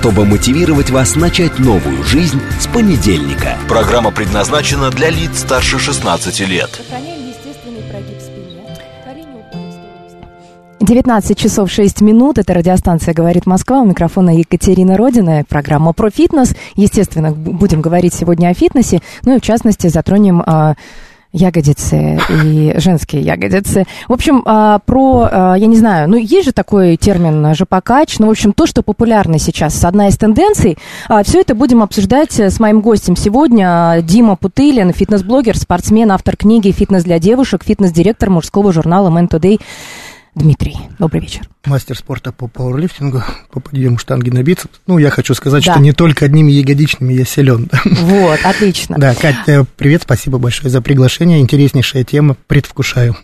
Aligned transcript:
чтобы 0.00 0.26
мотивировать 0.26 0.90
вас 0.90 1.16
начать 1.16 1.58
новую 1.58 2.04
жизнь 2.04 2.40
с 2.60 2.66
понедельника. 2.66 3.56
Программа 3.66 4.10
предназначена 4.10 4.90
для 4.90 5.08
лиц 5.08 5.38
старше 5.40 5.78
16 5.78 6.40
лет. 6.40 6.70
Сохраняем 6.70 7.26
естественный 7.26 7.82
прогиб 7.90 8.20
спине. 8.20 8.62
Колени 9.04 9.40
уходят 9.40 9.68
в 9.68 9.72
сторону 9.72 10.08
стопы. 10.08 10.84
19 10.84 11.38
часов 11.38 11.70
6 11.70 12.02
минут. 12.02 12.38
Это 12.38 12.52
радиостанция 12.52 13.14
«Говорит 13.14 13.46
Москва». 13.46 13.80
У 13.80 13.86
микрофона 13.86 14.36
Екатерина 14.36 14.98
Родина. 14.98 15.44
Программа 15.48 15.94
про 15.94 16.10
фитнес. 16.10 16.54
Естественно, 16.74 17.32
будем 17.32 17.80
говорить 17.80 18.12
сегодня 18.12 18.48
о 18.48 18.54
фитнесе. 18.54 19.00
Ну 19.24 19.36
и 19.36 19.40
в 19.40 19.42
частности 19.42 19.86
затронем 19.86 20.42
а, 20.44 20.74
ягодицы 21.36 22.18
и 22.28 22.74
женские 22.78 23.22
ягодицы. 23.22 23.84
В 24.08 24.12
общем, 24.12 24.42
а, 24.44 24.78
про, 24.80 25.28
а, 25.30 25.54
я 25.54 25.66
не 25.66 25.76
знаю, 25.76 26.08
ну 26.08 26.16
есть 26.16 26.46
же 26.46 26.52
такой 26.52 26.96
термин 26.96 27.54
жопокач, 27.54 28.18
ну 28.18 28.26
в 28.28 28.30
общем 28.30 28.52
то, 28.52 28.66
что 28.66 28.82
популярно 28.82 29.38
сейчас, 29.38 29.84
одна 29.84 30.08
из 30.08 30.16
тенденций. 30.16 30.78
все 31.24 31.40
это 31.40 31.54
будем 31.54 31.82
обсуждать 31.82 32.38
с 32.38 32.58
моим 32.58 32.80
гостем 32.80 33.16
сегодня. 33.16 33.66
а, 33.68 34.02
Дима 34.02 34.36
Путылин, 34.36 34.92
фитнес-блогер, 34.92 35.56
спортсмен, 35.56 36.10
автор 36.10 36.36
книги 36.36 36.70
«Фитнес 36.70 37.04
для 37.04 37.18
девушек», 37.18 37.64
фитнес-директор 37.64 38.30
мужского 38.30 38.72
журнала 38.72 39.08
«Man 39.10 39.28
Today». 39.28 39.60
Дмитрий, 40.34 40.76
добрый 40.98 41.22
вечер. 41.22 41.55
Мастер 41.66 41.96
спорта 41.96 42.32
по 42.32 42.46
пауэрлифтингу, 42.48 43.22
по 43.50 43.60
подъему 43.60 43.98
штанги 43.98 44.30
на 44.30 44.42
бицепс. 44.42 44.80
Ну, 44.86 44.98
я 44.98 45.10
хочу 45.10 45.34
сказать, 45.34 45.64
Да. 45.64 45.72
что 45.72 45.80
не 45.80 45.92
только 45.92 46.24
одними 46.24 46.52
ягодичными 46.52 47.12
я 47.12 47.24
силен. 47.24 47.68
Вот, 47.84 48.38
отлично. 48.44 48.96
Да, 48.98 49.14
Кать, 49.14 49.66
привет, 49.76 50.02
спасибо 50.02 50.38
большое 50.38 50.70
за 50.70 50.80
приглашение. 50.80 51.40
Интереснейшая 51.40 52.04
тема, 52.04 52.36
предвкушаю. 52.46 53.16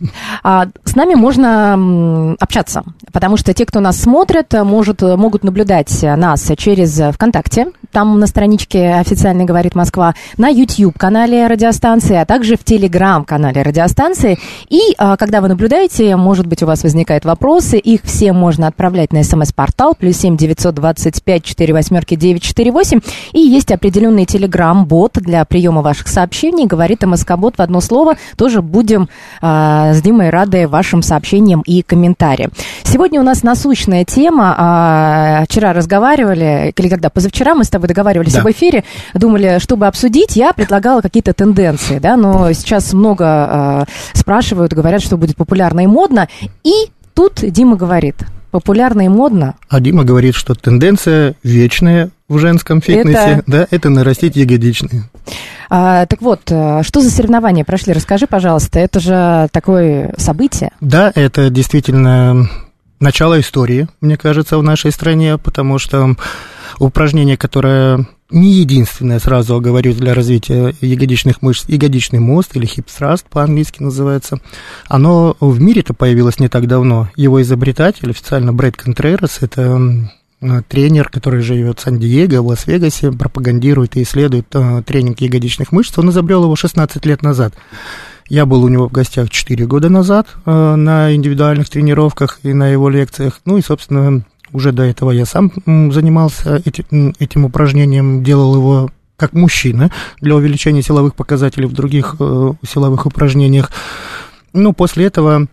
А, 0.42 0.66
с 0.84 0.94
нами 0.96 1.14
можно 1.14 2.34
общаться, 2.40 2.82
потому 3.12 3.36
что 3.36 3.54
те, 3.54 3.64
кто 3.66 3.80
нас 3.80 4.00
смотрят, 4.00 4.52
может, 4.64 5.02
могут 5.02 5.44
наблюдать 5.44 6.02
нас 6.02 6.50
через 6.56 7.00
ВКонтакте, 7.14 7.66
там 7.90 8.18
на 8.18 8.26
страничке 8.26 8.94
официально 8.94 9.44
говорит 9.44 9.74
Москва, 9.74 10.14
на 10.38 10.48
YouTube-канале 10.48 11.46
радиостанции, 11.46 12.16
а 12.16 12.24
также 12.24 12.56
в 12.56 12.64
Telegram-канале 12.64 13.62
радиостанции. 13.62 14.38
И 14.68 14.80
а, 14.98 15.16
когда 15.16 15.40
вы 15.40 15.48
наблюдаете, 15.48 16.16
может 16.16 16.46
быть, 16.46 16.62
у 16.62 16.66
вас 16.66 16.82
возникают 16.82 17.24
вопросы, 17.24 17.78
их 17.78 18.00
все 18.04 18.31
можно 18.32 18.66
отправлять 18.66 19.12
на 19.12 19.22
смс-портал, 19.22 19.94
плюс 19.94 20.16
семь 20.16 20.36
девятьсот 20.36 20.74
двадцать 20.74 21.22
пять 21.22 21.44
четыре 21.44 21.72
восьмерки 21.72 22.14
девять 22.14 22.42
четыре 22.42 22.72
восемь. 22.72 23.00
И 23.32 23.40
есть 23.40 23.70
определенный 23.72 24.24
Telegram-бот 24.24 25.14
для 25.14 25.44
приема 25.44 25.82
ваших 25.82 26.08
сообщений, 26.08 26.66
говорит 26.66 27.02
МСК-бот 27.02 27.58
в 27.58 27.62
одно 27.62 27.80
слово. 27.80 28.16
Тоже 28.36 28.62
будем 28.62 29.08
а, 29.40 29.92
с 29.92 30.02
Димой 30.02 30.30
рады 30.30 30.68
вашим 30.68 31.02
сообщениям 31.02 31.62
и 31.62 31.82
комментариям. 31.82 32.50
Сегодня 32.84 33.20
у 33.20 33.24
нас 33.24 33.42
насущная 33.42 34.04
тема. 34.04 34.54
А, 34.56 35.44
вчера 35.48 35.72
разговаривали, 35.72 36.72
или 36.76 36.88
когда 36.88 37.10
позавчера 37.10 37.54
мы 37.54 37.64
с 37.64 37.68
тобой 37.68 37.88
договаривались 37.88 38.34
Да. 38.34 38.40
об 38.40 38.50
эфире, 38.50 38.84
думали, 39.14 39.58
чтобы 39.58 39.86
обсудить, 39.86 40.36
я 40.36 40.52
предлагала 40.52 41.00
какие-то 41.00 41.32
тенденции, 41.32 41.98
да, 41.98 42.16
но 42.16 42.52
сейчас 42.52 42.92
много 42.92 43.24
а, 43.26 43.84
спрашивают, 44.12 44.72
говорят, 44.72 45.02
что 45.02 45.16
будет 45.16 45.36
популярно 45.36 45.80
и 45.80 45.86
модно. 45.86 46.28
И 46.64 46.72
тут 47.14 47.40
Дима 47.42 47.76
говорит, 47.76 48.16
популярно 48.50 49.02
и 49.06 49.08
модно, 49.08 49.54
А 49.68 49.80
Дима 49.80 50.04
говорит, 50.04 50.34
что 50.34 50.54
тенденция 50.54 51.34
вечная 51.42 52.10
в 52.28 52.38
женском 52.38 52.80
фитнесе, 52.80 53.18
Это- 53.18 53.42
да, 53.46 53.66
это 53.70 53.88
нарастить 53.90 54.36
ягодичные. 54.36 55.04
А, 55.70 56.06
так 56.06 56.20
вот, 56.20 56.42
а, 56.50 56.82
что 56.82 57.00
за 57.00 57.10
соревнования 57.10 57.64
прошли? 57.64 57.92
Расскажи, 57.92 58.26
пожалуйста. 58.26 58.78
Это 58.78 59.00
же 59.00 59.48
такое 59.52 60.14
событие. 60.18 60.70
Да, 60.80 61.10
это 61.14 61.48
действительно 61.50 62.48
начало 63.00 63.40
истории, 63.40 63.88
мне 64.00 64.16
кажется, 64.16 64.58
в 64.58 64.62
нашей 64.62 64.92
стране, 64.92 65.38
потому 65.38 65.78
что 65.78 66.14
упражнение, 66.78 67.36
которое 67.36 68.06
не 68.32 68.52
единственное, 68.52 69.18
сразу 69.18 69.60
говорю, 69.60 69.94
для 69.94 70.14
развития 70.14 70.74
ягодичных 70.80 71.42
мышц, 71.42 71.64
ягодичный 71.68 72.18
мост 72.18 72.56
или 72.56 72.66
thrust 72.66 73.26
по-английски 73.30 73.82
называется, 73.82 74.38
оно 74.88 75.36
в 75.40 75.60
мире-то 75.60 75.94
появилось 75.94 76.40
не 76.40 76.48
так 76.48 76.66
давно. 76.66 77.10
Его 77.16 77.42
изобретатель, 77.42 78.10
официально 78.10 78.52
Брэд 78.52 78.76
Контрерас, 78.76 79.38
это 79.40 80.10
тренер, 80.68 81.08
который 81.08 81.42
живет 81.42 81.78
в 81.78 81.82
Сан-Диего, 81.82 82.42
в 82.42 82.48
Лас-Вегасе, 82.48 83.12
пропагандирует 83.12 83.96
и 83.96 84.02
исследует 84.02 84.46
э, 84.54 84.82
тренинг 84.84 85.20
ягодичных 85.20 85.70
мышц. 85.70 85.96
Он 85.98 86.10
изобрел 86.10 86.42
его 86.42 86.56
16 86.56 87.06
лет 87.06 87.22
назад. 87.22 87.54
Я 88.28 88.46
был 88.46 88.64
у 88.64 88.68
него 88.68 88.88
в 88.88 88.92
гостях 88.92 89.30
4 89.30 89.66
года 89.66 89.88
назад 89.88 90.26
э, 90.44 90.74
на 90.74 91.14
индивидуальных 91.14 91.68
тренировках 91.68 92.40
и 92.42 92.52
на 92.52 92.68
его 92.68 92.88
лекциях. 92.88 93.40
Ну 93.44 93.58
и, 93.58 93.62
собственно, 93.62 94.24
уже 94.52 94.72
до 94.72 94.82
этого 94.82 95.10
я 95.10 95.26
сам 95.26 95.52
занимался 95.92 96.62
эти- 96.64 96.84
м, 96.90 97.14
этим 97.18 97.44
упражнением, 97.44 98.22
делал 98.22 98.54
его 98.54 98.90
как 99.16 99.34
мужчина 99.34 99.90
для 100.20 100.34
увеличения 100.34 100.82
силовых 100.82 101.14
показателей 101.14 101.66
в 101.66 101.72
других 101.72 102.16
э, 102.18 102.52
силовых 102.66 103.06
упражнениях. 103.06 103.70
Ну, 104.52 104.72
после 104.72 105.06
этого, 105.06 105.46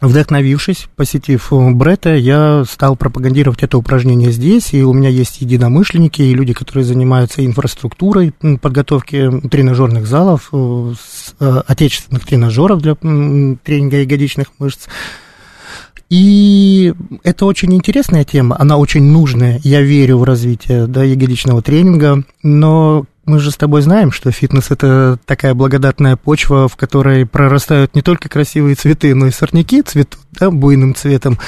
вдохновившись, 0.00 0.88
посетив 0.94 1.52
э, 1.52 1.70
Бретта, 1.72 2.14
я 2.14 2.64
стал 2.64 2.94
пропагандировать 2.96 3.62
это 3.62 3.76
упражнение 3.76 4.30
здесь, 4.30 4.72
и 4.72 4.82
у 4.84 4.92
меня 4.92 5.08
есть 5.08 5.40
единомышленники 5.40 6.22
и 6.22 6.34
люди, 6.34 6.52
которые 6.52 6.84
занимаются 6.84 7.44
инфраструктурой 7.44 8.32
подготовки 8.60 9.30
тренажерных 9.50 10.06
залов, 10.06 10.48
э, 10.52 10.94
э, 11.40 11.62
отечественных 11.66 12.24
тренажеров 12.24 12.80
для 12.82 12.94
тренинга 12.94 14.00
ягодичных 14.00 14.46
мышц. 14.58 14.86
И 16.12 16.92
это 17.22 17.46
очень 17.46 17.72
интересная 17.72 18.22
тема, 18.24 18.54
она 18.60 18.76
очень 18.76 19.02
нужная. 19.02 19.58
Я 19.64 19.80
верю 19.80 20.18
в 20.18 20.24
развитие 20.24 20.86
да, 20.86 21.02
ягодичного 21.02 21.62
тренинга, 21.62 22.22
но 22.42 23.06
мы 23.24 23.38
же 23.38 23.50
с 23.50 23.56
тобой 23.56 23.80
знаем, 23.80 24.12
что 24.12 24.30
фитнес 24.30 24.70
это 24.70 25.18
такая 25.24 25.54
благодатная 25.54 26.16
почва, 26.16 26.68
в 26.68 26.76
которой 26.76 27.24
прорастают 27.24 27.94
не 27.94 28.02
только 28.02 28.28
красивые 28.28 28.74
цветы, 28.74 29.14
но 29.14 29.28
и 29.28 29.30
сорняки 29.30 29.80
цветут 29.80 30.20
да, 30.32 30.50
буйным 30.50 30.94
цветом. 30.94 31.38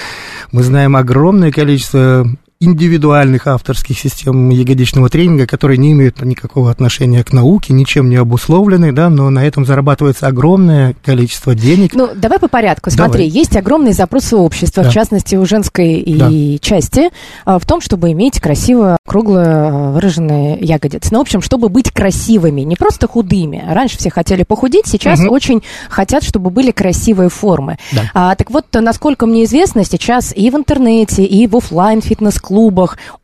Мы 0.50 0.62
знаем 0.62 0.96
огромное 0.96 1.52
количество 1.52 2.26
индивидуальных 2.60 3.46
авторских 3.46 3.98
систем 3.98 4.48
ягодичного 4.50 5.08
тренинга, 5.08 5.46
которые 5.46 5.78
не 5.78 5.92
имеют 5.92 6.22
никакого 6.22 6.70
отношения 6.70 7.22
к 7.22 7.32
науке, 7.32 7.72
ничем 7.74 8.08
не 8.08 8.16
обусловлены, 8.16 8.92
да, 8.92 9.10
но 9.10 9.28
на 9.30 9.44
этом 9.46 9.64
зарабатывается 9.66 10.26
огромное 10.26 10.94
количество 11.04 11.54
денег. 11.54 11.94
Ну, 11.94 12.10
давай 12.14 12.38
по 12.38 12.48
порядку. 12.48 12.90
Смотри, 12.90 13.24
Давай. 13.26 13.38
есть 13.38 13.56
огромные 13.56 13.92
запросы 13.92 14.36
общества, 14.36 14.82
в 14.82 14.86
Да. 14.86 14.90
частности, 14.90 15.36
у 15.36 15.44
женской 15.44 15.94
и 15.94 16.58
части, 16.60 17.10
а, 17.44 17.58
в 17.58 17.66
том, 17.66 17.80
чтобы 17.80 18.12
иметь 18.12 18.40
красиво 18.40 18.96
круглые 19.06 19.46
а, 19.46 19.90
выраженные 19.92 20.58
ягодицы. 20.60 21.08
Ну, 21.12 21.18
в 21.18 21.22
общем, 21.22 21.42
чтобы 21.42 21.68
быть 21.68 21.90
красивыми, 21.90 22.62
не 22.62 22.76
просто 22.76 23.06
худыми. 23.08 23.62
Раньше 23.68 23.98
все 23.98 24.10
хотели 24.10 24.42
похудеть, 24.42 24.86
сейчас 24.86 25.20
Мгм. 25.20 25.30
очень 25.30 25.62
хотят, 25.90 26.22
чтобы 26.24 26.50
были 26.50 26.70
красивые 26.70 27.28
формы. 27.28 27.76
Да. 27.92 28.02
А, 28.14 28.34
так 28.36 28.50
вот, 28.50 28.66
насколько 28.72 29.26
мне 29.26 29.44
известно, 29.44 29.84
сейчас 29.84 30.32
и 30.34 30.50
в 30.50 30.56
интернете, 30.56 31.24
и 31.24 31.46
в 31.46 31.56
офлайн 31.56 32.00
фитнес-клубах 32.00 32.53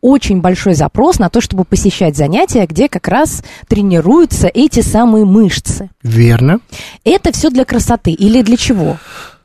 очень 0.01 0.41
большой 0.41 0.75
запрос 0.75 1.19
на 1.19 1.29
то, 1.29 1.41
чтобы 1.41 1.65
посещать 1.65 2.17
занятия, 2.17 2.67
где 2.67 2.89
как 2.89 3.09
раз 3.09 3.43
тренируются 3.69 4.49
эти 4.49 4.81
самые 4.81 5.25
мышцы. 5.25 5.91
Верно. 6.03 6.61
Это 7.05 7.33
все 7.33 7.51
для 7.51 7.65
красоты 7.65 8.13
или 8.13 8.43
для 8.43 8.57
чего? 8.57 8.97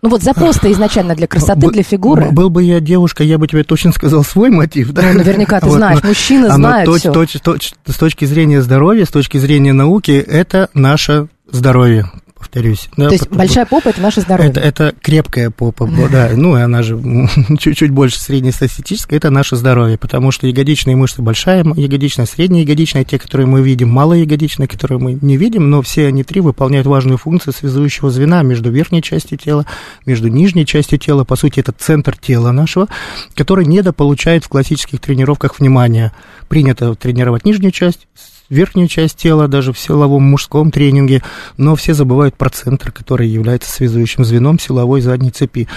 Ну 0.01 0.09
вот 0.09 0.21
запрос-то 0.21 0.71
изначально 0.71 1.15
для 1.15 1.25
красоты, 1.25 1.68
для 1.71 1.81
фигуры. 1.81 2.30
Был 2.31 2.51
бы 2.51 2.62
я 2.63 2.80
девушка, 2.80 3.24
я 3.24 3.39
бы 3.39 3.48
тебе 3.48 3.63
точно 3.63 3.92
сказал 3.92 4.24
свой 4.24 4.51
мотив, 4.51 4.92
да? 4.92 5.01
Ну, 5.01 5.18
наверняка 5.18 5.59
ты 5.59 5.65
Вот, 5.69 5.77
знаешь, 5.77 6.00
но 6.04 6.09
мужчины 6.09 6.51
знают 6.51 6.88
точ- 6.88 7.00
всё. 7.00 7.12
точ- 7.12 7.42
точ- 7.42 7.74
с 7.88 7.98
точки 7.98 8.25
зрения 8.25 8.62
здоровья, 8.62 9.06
с 9.06 9.09
точки 9.09 9.38
зрения 9.39 9.74
науки, 9.74 10.12
это 10.12 10.69
наше 10.75 11.27
здоровье, 11.51 12.12
повторюсь. 12.45 12.89
да, 12.95 13.07
То 13.07 13.12
есть 13.13 13.24
потому- 13.25 13.39
большая 13.39 13.65
попа 13.65 13.89
это 13.89 14.01
наше 14.01 14.21
здоровье. 14.21 14.51
Это, 14.51 14.59
это 14.59 14.94
крепкая 15.01 15.50
попа, 15.50 15.89
да, 16.12 16.30
ну 16.36 16.57
и 16.57 16.62
она 16.62 16.83
же 16.83 16.97
чуть-чуть 17.59 17.92
больше 17.92 18.19
среднестатистическая, 18.19 19.18
это 19.18 19.30
наше 19.30 19.56
здоровье, 19.56 19.97
потому 19.97 20.31
что 20.31 20.47
ягодичные 20.47 20.95
мышцы 20.95 21.21
большая 21.21 21.63
ягодичная, 21.75 22.25
средняя 22.25 22.63
ягодичная, 22.63 23.03
те, 23.03 23.18
которые 23.19 23.47
мы 23.47 23.62
видим, 23.62 23.89
малоягодичные, 23.89 24.68
которые 24.68 25.00
мы 25.00 25.18
не 25.21 25.38
видим, 25.38 25.69
но 25.69 25.81
все 25.81 26.07
они 26.07 26.24
три 26.24 26.42
выполняют 26.42 26.88
важную 26.88 27.18
функцию 27.18 27.53
связующего 27.53 28.09
звена 28.12 28.44
между 28.44 28.69
верхней 28.71 29.01
частью 29.01 29.38
тела, 29.38 29.65
между 30.06 30.27
нижней 30.27 30.65
частью 30.65 31.00
тела, 31.00 31.24
по 31.24 31.36
сути, 31.36 31.59
это 31.59 31.71
центр 31.71 32.15
тела 32.18 32.51
нашего, 32.51 32.88
который 33.36 33.65
недополучает 33.65 34.45
в 34.45 34.50
классических 34.50 35.00
тренировках 35.00 35.59
внимания. 35.59 36.12
Принято 36.47 36.94
тренировать 36.95 37.45
нижнюю 37.45 37.71
часть, 37.71 38.07
верхнюю 38.50 38.88
часть 38.88 39.18
тела, 39.18 39.47
даже 39.47 39.74
в 39.74 39.80
силовом 39.80 40.24
мужском 40.24 40.71
тренинге, 40.71 41.21
но 41.57 41.75
все 41.75 41.94
забывают 41.94 42.36
про 42.36 42.50
центр, 42.50 42.92
который 42.92 43.27
является 43.27 43.71
связующим 43.71 44.24
звеном 44.24 44.59
силовой 44.59 45.01
задней 45.01 45.31
цепи. 45.31 45.68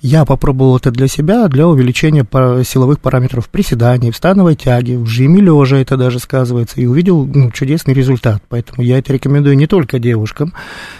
Я 0.00 0.26
попробовал 0.26 0.76
это 0.76 0.90
для 0.90 1.08
себя, 1.08 1.48
для 1.48 1.66
увеличения 1.66 2.26
силовых 2.64 3.00
параметров 3.00 3.48
приседаний, 3.48 4.10
в 4.10 4.16
становой 4.16 4.54
тяге, 4.54 4.98
в 4.98 5.06
жиме 5.06 5.40
лежа 5.40 5.78
это 5.78 5.96
даже 5.96 6.18
сказывается, 6.18 6.80
и 6.80 6.86
увидел 6.86 7.24
ну, 7.24 7.50
чудесный 7.50 7.94
результат. 7.94 8.42
Поэтому 8.48 8.82
я 8.82 8.98
это 8.98 9.12
рекомендую 9.12 9.56
не 9.56 9.66
только 9.66 9.98
девушкам, 9.98 10.52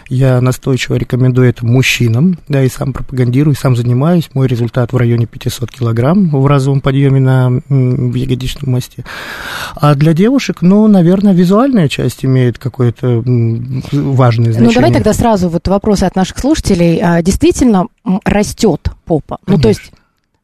я 0.09 0.41
настойчиво 0.41 0.95
рекомендую 0.95 1.49
это 1.49 1.67
мужчинам, 1.67 2.39
да, 2.49 2.63
и 2.63 2.69
сам 2.69 2.93
пропагандирую, 2.93 3.55
сам 3.55 3.77
занимаюсь. 3.77 4.31
Мой 4.33 4.47
результат 4.47 4.93
в 4.93 4.97
районе 4.97 5.27
500 5.27 5.71
килограмм 5.71 6.31
в 6.31 6.47
разовом 6.47 6.81
подъеме 6.81 7.21
на 7.21 7.51
в 7.69 8.15
ягодичном 8.15 8.73
мосте. 8.73 9.05
А 9.75 9.95
для 9.95 10.15
девушек, 10.15 10.63
ну, 10.63 10.87
наверное, 10.89 11.14
визуальная 11.23 11.89
часть 11.89 12.25
имеет 12.25 12.59
какое-то 12.59 13.23
важное 13.25 14.53
значение. 14.53 14.61
Ну, 14.61 14.73
давай 14.73 14.93
тогда 14.93 15.13
сразу 15.13 15.49
вот 15.49 15.67
вопросы 15.69 16.05
от 16.05 16.17
наших 16.17 16.39
слушателей. 16.39 17.01
А, 17.03 17.23
действительно 17.23 17.87
растет 18.25 18.91
попа? 19.05 19.39
Конечно. 19.45 19.57
Ну, 19.57 19.63
то 19.63 19.69
есть 19.69 19.93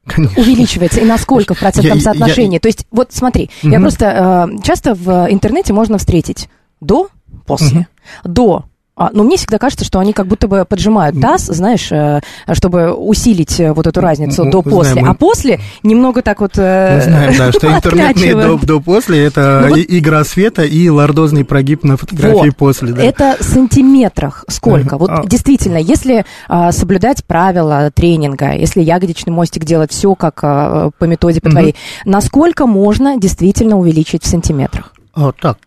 Конечно. 0.06 0.42
увеличивается 0.42 1.00
и 1.00 1.04
насколько 1.04 1.54
в 1.54 1.58
процентном 1.58 1.98
я, 1.98 2.04
соотношении? 2.04 2.54
Я... 2.54 2.60
То 2.60 2.68
есть, 2.68 2.86
вот 2.90 3.12
смотри, 3.12 3.50
угу. 3.62 3.72
я 3.72 3.80
просто 3.80 4.48
э, 4.50 4.62
часто 4.62 4.94
в 4.94 5.26
интернете 5.30 5.72
можно 5.72 5.98
встретить 5.98 6.48
до, 6.80 7.08
после, 7.46 7.80
угу. 8.24 8.32
до 8.32 8.64
но 9.12 9.24
мне 9.24 9.36
всегда 9.36 9.58
кажется, 9.58 9.84
что 9.84 9.98
они 9.98 10.12
как 10.12 10.26
будто 10.26 10.48
бы 10.48 10.64
поджимают 10.68 11.20
таз, 11.20 11.46
знаешь, 11.46 11.90
э, 11.90 12.20
чтобы 12.52 12.92
усилить 12.92 13.58
э, 13.58 13.72
вот 13.72 13.86
эту 13.86 14.00
разницу 14.00 14.44
до-после. 14.50 14.92
Знаем, 14.92 15.10
а 15.10 15.14
после 15.14 15.60
немного 15.82 16.22
так 16.22 16.40
вот 16.40 16.52
э, 16.56 16.96
Мы 16.96 17.02
знаем, 17.02 17.34
да, 17.38 17.52
что 17.52 17.66
интернетные 17.74 18.58
до-после 18.58 19.24
это 19.24 19.66
ну, 19.68 19.76
вот, 19.76 19.78
игра 19.88 20.24
света 20.24 20.64
и 20.64 20.88
лордозный 20.88 21.44
прогиб 21.44 21.84
на 21.84 21.96
фотографии 21.96 22.48
вот, 22.48 22.56
после. 22.56 22.92
Да. 22.92 23.02
Это 23.02 23.36
сантиметрах 23.40 24.44
сколько? 24.48 24.98
Вот 24.98 25.10
а. 25.10 25.22
действительно, 25.24 25.78
если 25.78 26.24
а, 26.48 26.72
соблюдать 26.72 27.24
правила 27.24 27.90
тренинга, 27.94 28.52
если 28.52 28.82
ягодичный 28.82 29.32
мостик 29.32 29.64
делать 29.64 29.92
все 29.92 30.14
как 30.14 30.40
а, 30.42 30.90
по 30.98 31.04
методе 31.04 31.40
по 31.40 31.50
твоей, 31.50 31.74
насколько 32.04 32.66
можно 32.66 33.18
действительно 33.18 33.78
увеличить 33.78 34.24
в 34.24 34.26
сантиметрах? 34.26 34.92
А, 35.14 35.32
так, 35.32 35.58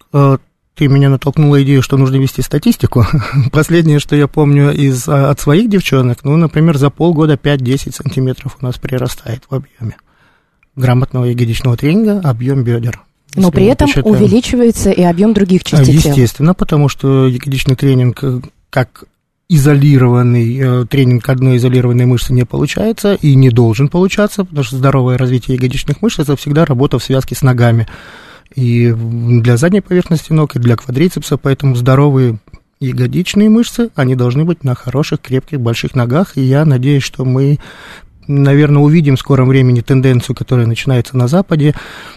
ты 0.76 0.88
меня 0.88 1.10
натолкнула 1.10 1.62
идею, 1.64 1.82
что 1.82 1.98
нужно 1.98 2.16
вести 2.16 2.42
статистику. 2.42 3.06
Последнее, 3.52 4.00
что 4.00 4.16
я 4.16 4.28
помню 4.28 4.72
из, 4.72 5.08
а, 5.08 5.30
от 5.30 5.40
своих 5.40 5.70
девчонок, 5.70 6.24
ну, 6.24 6.36
например, 6.36 6.78
за 6.78 6.90
полгода 6.90 7.36
5-10 7.36 7.94
сантиметров 7.94 8.58
у 8.60 8.66
нас 8.66 8.78
прирастает 8.78 9.44
в 9.50 9.54
объеме 9.54 9.98
грамотного 10.76 11.26
ягодичного 11.26 11.78
тренинга, 11.78 12.20
объем 12.28 12.64
бедер. 12.64 13.02
Но 13.36 13.52
при 13.52 13.66
этом 13.66 13.88
посчитаем. 13.88 14.16
увеличивается 14.16 14.92
и 14.92 15.02
объем 15.02 15.34
других 15.34 15.64
частей 15.64 15.96
Естественно, 15.96 16.54
потому 16.54 16.88
что 16.90 17.28
ягодичный 17.28 17.76
тренинг 17.76 18.24
э, 18.24 18.42
как 18.70 19.06
изолированный 19.50 20.58
э, 20.58 20.86
тренинг 20.86 21.28
одной 21.30 21.58
изолированной 21.58 22.06
мышцы 22.06 22.34
не 22.34 22.46
получается 22.46 23.16
и 23.16 23.36
не 23.36 23.50
должен 23.50 23.88
получаться, 23.88 24.46
потому 24.46 24.64
что 24.64 24.78
здоровое 24.78 25.18
развитие 25.18 25.56
ягодичных 25.56 26.02
мышц 26.02 26.20
это 26.20 26.36
всегда 26.36 26.66
работа 26.66 27.00
в 27.00 27.04
связке 27.04 27.36
с 27.36 27.42
ногами 27.42 27.88
и 28.56 28.94
для 28.94 29.58
задней 29.58 29.82
поверхности 29.82 30.32
ног, 30.32 30.56
и 30.56 30.60
для 30.60 30.76
квадрицепса, 30.76 31.38
поэтому 31.38 31.76
здоровые 31.76 32.40
ягодичные 32.80 33.50
мышцы, 33.50 33.90
они 33.96 34.16
должны 34.16 34.44
быть 34.44 34.64
на 34.64 34.76
хороших, 34.76 35.22
крепких, 35.22 35.60
больших 35.60 35.96
ногах, 35.96 36.38
и 36.38 36.42
я 36.42 36.66
надеюсь, 36.66 37.04
что 37.04 37.24
мы 37.24 37.60
наверное, 38.28 38.82
увидим 38.82 39.16
в 39.16 39.20
скором 39.20 39.50
времени 39.50 39.82
тенденцию, 39.82 40.36
которая 40.36 40.68
начинается 40.68 41.18
на 41.18 41.28
Западе, 41.28 41.74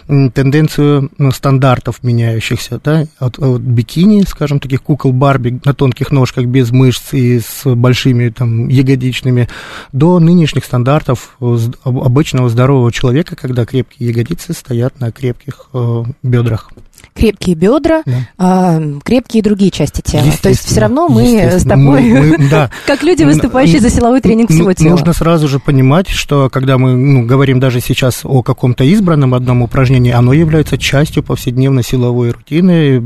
тенденцию 0.07 1.09
ну, 1.17 1.31
стандартов 1.31 2.03
меняющихся, 2.03 2.79
да, 2.83 3.05
от, 3.19 3.39
от 3.39 3.61
бикини, 3.61 4.23
скажем, 4.27 4.59
таких 4.59 4.83
кукол 4.83 5.11
Барби 5.11 5.59
на 5.65 5.73
тонких 5.73 6.11
ножках 6.11 6.45
без 6.45 6.71
мышц 6.71 7.13
и 7.13 7.39
с 7.39 7.63
большими 7.65 8.29
там 8.29 8.67
ягодичными, 8.67 9.49
до 9.91 10.19
нынешних 10.19 10.65
стандартов 10.65 11.37
обычного 11.83 12.49
здорового 12.49 12.91
человека, 12.91 13.35
когда 13.35 13.65
крепкие 13.65 14.09
ягодицы 14.09 14.53
стоят 14.53 14.99
на 14.99 15.11
крепких 15.11 15.69
э, 15.73 16.03
бедрах 16.23 16.71
крепкие 17.13 17.55
бедра, 17.55 18.03
да. 18.05 18.27
а, 18.37 18.81
крепкие 19.03 19.43
другие 19.43 19.71
части 19.71 20.01
тела. 20.01 20.25
То 20.41 20.49
есть 20.49 20.65
все 20.65 20.79
равно 20.81 21.07
мы 21.07 21.49
с 21.51 21.63
тобой, 21.63 22.01
мы, 22.01 22.37
мы, 22.37 22.49
да. 22.49 22.71
как 22.85 23.03
люди, 23.03 23.23
выступающие 23.23 23.79
за 23.79 23.89
силовой 23.89 24.21
тренинг 24.21 24.49
всего 24.49 24.73
тела. 24.73 24.91
Нужно 24.91 25.13
сразу 25.13 25.47
же 25.47 25.59
понимать, 25.59 26.09
что 26.09 26.49
когда 26.49 26.77
мы 26.77 26.95
ну, 26.95 27.25
говорим 27.25 27.59
даже 27.59 27.81
сейчас 27.81 28.21
о 28.23 28.43
каком-то 28.43 28.83
избранном 28.83 29.33
одном 29.33 29.61
упражнении, 29.61 30.11
оно 30.11 30.33
является 30.33 30.77
частью 30.77 31.23
повседневной 31.23 31.83
силовой 31.83 32.31
рутины, 32.31 32.99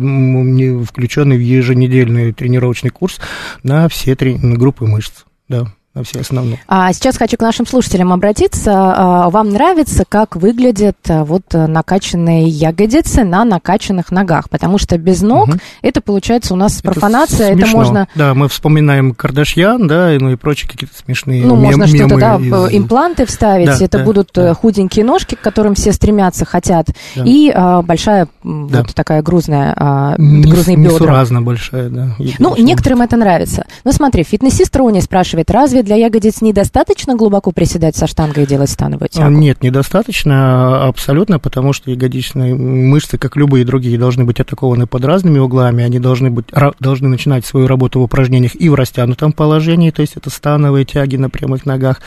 включенной 0.86 1.38
в 1.38 1.42
еженедельный 1.42 2.34
тренировочный 2.34 2.90
курс 2.90 3.20
на 3.64 3.88
все 3.90 4.16
три 4.16 4.36
группы 4.36 4.86
мышц. 4.86 5.24
Да 5.48 5.68
на 5.94 6.04
все 6.06 6.22
основные. 6.22 6.60
А 6.70 6.94
сейчас 6.94 7.18
хочу 7.18 7.36
к 7.36 7.42
нашим 7.42 7.68
слушателям 7.68 8.14
обратиться. 8.14 8.72
А, 8.74 9.30
вам 9.30 9.50
нравится, 9.50 10.06
как 10.08 10.38
выглядят 10.38 10.96
а, 11.10 11.26
вот 11.26 11.44
накачанные 11.52 12.48
ягодицы 12.48 13.26
на 13.26 13.44
накачанных 13.44 14.10
ногах? 14.10 14.50
Потому 14.50 14.78
что 14.78 14.98
без 14.98 15.22
ног 15.22 15.50
угу. 15.50 15.58
это 15.82 16.00
получается 16.00 16.54
у 16.54 16.58
нас 16.58 16.82
профанация. 16.82 17.52
Это, 17.52 17.64
это 17.64 17.76
можно. 17.76 18.08
Да, 18.16 18.34
мы 18.34 18.48
вспоминаем 18.48 19.14
Кардашьян, 19.14 19.86
да, 19.86 20.16
ну 20.18 20.32
и 20.32 20.38
прочие 20.38 20.70
какие-то 20.70 20.96
смешные. 20.98 21.44
Ну, 21.44 21.56
мем- 21.58 21.64
можно 21.64 21.88
что-то, 21.88 22.18
да, 22.18 22.38
из... 22.38 22.74
импланты 22.74 23.26
вставить. 23.26 23.68
Да, 23.68 23.78
это 23.82 23.98
да, 23.98 24.04
будут 24.06 24.30
да. 24.34 24.52
Э, 24.52 24.54
худенькие 24.54 25.04
ножки, 25.04 25.36
к 25.36 25.42
которым 25.42 25.76
все 25.76 25.92
стремятся, 25.92 26.46
хотят, 26.46 26.88
да. 27.16 27.24
и 27.26 27.52
а, 27.54 27.82
большая 27.82 28.30
да. 28.44 28.84
вот 28.84 28.96
такая 28.96 29.22
грузная, 29.22 29.74
а, 29.76 30.16
не, 30.18 30.50
грузные 30.50 30.78
бедра. 30.78 31.08
разно 31.08 31.42
большая, 31.42 31.90
да. 31.90 32.16
Ну, 32.40 32.56
некоторым 32.56 33.02
это 33.02 33.18
нравится. 33.18 33.66
Ну, 33.84 33.92
смотри, 33.92 34.24
фитнесист 34.24 34.74
Рони 34.78 35.02
спрашивает, 35.02 35.52
разве 35.52 35.81
для 35.84 35.96
ягодиц 35.96 36.42
недостаточно 36.42 37.16
глубоко 37.16 37.52
приседать 37.52 37.96
со 37.96 38.08
штангой 38.08 38.44
и 38.44 38.48
делать 38.48 38.70
становую 38.70 39.10
тягу? 39.10 39.30
Нет, 39.32 39.64
недостаточно 39.64 40.88
абсолютно, 40.88 41.40
потому 41.40 41.74
что 41.74 41.92
ягодичные 41.92 42.56
мышцы, 42.56 43.18
как 43.18 43.36
любые 43.36 43.66
другие, 43.66 43.98
должны 43.98 44.24
быть 44.24 44.40
атакованы 44.40 44.88
под 44.88 45.06
разными 45.06 45.40
углами, 45.40 45.84
они 45.84 46.00
должны, 46.00 46.30
быть, 46.30 46.48
должны 46.80 47.10
начинать 47.10 47.46
свою 47.46 47.68
работу 47.68 48.00
в 48.00 48.04
упражнениях 48.04 48.56
и 48.56 48.70
в 48.70 48.76
растянутом 48.76 49.32
положении, 49.34 49.92
то 49.92 50.02
есть 50.02 50.14
это 50.16 50.30
становые 50.30 50.86
тяги 50.86 51.16
на 51.16 51.30
прямых 51.30 51.66
ногах, 51.66 52.02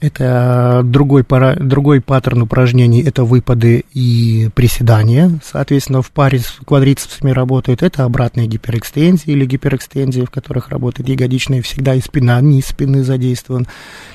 это 0.00 0.82
другой, 0.84 1.24
пара, 1.24 1.56
другой 1.58 2.00
паттерн 2.00 2.42
упражнений, 2.42 3.02
это 3.02 3.24
выпады 3.24 3.84
и 3.92 4.48
приседания, 4.54 5.40
соответственно, 5.44 6.02
в 6.02 6.10
паре 6.10 6.38
с 6.38 6.58
квадрицепсами 6.64 7.30
работают, 7.30 7.82
это 7.82 8.04
обратные 8.04 8.46
гиперэкстензии 8.46 9.30
или 9.32 9.44
гиперэкстензии, 9.44 10.22
в 10.22 10.30
которых 10.30 10.68
работает 10.68 11.08
ягодичная 11.08 11.62
всегда 11.62 11.94
и 11.94 12.00
спина, 12.00 12.40
низ 12.40 12.66
спины 12.66 13.02
задействован. 13.08 13.66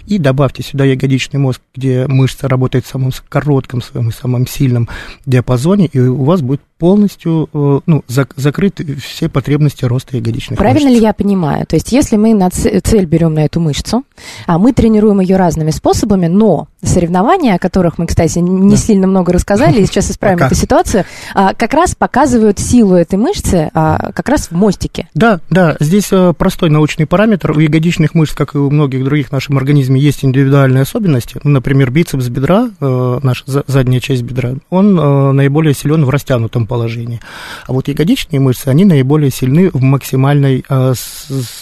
И 0.06 0.18
добавьте 0.18 0.64
сюда 0.64 0.86
ягодичный 0.86 1.40
мозг, 1.40 1.62
где 1.76 2.08
мышца 2.08 2.48
работает 2.48 2.86
в 2.86 2.90
самом 2.90 3.12
коротком 3.30 3.82
своем 3.82 4.10
и 4.10 4.14
самом 4.14 4.48
сильном 4.48 4.88
диапазоне, 5.26 5.88
и 5.92 6.00
у 6.00 6.24
вас 6.24 6.42
будет 6.42 6.62
полностью 6.84 7.48
э, 7.54 7.80
ну, 7.86 8.04
зак- 8.10 8.34
закрыты 8.36 8.98
все 8.98 9.30
потребности 9.30 9.86
роста 9.86 10.18
ягодичных 10.18 10.60
Правильно 10.60 10.90
мышц. 10.90 11.00
ли 11.00 11.06
я 11.06 11.14
понимаю? 11.14 11.66
То 11.66 11.78
есть, 11.78 11.94
если 11.94 12.18
мы 12.18 12.34
на 12.34 12.50
цель 12.50 13.06
берем 13.06 13.34
на 13.34 13.46
эту 13.46 13.62
мышцу, 13.62 14.04
а 14.48 14.60
мы 14.60 14.74
тренируем 14.74 15.22
ее 15.22 15.38
разными 15.38 15.72
способами, 15.72 16.28
но 16.28 16.68
соревнования, 16.82 17.56
о 17.56 17.60
которых 17.60 17.98
мы, 17.98 18.06
кстати, 18.06 18.40
не 18.40 18.72
да. 18.72 18.76
сильно 18.76 19.08
много 19.08 19.32
рассказали, 19.32 19.82
и 19.82 19.86
сейчас 19.86 20.12
исправим 20.12 20.40
Пока. 20.40 20.48
эту 20.48 20.56
ситуацию, 20.56 21.06
а, 21.34 21.54
как 21.54 21.74
раз 21.74 21.96
показывают 21.96 22.60
силу 22.60 22.96
этой 22.96 23.16
мышцы 23.16 23.72
а, 23.74 24.12
как 24.12 24.28
раз 24.28 24.48
в 24.48 24.52
мостике. 24.52 25.08
Да, 25.14 25.40
да, 25.50 25.78
здесь 25.80 26.10
э, 26.12 26.34
простой 26.38 26.70
научный 26.70 27.06
параметр. 27.06 27.52
У 27.52 27.60
ягодичных 27.60 28.14
мышц, 28.14 28.34
как 28.34 28.56
и 28.56 28.58
у 28.58 28.70
многих 28.70 29.06
других 29.06 29.30
в 29.30 29.32
нашем 29.32 29.58
организме, 29.58 30.02
есть 30.02 30.26
индивидуальные 30.26 30.82
особенности. 30.82 31.40
Ну, 31.46 31.52
например, 31.52 31.92
бицепс 31.92 32.28
бедра, 32.28 32.70
э, 32.82 33.20
наша 33.24 33.46
задняя 33.68 34.02
часть 34.02 34.24
бедра, 34.24 34.56
он 34.70 34.96
наиболее 35.34 35.74
силен 35.74 36.04
в 36.04 36.10
растянутом 36.10 36.68
положении. 36.74 37.20
А 37.68 37.72
вот 37.72 37.88
ягодичные 37.88 38.40
мышцы, 38.40 38.68
они 38.68 38.84
наиболее 38.84 39.30
сильны 39.30 39.70
в 39.70 39.84
максимальной 39.84 40.66
э, 40.68 40.94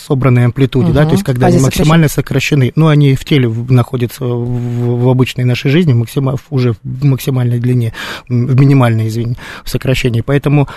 собранной 0.07 0.45
амплитуде, 0.45 0.87
угу. 0.87 0.93
да, 0.93 1.05
то 1.05 1.11
есть 1.11 1.25
когда 1.25 1.47
Фазе 1.47 1.57
они 1.57 1.65
максимально 1.65 2.07
сокращены. 2.07 2.71
Ну, 2.77 2.87
они 2.87 3.15
в 3.15 3.25
теле 3.25 3.49
находятся 3.49 4.23
в, 4.23 5.03
в 5.03 5.09
обычной 5.09 5.43
нашей 5.43 5.69
жизни 5.69 5.91
максима, 5.91 6.37
уже 6.49 6.75
в 6.81 7.03
максимальной 7.03 7.59
длине, 7.59 7.91
в 8.29 8.57
минимальной, 8.57 9.09
извини, 9.09 9.35
в 9.65 9.69
сокращении. 9.69 10.21
Поэтому 10.21 10.69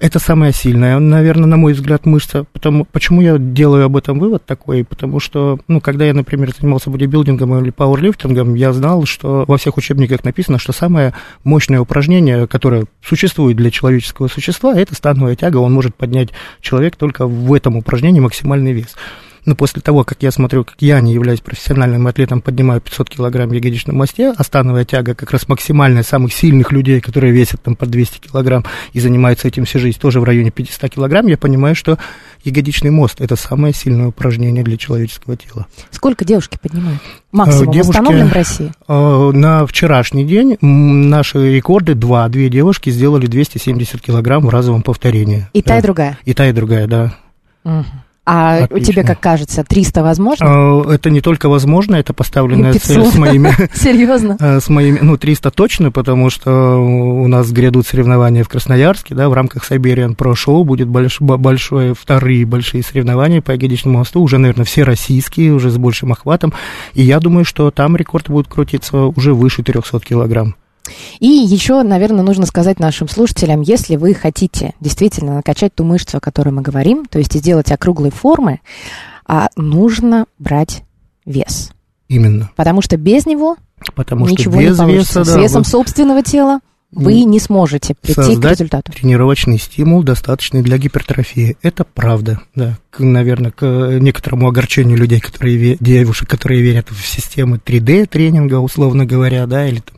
это 0.00 0.18
самая 0.18 0.50
сильная, 0.50 0.98
наверное, 0.98 1.46
на 1.46 1.56
мой 1.56 1.72
взгляд, 1.72 2.06
мышца. 2.06 2.44
Потому, 2.52 2.86
почему 2.86 3.20
я 3.20 3.38
делаю 3.38 3.84
об 3.84 3.96
этом 3.96 4.18
вывод 4.18 4.44
такой? 4.44 4.82
Потому 4.82 5.20
что, 5.20 5.60
ну, 5.68 5.80
когда 5.80 6.06
я, 6.06 6.12
например, 6.12 6.52
занимался 6.58 6.90
бодибилдингом 6.90 7.56
или 7.60 7.70
пауэрлифтингом, 7.70 8.54
я 8.56 8.72
знал, 8.72 9.06
что 9.06 9.44
во 9.46 9.56
всех 9.56 9.76
учебниках 9.76 10.24
написано, 10.24 10.58
что 10.58 10.72
самое 10.72 11.14
мощное 11.44 11.78
упражнение, 11.78 12.48
которое 12.48 12.86
существует 13.00 13.56
для 13.56 13.65
человеческого 13.70 14.28
существа, 14.28 14.74
это 14.78 14.94
становая 14.94 15.36
тяга, 15.36 15.58
он 15.58 15.72
может 15.72 15.94
поднять 15.94 16.30
человек 16.60 16.96
только 16.96 17.26
в 17.26 17.52
этом 17.52 17.76
упражнении 17.76 18.20
максимальный 18.20 18.72
вес. 18.72 18.96
Но 19.46 19.54
после 19.54 19.80
того, 19.80 20.04
как 20.04 20.22
я 20.22 20.30
смотрю, 20.32 20.64
как 20.64 20.74
я, 20.80 21.00
не 21.00 21.14
являюсь 21.14 21.40
профессиональным 21.40 22.06
атлетом, 22.08 22.40
поднимаю 22.42 22.80
500 22.80 23.08
килограмм 23.08 23.48
в 23.48 23.52
ягодичном 23.52 23.96
мосте, 23.96 24.34
а 24.36 24.42
становая 24.42 24.84
тяга 24.84 25.14
как 25.14 25.30
раз 25.30 25.48
максимальная 25.48 26.02
самых 26.02 26.32
сильных 26.32 26.72
людей, 26.72 27.00
которые 27.00 27.32
весят 27.32 27.62
там 27.62 27.76
по 27.76 27.86
200 27.86 28.18
килограмм 28.18 28.64
и 28.92 28.98
занимаются 29.00 29.46
этим 29.46 29.64
всю 29.64 29.78
жизнь, 29.78 29.98
тоже 30.00 30.20
в 30.20 30.24
районе 30.24 30.50
500 30.50 30.90
килограмм, 30.90 31.28
я 31.28 31.38
понимаю, 31.38 31.76
что 31.76 31.96
ягодичный 32.44 32.90
мост– 32.90 33.16
это 33.20 33.36
самое 33.36 33.72
сильное 33.72 34.08
упражнение 34.08 34.64
для 34.64 34.76
человеческого 34.76 35.36
тела. 35.36 35.66
Сколько 35.90 36.24
девушки 36.24 36.58
поднимают? 36.60 37.00
Максимум 37.30 37.72
девушки- 37.72 38.00
в 38.00 38.32
России? 38.32 38.72
Э, 38.88 39.30
На 39.32 39.64
вчерашний 39.66 40.24
день 40.24 40.56
наши 40.60 41.54
рекорды 41.54 41.94
два. 41.94 42.28
Две 42.28 42.48
девушки 42.48 42.90
сделали 42.90 43.26
270 43.26 44.00
килограмм 44.00 44.44
в 44.44 44.48
разовом 44.48 44.82
повторении. 44.82 45.46
И 45.52 45.62
та, 45.62 45.74
Да. 45.74 45.78
и 45.78 45.82
другая. 45.82 46.18
И 46.24 46.34
та, 46.34 46.46
и 46.48 46.52
другая, 46.52 46.86
да. 46.88 47.14
Мгм. 47.64 47.84
А 48.28 48.64
Отлично. 48.64 48.92
тебе, 48.92 49.02
как 49.04 49.20
кажется, 49.20 49.62
300 49.62 50.02
возможно? 50.02 50.82
Э, 50.88 50.94
Это 50.94 51.10
не 51.10 51.20
только 51.20 51.48
возможно, 51.48 51.94
это 51.94 52.12
поставленная 52.12 52.72
И 52.72 52.78
цель 52.78 52.96
500. 52.96 53.14
с 53.14 53.18
моими... 53.18 53.50
Серьезно? 53.74 54.36
э, 54.40 54.58
С 54.58 54.68
моими, 54.68 54.98
ну, 55.00 55.16
300 55.16 55.52
точно, 55.52 55.92
потому 55.92 56.28
что 56.28 56.50
у 56.76 57.28
нас 57.28 57.52
грядут 57.52 57.86
соревнования 57.86 58.42
в 58.42 58.48
Красноярске, 58.48 59.14
да, 59.14 59.28
в 59.28 59.32
рамках 59.32 59.70
Siberian 59.70 60.16
Pro 60.16 60.32
Show 60.32 60.64
будет 60.64 60.88
больш, 60.88 61.20
бо- 61.20 61.36
большое, 61.36 61.94
вторые 61.94 62.44
большие 62.44 62.82
соревнования 62.82 63.40
по 63.40 63.52
ягодичному 63.52 63.98
мосту, 63.98 64.20
уже, 64.22 64.38
наверное, 64.38 64.64
все 64.64 64.82
российские, 64.82 65.52
уже 65.52 65.70
с 65.70 65.76
большим 65.78 66.10
охватом, 66.10 66.52
и 66.94 67.04
я 67.04 67.20
думаю, 67.20 67.44
что 67.44 67.70
там 67.70 67.96
рекорд 67.96 68.28
будет 68.28 68.48
крутиться 68.48 68.96
уже 69.04 69.34
выше 69.34 69.62
300 69.62 70.00
килограмм. 70.00 70.56
И 71.20 71.26
еще, 71.26 71.82
наверное, 71.82 72.22
нужно 72.24 72.46
сказать 72.46 72.78
нашим 72.80 73.08
слушателям, 73.08 73.60
если 73.62 73.96
вы 73.96 74.14
хотите 74.14 74.74
действительно 74.80 75.34
накачать 75.36 75.74
ту 75.74 75.84
мышцу, 75.84 76.18
о 76.18 76.20
которой 76.20 76.50
мы 76.50 76.62
говорим, 76.62 77.06
то 77.06 77.18
есть 77.18 77.32
сделать 77.34 77.70
округлые 77.72 78.10
формы, 78.12 78.60
а, 79.26 79.48
нужно 79.56 80.26
брать 80.38 80.82
вес. 81.24 81.70
Именно. 82.08 82.50
Потому 82.56 82.82
что 82.82 82.96
без 82.96 83.26
него 83.26 83.56
Потому 83.94 84.26
ничего 84.26 84.52
что 84.54 84.60
не 84.62 84.68
без 84.68 84.76
получится. 84.78 85.18
веса, 85.20 85.24
С 85.30 85.34
да, 85.34 85.40
весом 85.40 85.62
вы- 85.62 85.68
собственного 85.68 86.22
тела 86.22 86.60
вы 86.92 87.24
не 87.24 87.40
сможете 87.40 87.94
прийти 88.00 88.36
к 88.36 88.44
результату. 88.48 88.92
тренировочный 88.92 89.58
стимул, 89.58 90.02
достаточный 90.04 90.62
для 90.62 90.78
гипертрофии. 90.78 91.56
Это 91.60 91.84
правда, 91.84 92.40
да. 92.54 92.78
К, 92.90 93.00
наверное, 93.00 93.50
к 93.50 93.98
некоторому 94.00 94.46
огорчению 94.48 94.96
людей, 94.96 95.20
которые, 95.20 95.76
девушек, 95.80 96.28
которые 96.30 96.62
верят 96.62 96.88
в 96.90 97.04
системы 97.06 97.58
3D-тренинга, 97.58 98.60
условно 98.60 99.04
говоря, 99.04 99.46
да, 99.46 99.66
или 99.68 99.80
там 99.80 99.96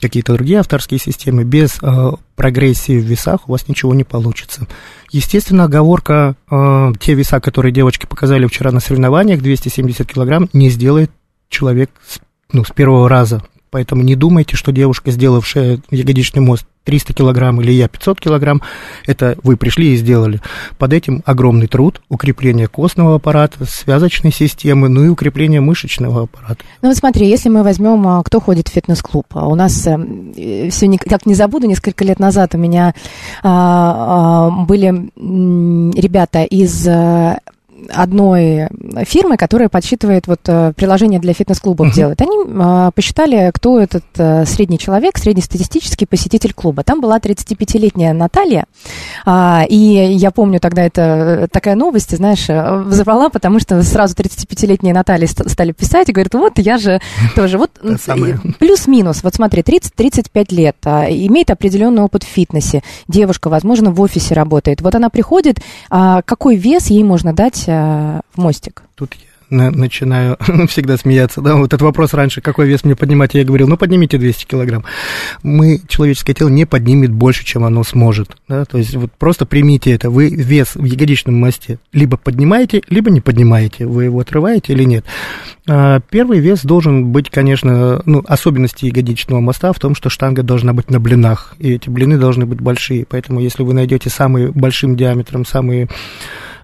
какие-то 0.00 0.34
другие 0.34 0.60
авторские 0.60 0.98
системы, 0.98 1.44
без 1.44 1.78
э, 1.82 2.10
прогрессии 2.36 2.98
в 2.98 3.04
весах 3.04 3.48
у 3.48 3.52
вас 3.52 3.68
ничего 3.68 3.94
не 3.94 4.04
получится. 4.04 4.66
Естественно, 5.10 5.64
оговорка, 5.64 6.36
э, 6.50 6.92
те 7.00 7.14
веса, 7.14 7.40
которые 7.40 7.72
девочки 7.72 8.06
показали 8.06 8.46
вчера 8.46 8.72
на 8.72 8.80
соревнованиях, 8.80 9.40
270 9.42 10.10
килограмм, 10.12 10.48
не 10.52 10.70
сделает 10.70 11.10
человек 11.48 11.90
с, 12.06 12.20
ну, 12.52 12.64
с 12.64 12.70
первого 12.70 13.08
раза. 13.08 13.42
Поэтому 13.70 14.02
не 14.02 14.16
думайте, 14.16 14.56
что 14.56 14.72
девушка, 14.72 15.10
сделавшая 15.10 15.80
ягодичный 15.90 16.42
мост 16.42 16.66
300 16.84 17.12
килограмм 17.12 17.60
или 17.60 17.72
я 17.72 17.88
500 17.88 18.20
килограмм, 18.20 18.62
это 19.06 19.36
вы 19.42 19.56
пришли 19.56 19.92
и 19.92 19.96
сделали. 19.96 20.40
Под 20.78 20.92
этим 20.92 21.22
огромный 21.24 21.66
труд, 21.66 22.00
укрепление 22.08 22.68
костного 22.68 23.16
аппарата, 23.16 23.64
связочной 23.64 24.32
системы, 24.32 24.88
ну 24.88 25.04
и 25.04 25.08
укрепление 25.08 25.60
мышечного 25.60 26.22
аппарата. 26.22 26.64
Ну 26.82 26.88
вот 26.88 26.96
смотри, 26.96 27.28
если 27.28 27.48
мы 27.48 27.62
возьмем, 27.62 28.06
а, 28.08 28.22
кто 28.22 28.40
ходит 28.40 28.68
в 28.68 28.72
фитнес-клуб, 28.72 29.26
а 29.30 29.46
у 29.46 29.54
нас 29.54 29.72
все 29.72 30.86
никак 30.86 31.26
не 31.26 31.34
забуду, 31.34 31.66
несколько 31.66 32.04
лет 32.04 32.18
назад 32.18 32.54
у 32.54 32.58
меня 32.58 32.94
а, 33.42 34.50
были 34.50 35.10
ребята 35.98 36.42
из 36.44 36.86
а, 36.88 37.38
одной 37.88 38.68
фирмы, 39.04 39.36
которая 39.36 39.68
подсчитывает 39.68 40.26
вот 40.26 40.40
а, 40.48 40.72
приложение 40.72 41.20
для 41.20 41.32
фитнес-клубов 41.32 41.88
Мгм. 41.88 41.94
делает. 41.94 42.20
Они 42.22 42.36
а, 42.60 42.90
посчитали, 42.90 43.50
кто 43.54 43.78
этот 43.80 44.04
а, 44.18 44.44
средний 44.46 44.78
человек, 44.78 45.18
среднестатистический 45.18 46.06
посетитель 46.06 46.52
клуба. 46.52 46.82
Там 46.82 47.00
была 47.00 47.18
35-летняя 47.18 48.12
Наталья, 48.12 48.66
а, 49.24 49.64
и 49.68 49.76
я 49.76 50.30
помню 50.30 50.60
тогда 50.60 50.82
это 50.82 51.00
э, 51.42 51.46
такая 51.50 51.74
новость, 51.74 52.16
знаешь, 52.16 52.46
э, 52.48 52.82
взорвала, 52.82 53.28
потому 53.28 53.60
что 53.60 53.82
сразу 53.82 54.14
35-летние 54.14 54.94
Натальи 54.94 55.26
ст- 55.26 55.48
стали 55.48 55.72
писать 55.72 56.08
и 56.08 56.12
говорят, 56.12 56.34
вот 56.34 56.58
я 56.58 56.78
же 56.78 57.00
тоже. 57.34 57.58
Вот 57.58 57.70
э, 57.82 57.96
плюс-минус, 58.58 59.22
вот 59.22 59.34
смотри, 59.34 59.62
30-35 59.62 60.54
лет, 60.54 60.76
а, 60.84 61.06
имеет 61.08 61.50
определенный 61.50 62.02
опыт 62.02 62.24
в 62.24 62.26
фитнесе. 62.26 62.82
Девушка, 63.08 63.48
возможно, 63.48 63.90
в 63.90 64.00
офисе 64.00 64.34
работает. 64.34 64.80
Вот 64.80 64.94
она 64.94 65.08
приходит, 65.10 65.58
а 65.90 66.22
какой 66.22 66.56
вес 66.56 66.88
ей 66.88 67.02
можно 67.04 67.32
дать 67.32 67.64
в 67.74 68.38
мостик? 68.40 68.82
Тут 68.94 69.14
я 69.14 69.30
на- 69.50 69.70
начинаю 69.70 70.36
всегда 70.68 70.96
смеяться, 70.96 71.40
да, 71.40 71.56
вот 71.56 71.66
этот 71.66 71.82
вопрос 71.82 72.14
раньше, 72.14 72.40
какой 72.40 72.66
вес 72.68 72.84
мне 72.84 72.96
поднимать, 72.96 73.34
я 73.34 73.44
говорил, 73.44 73.68
ну, 73.68 73.76
поднимите 73.76 74.16
200 74.18 74.46
килограмм. 74.46 74.84
Мы, 75.42 75.80
человеческое 75.88 76.34
тело 76.34 76.48
не 76.48 76.64
поднимет 76.64 77.10
больше, 77.10 77.44
чем 77.44 77.64
оно 77.64 77.84
сможет, 77.84 78.36
да, 78.48 78.64
то 78.64 78.78
есть 78.78 78.94
вот 78.94 79.10
просто 79.12 79.46
примите 79.46 79.92
это, 79.92 80.10
вы 80.10 80.28
вес 80.30 80.74
в 80.74 80.84
ягодичном 80.84 81.34
мосте 81.38 81.78
либо 81.92 82.16
поднимаете, 82.16 82.82
либо 82.88 83.10
не 83.10 83.20
поднимаете, 83.20 83.86
вы 83.86 84.04
его 84.04 84.20
отрываете 84.20 84.72
или 84.72 84.84
нет. 84.84 85.04
А, 85.68 86.00
Первый 86.10 86.38
вес 86.38 86.62
должен 86.62 87.06
быть, 87.12 87.30
конечно, 87.30 88.02
ну, 88.06 88.24
особенности 88.26 88.86
ягодичного 88.86 89.40
моста 89.40 89.72
в 89.72 89.78
том, 89.78 89.94
что 89.94 90.08
штанга 90.10 90.42
должна 90.42 90.72
быть 90.72 90.90
на 90.90 91.00
блинах, 91.00 91.54
и 91.58 91.72
эти 91.72 91.90
блины 91.90 92.18
должны 92.18 92.46
быть 92.46 92.60
большие, 92.60 93.04
поэтому 93.08 93.40
если 93.40 93.62
вы 93.62 93.74
найдете 93.74 94.10
самые 94.10 94.52
большим 94.52 94.96
диаметром, 94.96 95.44
самые 95.44 95.88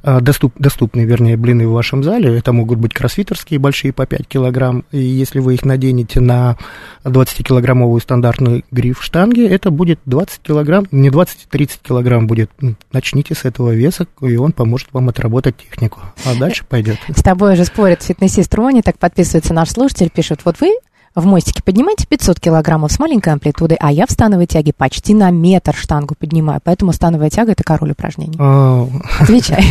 доступ, 0.02 0.54
доступные, 0.58 1.06
вернее, 1.06 1.36
блины 1.36 1.66
в 1.66 1.72
вашем 1.72 2.02
зале. 2.02 2.36
Это 2.36 2.52
могут 2.52 2.78
быть 2.78 2.94
кроссфитерские 2.94 3.58
большие 3.58 3.92
по 3.92 4.06
5 4.06 4.26
килограмм. 4.26 4.84
И 4.92 4.98
если 4.98 5.38
вы 5.38 5.54
их 5.54 5.64
наденете 5.64 6.20
на 6.20 6.56
20-килограммовую 7.04 8.00
стандартную 8.00 8.64
гриф 8.70 9.02
штанги, 9.02 9.46
это 9.46 9.70
будет 9.70 10.00
20 10.06 10.40
килограмм, 10.40 10.86
не 10.90 11.08
20-30 11.08 11.70
килограмм 11.82 12.26
будет. 12.26 12.50
Начните 12.92 13.34
с 13.34 13.44
этого 13.44 13.74
веса, 13.74 14.06
и 14.20 14.36
он 14.36 14.52
поможет 14.52 14.88
вам 14.92 15.08
отработать 15.08 15.56
технику. 15.56 16.00
А 16.24 16.34
дальше 16.38 16.64
пойдет. 16.68 16.98
С 17.08 17.22
тобой 17.22 17.54
уже 17.54 17.64
спорит 17.64 18.02
фитнесист 18.02 18.54
Рони, 18.54 18.80
так 18.80 18.98
подписывается 18.98 19.54
наш 19.54 19.70
слушатель, 19.70 20.10
пишет, 20.10 20.40
вот 20.44 20.60
вы 20.60 20.76
в 21.16 21.24
мостике 21.24 21.62
поднимаете 21.62 22.06
500 22.06 22.38
килограммов 22.38 22.92
с 22.92 22.98
маленькой 22.98 23.32
амплитудой, 23.32 23.78
а 23.80 23.90
я 23.90 24.06
в 24.06 24.10
становой 24.10 24.46
тяге 24.46 24.72
почти 24.76 25.14
на 25.14 25.30
метр 25.30 25.74
штангу 25.74 26.14
поднимаю, 26.16 26.60
поэтому 26.62 26.92
становая 26.92 27.30
тяга– 27.30 27.52
это 27.52 27.64
король 27.64 27.92
упражнений. 27.92 28.36
А, 28.38 28.86
Отвечай. 29.18 29.64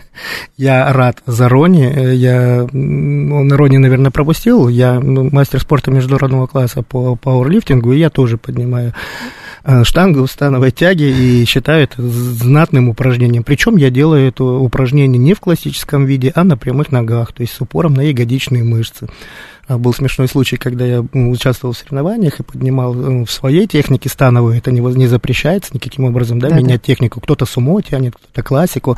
Я 0.56 0.92
рад 0.92 1.18
за 1.26 1.48
Рони. 1.48 2.14
Я, 2.14 2.64
он 2.72 3.52
Рони, 3.52 3.78
наверное, 3.78 4.12
пропустил. 4.12 4.68
Я 4.68 5.00
ну, 5.00 5.28
мастер 5.30 5.60
спорта 5.60 5.90
международного 5.90 6.46
класса 6.46 6.82
по 6.82 7.16
пауэрлифтингу, 7.16 7.92
и 7.92 7.98
я 7.98 8.08
тоже 8.08 8.38
поднимаю 8.38 8.94
э, 9.64 9.82
штангу 9.82 10.24
в 10.24 10.30
становой 10.30 10.70
тяге 10.70 11.10
и 11.10 11.44
считаю 11.44 11.82
это 11.82 12.00
знатным 12.02 12.88
упражнением. 12.88 13.42
Причем 13.42 13.76
я 13.76 13.90
делаю 13.90 14.28
это 14.28 14.44
упражнение 14.44 15.18
не 15.18 15.34
в 15.34 15.40
классическом 15.40 16.04
виде, 16.04 16.30
а 16.36 16.44
на 16.44 16.56
прямых 16.56 16.92
ногах, 16.92 17.32
то 17.32 17.42
есть 17.42 17.54
с 17.54 17.60
упором 17.60 17.94
на 17.94 18.02
ягодичные 18.02 18.62
мышцы. 18.62 19.08
А, 19.66 19.78
Был 19.78 19.94
смешной 19.94 20.28
случай, 20.28 20.56
когда 20.56 20.84
я 20.84 21.00
участвовал 21.12 21.74
в 21.74 21.78
соревнованиях 21.78 22.40
и 22.40 22.42
поднимал 22.42 22.92
в 22.92 23.26
своей 23.28 23.66
технике 23.66 24.08
становой, 24.08 24.58
это 24.58 24.70
не, 24.70 24.80
не 24.80 25.06
запрещается 25.06 25.70
никаким 25.74 26.04
образом, 26.04 26.38
да, 26.38 26.48
Да-да. 26.48 26.60
менять 26.60 26.82
технику. 26.82 27.20
Кто-то 27.20 27.46
сумо 27.46 27.80
тянет, 27.82 28.14
кто-то 28.16 28.42
классику. 28.42 28.96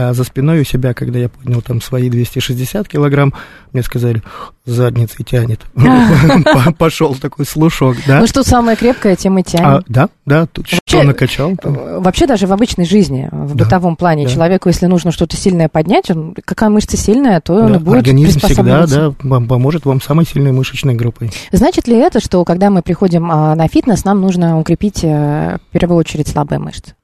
А 0.00 0.14
за 0.14 0.22
спиной 0.22 0.60
у 0.60 0.64
себя, 0.64 0.94
когда 0.94 1.18
я 1.18 1.28
поднял 1.28 1.60
там 1.60 1.80
свои 1.80 2.08
260 2.08 2.86
килограмм, 2.86 3.34
мне 3.72 3.82
сказали, 3.82 4.22
задницей 4.64 5.24
тянет. 5.24 5.60
Пошел 6.78 7.16
такой 7.16 7.44
слушок, 7.44 7.96
да. 8.06 8.20
Ну 8.20 8.28
что 8.28 8.44
самое 8.44 8.76
крепкое, 8.76 9.16
тем 9.16 9.36
и 9.38 9.40
А, 9.40 9.44
тянет. 9.44 9.84
да, 9.88 10.08
да, 10.24 10.46
тут 10.46 10.68
что 10.68 11.02
накачал. 11.02 11.54
Э, 11.64 11.98
Вообще 11.98 12.28
даже 12.28 12.46
в 12.46 12.52
обычной 12.52 12.84
жизни, 12.84 13.28
в 13.32 13.56
Да, 13.56 13.64
бытовом 13.64 13.96
плане, 13.96 14.28
человеку, 14.28 14.68
если 14.68 14.86
нужно 14.86 15.10
что-то 15.10 15.36
сильное 15.36 15.68
поднять, 15.68 16.12
он, 16.12 16.36
какая 16.44 16.70
мышца 16.70 16.96
сильная, 16.96 17.40
то 17.40 17.54
он 17.54 17.80
будет 17.80 17.96
Организм 17.96 18.38
всегда, 18.38 18.86
да, 18.86 19.14
вам 19.24 19.48
поможет 19.48 19.84
вам 19.84 20.00
самой 20.00 20.26
сильной 20.26 20.52
мышечной 20.52 20.94
группой. 20.94 21.32
Значит 21.50 21.88
ли 21.88 21.96
это, 21.96 22.20
что 22.20 22.44
когда 22.44 22.70
мы 22.70 22.82
приходим 22.82 23.32
а, 23.32 23.56
на 23.56 23.66
фитнес, 23.66 24.04
нам 24.04 24.20
нужно 24.20 24.60
укрепить 24.60 25.02
э, 25.02 25.58
в 25.70 25.72
первую 25.72 25.98
очередь 25.98 26.28
слабые 26.28 26.60
мышцы? 26.60 26.94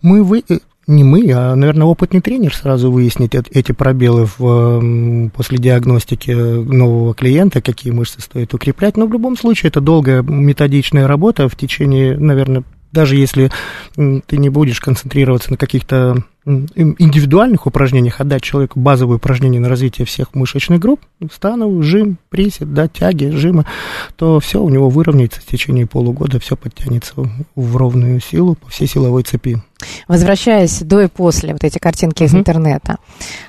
Мы 0.00 0.24
вы, 0.24 0.42
э, 0.48 0.58
не 0.86 1.04
мы, 1.04 1.30
а, 1.32 1.54
наверное, 1.54 1.86
опытный 1.86 2.20
тренер 2.20 2.54
сразу 2.54 2.90
выяснит 2.90 3.34
эт- 3.34 3.48
эти 3.52 3.72
пробелы 3.72 4.26
в, 4.36 5.30
после 5.30 5.58
диагностики 5.58 6.30
нового 6.32 7.14
клиента, 7.14 7.62
какие 7.62 7.92
мышцы 7.92 8.20
стоит 8.20 8.52
укреплять. 8.54 8.96
Но 8.96 9.06
в 9.06 9.12
любом 9.12 9.36
случае 9.36 9.68
это 9.68 9.80
долгая 9.80 10.22
методичная 10.22 11.06
работа 11.06 11.48
в 11.48 11.56
течение, 11.56 12.18
наверное, 12.18 12.64
даже 12.90 13.16
если 13.16 13.50
ты 13.94 14.36
не 14.36 14.48
будешь 14.50 14.80
концентрироваться 14.80 15.50
на 15.50 15.56
каких-то 15.56 16.24
индивидуальных 16.44 17.66
упражнениях 17.66 18.20
отдать 18.20 18.42
человеку 18.42 18.80
базовые 18.80 19.16
упражнения 19.16 19.60
на 19.60 19.68
развитие 19.68 20.06
всех 20.06 20.34
мышечных 20.34 20.80
групп, 20.80 21.00
станов, 21.32 21.82
жим, 21.84 22.18
присед, 22.30 22.72
да, 22.74 22.88
тяги, 22.88 23.26
жимы, 23.26 23.64
то 24.16 24.40
все 24.40 24.60
у 24.60 24.68
него 24.68 24.88
выровняется 24.88 25.40
в 25.40 25.44
течение 25.46 25.86
полугода, 25.86 26.40
все 26.40 26.56
подтянется 26.56 27.12
в- 27.54 27.76
ровную 27.76 28.20
силу 28.20 28.54
по 28.56 28.68
всей 28.70 28.86
силовой 28.88 29.22
цепи. 29.22 29.62
Возвращаясь 30.06 30.78
до 30.80 31.00
и 31.00 31.08
после, 31.08 31.52
вот 31.54 31.64
эти 31.64 31.78
картинки 31.78 32.22
из 32.22 32.32
интернета. 32.34 32.98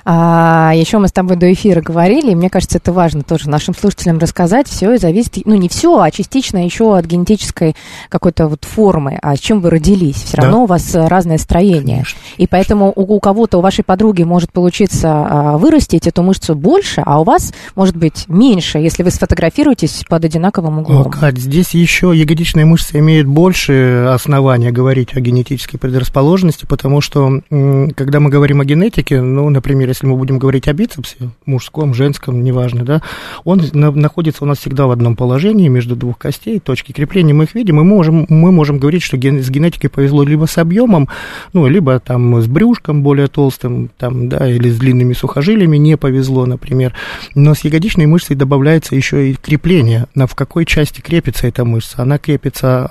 А, 0.04 0.72
еще 0.74 0.98
мы 0.98 1.06
с 1.06 1.12
тобой 1.12 1.36
до 1.36 1.52
эфира 1.52 1.80
говорили, 1.80 2.32
и 2.32 2.34
мне 2.34 2.50
кажется, 2.50 2.78
это 2.78 2.92
важно 2.92 3.22
тоже 3.22 3.48
нашим 3.48 3.72
слушателям 3.74 4.18
рассказать. 4.18 4.66
Все 4.68 4.98
зависит, 4.98 5.38
ну 5.44 5.54
не 5.54 5.68
все, 5.68 6.00
а 6.00 6.10
частично 6.10 6.64
еще 6.64 6.96
от 6.96 7.06
генетической 7.06 7.76
какой-то 8.08 8.48
вот 8.48 8.64
формы, 8.64 9.16
а 9.22 9.36
с 9.36 9.38
чем 9.38 9.60
вы 9.60 9.70
родились. 9.70 10.16
Все 10.24 10.36
Да. 10.36 10.42
равно 10.42 10.64
у 10.64 10.66
вас 10.66 10.92
разное 10.94 11.38
строение. 11.38 11.98
Конечно. 11.98 12.18
И 12.36 12.46
поэтому 12.48 12.83
у, 12.90 13.16
у 13.16 13.20
кого-то, 13.20 13.58
у 13.58 13.60
вашей 13.60 13.84
подруги 13.84 14.22
может 14.22 14.52
получиться 14.52 15.08
а, 15.10 15.58
вырастить 15.58 16.06
эту 16.06 16.22
мышцу 16.22 16.54
больше, 16.54 17.02
а 17.04 17.20
у 17.20 17.24
вас 17.24 17.52
может 17.74 17.96
быть 17.96 18.24
меньше, 18.28 18.78
если 18.78 19.02
вы 19.02 19.10
сфотографируетесь 19.10 20.04
под 20.08 20.24
одинаковым 20.24 20.80
углом. 20.80 21.10
Кать, 21.10 21.38
здесь 21.38 21.70
еще 21.74 22.12
ягодичная 22.14 22.64
мышца 22.66 22.98
имеет 22.98 23.26
больше 23.26 24.06
основания 24.12 24.70
говорить 24.72 25.14
о 25.14 25.20
генетической 25.20 25.78
предрасположенности, 25.78 26.66
потому 26.66 27.00
что, 27.00 27.40
когда 27.50 28.20
мы 28.20 28.30
говорим 28.30 28.60
о 28.60 28.64
генетике, 28.64 29.20
ну, 29.20 29.48
например, 29.48 29.88
если 29.88 30.06
мы 30.06 30.16
будем 30.16 30.38
говорить 30.38 30.68
о 30.68 30.72
бицепсе, 30.72 31.30
мужском, 31.46 31.94
женском, 31.94 32.42
неважно, 32.42 32.84
да, 32.84 33.02
он 33.44 33.62
на- 33.72 33.90
находится 33.90 34.44
у 34.44 34.46
нас 34.46 34.58
всегда 34.58 34.86
в 34.86 34.90
одном 34.90 35.16
положении 35.16 35.68
между 35.68 35.96
двух 35.96 36.18
костей, 36.18 36.58
точки 36.60 36.92
крепления 36.92 37.34
мы 37.34 37.44
их 37.44 37.54
видим, 37.54 37.80
и 37.80 37.82
мы 37.82 37.94
можем, 37.94 38.26
мы 38.28 38.50
можем 38.52 38.78
говорить, 38.78 39.02
что 39.02 39.16
ген- 39.16 39.42
с 39.42 39.48
генетикой 39.50 39.88
повезло 39.90 40.24
либо 40.24 40.46
с 40.46 40.58
объемом, 40.58 41.08
ну, 41.52 41.66
либо 41.66 42.00
там 42.00 42.40
с 42.42 42.46
брюшком 42.46 42.73
более 42.82 43.28
толстым, 43.28 43.90
там, 43.96 44.28
да, 44.28 44.48
или 44.50 44.68
с 44.68 44.78
длинными 44.78 45.12
сухожилиями 45.12 45.76
не 45.76 45.96
повезло, 45.96 46.46
например. 46.46 46.94
Но 47.34 47.54
с 47.54 47.60
ягодичной 47.60 48.06
мышцей 48.06 48.36
добавляется 48.36 48.94
еще 48.94 49.30
и 49.30 49.34
крепление. 49.34 50.06
На 50.14 50.26
в 50.26 50.34
какой 50.34 50.66
части 50.66 51.00
крепится 51.00 51.46
эта 51.46 51.64
мышца? 51.64 52.02
Она 52.02 52.18
крепится 52.18 52.88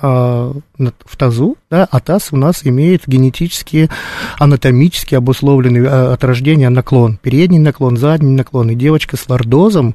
на- 0.78 0.92
в 1.04 1.16
тазу, 1.16 1.56
да, 1.70 1.86
а 1.90 2.00
таз 2.00 2.28
у 2.32 2.36
нас 2.36 2.62
имеет 2.64 3.02
генетически, 3.06 3.90
анатомически 4.38 5.14
обусловленный 5.14 5.86
а, 5.86 6.12
от 6.12 6.24
рождения 6.24 6.68
наклон. 6.68 7.18
Передний 7.22 7.58
наклон, 7.58 7.96
задний 7.96 8.32
наклон. 8.32 8.70
И 8.70 8.74
девочка 8.74 9.16
с 9.16 9.28
лордозом 9.28 9.94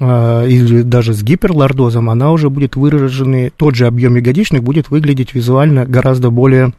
а, 0.00 0.44
или 0.46 0.82
даже 0.82 1.12
с 1.12 1.22
гиперлордозом, 1.22 2.10
она 2.10 2.30
уже 2.30 2.50
будет 2.50 2.76
выраженный, 2.76 3.50
тот 3.50 3.74
же 3.74 3.86
объем 3.86 4.16
ягодичных 4.16 4.62
будет 4.62 4.90
выглядеть 4.90 5.34
визуально 5.34 5.86
гораздо 5.86 6.30
более 6.30 6.72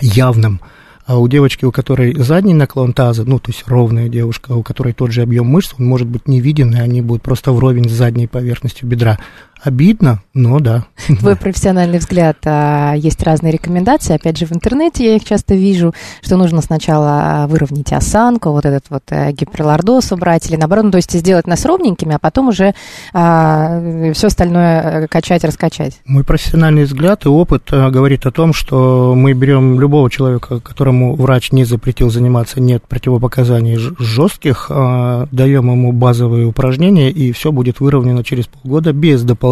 явным. 0.00 0.60
А 1.04 1.18
у 1.18 1.26
девочки, 1.26 1.64
у 1.64 1.72
которой 1.72 2.14
задний 2.14 2.54
наклон 2.54 2.92
таза, 2.92 3.24
ну, 3.24 3.40
то 3.40 3.50
есть 3.50 3.64
ровная 3.66 4.08
девушка, 4.08 4.52
у 4.52 4.62
которой 4.62 4.92
тот 4.92 5.10
же 5.10 5.22
объем 5.22 5.46
мышц, 5.46 5.74
он 5.76 5.86
может 5.86 6.06
быть 6.06 6.28
не 6.28 6.40
виден, 6.40 6.74
и 6.74 6.78
они 6.78 7.02
будут 7.02 7.22
просто 7.22 7.50
вровень 7.52 7.88
с 7.88 7.92
задней 7.92 8.28
поверхностью 8.28 8.88
бедра. 8.88 9.18
Обидно, 9.62 10.20
но 10.34 10.58
да. 10.58 10.86
Твой 11.20 11.36
профессиональный 11.36 11.98
взгляд, 11.98 12.38
а, 12.44 12.94
есть 12.94 13.22
разные 13.22 13.52
рекомендации, 13.52 14.14
опять 14.14 14.38
же, 14.38 14.46
в 14.46 14.52
интернете 14.52 15.04
я 15.04 15.16
их 15.16 15.24
часто 15.24 15.54
вижу, 15.54 15.94
что 16.20 16.36
нужно 16.36 16.62
сначала 16.62 17.46
выровнять 17.48 17.92
осанку, 17.92 18.50
вот 18.50 18.66
этот 18.66 18.84
вот 18.90 19.04
э, 19.10 19.32
гиперлордоз 19.32 20.12
убрать, 20.12 20.48
или 20.48 20.56
наоборот, 20.56 20.86
ну, 20.86 20.90
то 20.90 20.96
есть 20.96 21.12
сделать 21.12 21.46
нас 21.46 21.64
ровненькими, 21.64 22.14
а 22.14 22.18
потом 22.18 22.48
уже 22.48 22.74
все 23.12 24.26
остальное 24.26 24.82
э, 24.82 25.06
качать, 25.06 25.44
раскачать. 25.44 26.00
Мой 26.06 26.24
профессиональный 26.24 26.84
взгляд 26.84 27.24
и 27.24 27.28
опыт 27.28 27.64
э, 27.70 27.90
говорит 27.90 28.26
о 28.26 28.30
том, 28.32 28.52
что 28.52 29.14
мы 29.14 29.32
берем 29.32 29.80
любого 29.80 30.10
человека, 30.10 30.60
которому 30.60 31.14
врач 31.14 31.52
не 31.52 31.64
запретил 31.64 32.10
заниматься, 32.10 32.60
нет 32.60 32.82
противопоказаний 32.88 33.76
жестких, 33.76 34.66
э, 34.70 35.26
даем 35.30 35.70
ему 35.70 35.92
базовые 35.92 36.46
упражнения, 36.46 37.10
и 37.10 37.32
все 37.32 37.52
будет 37.52 37.80
выровнено 37.80 38.24
через 38.24 38.46
полгода 38.46 38.92
без 38.92 39.22
дополнительных 39.22 39.51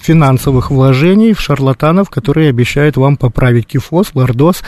финансовых 0.00 0.70
вложений 0.70 1.32
в 1.34 1.40
шарлатанов, 1.40 2.10
которые 2.10 2.50
обещают 2.50 2.96
вам 2.96 3.16
поправить 3.16 3.66
кифоз, 3.66 4.10
лордоз 4.14 4.62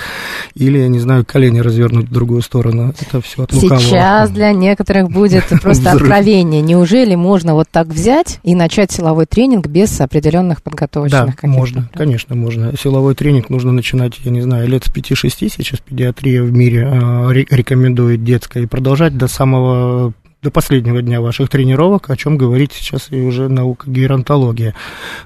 или, 0.55 0.79
я 0.79 0.89
не 0.89 0.99
знаю, 0.99 1.25
колени 1.25 1.61
развернуть 1.61 2.09
в 2.09 2.13
другую 2.13 2.43
сторону. 2.43 2.95
Это 3.01 3.21
все 3.21 3.45
от 3.45 3.53
лукавого. 3.53 3.81
Сейчас 3.81 4.31
для 4.31 4.53
некоторых 4.53 5.11
будет 5.11 5.45
просто 5.63 5.93
откровение. 5.93 6.63
Неужели 6.63 7.15
можно 7.15 7.55
вот 7.55 7.69
так 7.71 7.89
взять 7.89 8.41
и 8.43 8.55
начать 8.55 8.93
силовой 8.93 9.27
тренинг 9.27 9.67
без 9.67 10.01
определенных 10.01 10.63
подготовочных 10.63 11.37
Да, 11.41 11.49
можно, 11.49 11.91
конечно, 11.95 12.35
можно. 12.35 12.73
Силовой 12.81 13.15
тренинг 13.15 13.49
нужно 13.51 13.73
начинать, 13.73 14.15
я 14.25 14.31
не 14.31 14.41
знаю, 14.41 14.69
лет 14.69 14.85
с 14.85 14.89
5-6, 14.89 15.53
сейчас 15.57 15.81
педиатрия 15.81 16.43
в 16.43 16.53
мире 16.53 16.89
ре- 17.29 17.47
рекомендует 17.51 18.25
детское, 18.25 18.65
и 18.65 18.67
продолжать 18.67 19.17
до 19.17 19.29
самого 19.29 20.13
до 20.43 20.53
последнего 20.53 21.03
дня 21.03 21.21
ваших 21.21 21.49
тренировок, 21.51 22.11
о 22.11 22.17
чем 22.17 22.39
говорит 22.39 22.73
сейчас 22.73 23.09
и 23.11 23.21
уже 23.21 23.49
наука 23.49 23.91
геронтология. 23.91 24.75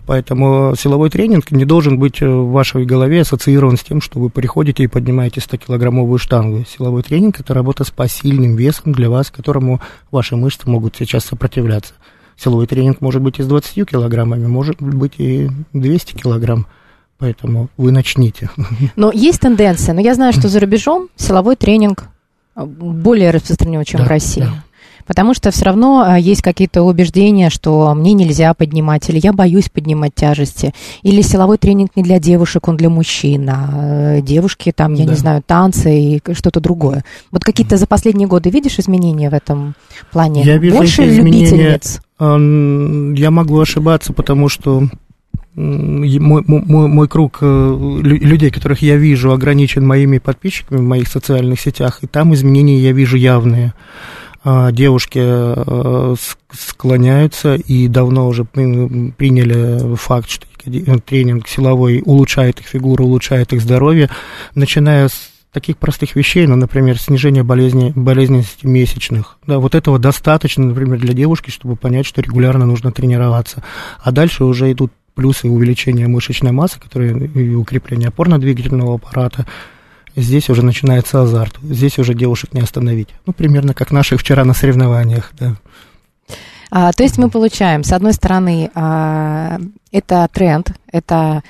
Поэтому 0.07 0.75
силовой 0.79 1.11
тренинг 1.11 1.51
не 1.51 1.67
должен 1.67 1.99
быть 1.99 2.23
э, 2.23 2.27
в 2.29 2.51
вашей 2.51 2.87
голове 2.87 3.21
ассоциирован 3.21 3.77
с 3.77 3.83
тем, 3.83 4.01
что 4.01 4.19
вы 4.19 4.31
приходите 4.31 4.85
и 4.85 4.87
поднимаете 4.87 5.41
100-килограммовую 5.41 6.17
штангу. 6.17 6.65
Силовой 6.65 7.03
тренинг– 7.03 7.41
это 7.41 7.53
работа 7.53 7.85
с 7.85 7.91
посильным 7.91 8.57
весом 8.57 8.93
для 8.93 9.11
вас, 9.11 9.31
которому 9.31 9.81
ваши 10.11 10.35
мышцы 10.37 10.69
могут 10.71 10.97
сейчас 10.97 11.27
сопротивляться. 11.27 11.93
Силовой 12.37 12.67
тренинг 12.67 13.03
может 13.03 13.21
быть 13.21 13.39
и 13.39 13.43
с 13.43 13.47
20 13.47 13.87
килограммами, 13.89 14.47
может 14.47 14.81
быть 14.81 15.15
и 15.19 15.51
200 15.75 16.15
килограмм. 16.15 16.67
Поэтому 17.19 17.69
вы 17.77 17.93
начните. 17.93 18.49
Но 18.97 19.13
есть 19.13 19.41
тенденция, 19.41 19.95
но 19.95 20.01
я 20.01 20.15
знаю, 20.15 20.33
что 20.33 20.49
за 20.49 20.59
рубежом 20.59 21.09
силовой 21.17 21.55
тренинг 21.55 22.05
а, 22.55 22.65
более 22.67 23.31
распространен, 23.31 23.85
чем 23.85 24.01
Да, 24.01 24.07
в 24.07 24.09
России. 24.09 24.41
да. 24.41 24.65
Потому 25.07 25.35
что 25.35 25.51
все 25.51 25.65
равно 25.67 26.05
а, 26.07 26.19
есть 26.19 26.43
какие-то 26.43 26.83
убеждения, 26.83 27.51
что 27.51 27.95
мне 27.95 28.13
нельзя 28.13 28.55
поднимать, 28.55 29.09
или 29.11 29.21
я 29.23 29.33
боюсь 29.33 29.69
поднимать 29.69 30.15
тяжести, 30.15 30.73
или 31.03 31.21
силовой 31.23 31.59
тренинг 31.59 31.91
не 31.97 32.03
для 32.03 32.19
девушек, 32.19 32.69
он 32.69 32.77
для 32.77 32.89
мужчин, 32.91 33.49
а 33.51 34.17
э, 34.19 34.23
девушки 34.23 34.73
там, 34.75 34.95
я 34.95 35.05
Да. 35.05 35.11
не 35.13 35.17
знаю, 35.17 35.43
танцы 35.47 35.99
и 35.99 36.23
что-то 36.33 36.61
другое. 36.61 37.05
Вот 37.31 37.45
какие-то 37.45 37.77
за 37.77 37.87
последние 37.87 38.29
годы 38.29 38.51
видишь 38.51 38.79
изменения 38.79 39.31
в 39.31 39.35
этом 39.35 39.75
плане? 40.13 40.43
Я 40.43 40.59
вижу 40.59 40.77
Больше 40.77 41.09
изменения. 41.09 41.47
любительниц? 41.51 42.01
Я 42.21 43.31
могу 43.31 43.59
ошибаться, 43.61 44.13
потому 44.13 44.49
что 44.49 44.85
мой, 45.55 46.43
мой, 46.47 46.89
мой 46.89 47.09
круг 47.09 47.39
э, 47.43 47.45
лю- 47.47 48.19
людей, 48.27 48.51
которых 48.51 48.81
я 48.81 48.97
вижу, 48.97 49.33
ограничен 49.33 49.87
моими 49.87 50.19
подписчиками 50.19 50.79
в 50.79 50.83
моих 50.83 51.09
социальных 51.09 51.61
сетях, 51.61 51.99
и 52.03 52.07
там 52.07 52.33
изменения 52.33 52.79
я 52.79 52.93
вижу 52.93 53.17
явные. 53.17 53.75
А, 54.45 54.73
Девушки 54.73 55.21
э, 55.23 56.15
склоняются 56.53 57.55
и 57.55 57.87
давно 57.89 58.27
уже 58.27 58.45
при- 58.45 59.11
приняли 59.13 59.95
факт, 59.97 60.29
что 60.31 60.47
ягоди- 60.65 61.01
тренинг 61.01 61.49
силовой 61.49 62.03
улучшает 62.05 62.61
их 62.61 62.67
фигуру, 62.67 63.05
улучшает 63.05 63.53
их 63.53 63.61
здоровье, 63.61 64.11
начиная 64.55 65.09
с 65.09 65.31
таких 65.53 65.77
простых 65.77 66.17
вещей, 66.17 66.47
ну, 66.47 66.57
например, 66.57 66.99
снижение 66.99 67.43
болезни, 67.45 67.93
болезненности 67.95 68.67
месячных. 68.67 69.37
Да, 69.47 69.59
вот 69.59 69.75
этого 69.75 69.99
достаточно, 69.99 70.65
например, 70.65 70.99
для 70.99 71.13
девушки, 71.13 71.51
чтобы 71.51 71.77
понять, 71.77 72.07
что 72.07 72.23
регулярно 72.23 72.65
нужно 72.67 72.91
тренироваться. 72.91 73.63
А 74.03 74.11
дальше 74.13 74.45
уже 74.45 74.73
идут 74.73 74.93
плюсы 75.15 75.49
увеличения 75.49 76.09
мышечной 76.09 76.53
массы, 76.53 76.81
которые 76.81 77.27
и 77.27 77.55
укрепление 77.55 78.09
опорно-двигательного 78.09 78.95
аппарата. 78.95 79.47
Здесь 80.15 80.51
уже 80.51 80.65
начинается 80.65 81.23
азарт. 81.23 81.57
Здесь 81.63 81.99
уже 81.99 82.15
девушек 82.15 82.53
не 82.53 82.61
остановить. 82.61 83.09
Ну, 83.27 83.33
примерно 83.33 83.75
как 83.75 83.91
наших 83.91 84.21
вчера 84.21 84.45
на 84.45 84.55
соревнованиях, 84.55 85.33
да. 85.39 85.57
А, 86.71 86.93
то 86.93 87.03
есть 87.03 87.19
мы 87.19 87.29
получаем, 87.29 87.85
с 87.85 87.93
одной 87.93 88.13
стороны, 88.15 88.71
а, 88.75 89.59
это 89.91 90.29
тренд, 90.33 90.73
это 90.91 91.43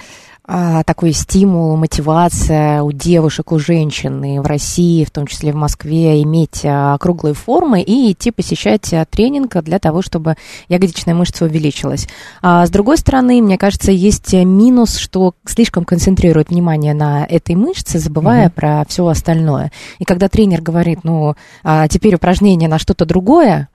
такой 0.85 1.13
стимул, 1.13 1.77
мотивация 1.77 2.83
у 2.83 2.93
девушек, 2.93 3.53
у 3.53 3.59
женщин 3.59 4.23
и 4.23 4.39
в 4.39 4.47
России, 4.47 5.05
в 5.05 5.11
том 5.11 5.27
числе 5.27 5.53
в 5.53 5.57
Москве, 5.57 6.23
иметь 6.23 6.61
а, 6.65 6.99
круглые 6.99 7.35
формы 7.35 7.81
и 7.81 8.13
идти 8.13 8.31
посещать 8.31 8.93
а, 8.93 9.05
тренинг 9.05 9.57
для 9.63 9.79
того, 9.79 10.03
чтобы 10.03 10.37
ягодичная 10.69 11.15
мышца 11.15 11.45
увеличилась. 11.47 12.07
А 12.43 12.67
с 12.67 12.71
другой 12.71 12.99
стороны, 12.99 13.41
мне 13.41 13.57
кажется, 13.57 13.93
есть 13.93 14.33
минус, 14.33 14.97
что 14.97 15.35
слишком 15.47 15.85
концентрирует 15.85 16.51
внимание 16.51 16.95
на 16.95 17.25
этой 17.25 17.55
мышце, 17.55 17.99
забывая 17.99 18.47
Мгм. 18.47 18.53
про 18.53 18.85
все 18.89 19.07
остальное. 19.07 19.73
И 19.99 20.05
когда 20.05 20.29
тренер 20.29 20.61
говорит, 20.61 21.01
ну, 21.03 21.35
а, 21.65 21.89
теперь 21.89 22.17
упражнение 22.17 22.69
на 22.69 22.79
что-то 22.79 23.07
другое, 23.07 23.69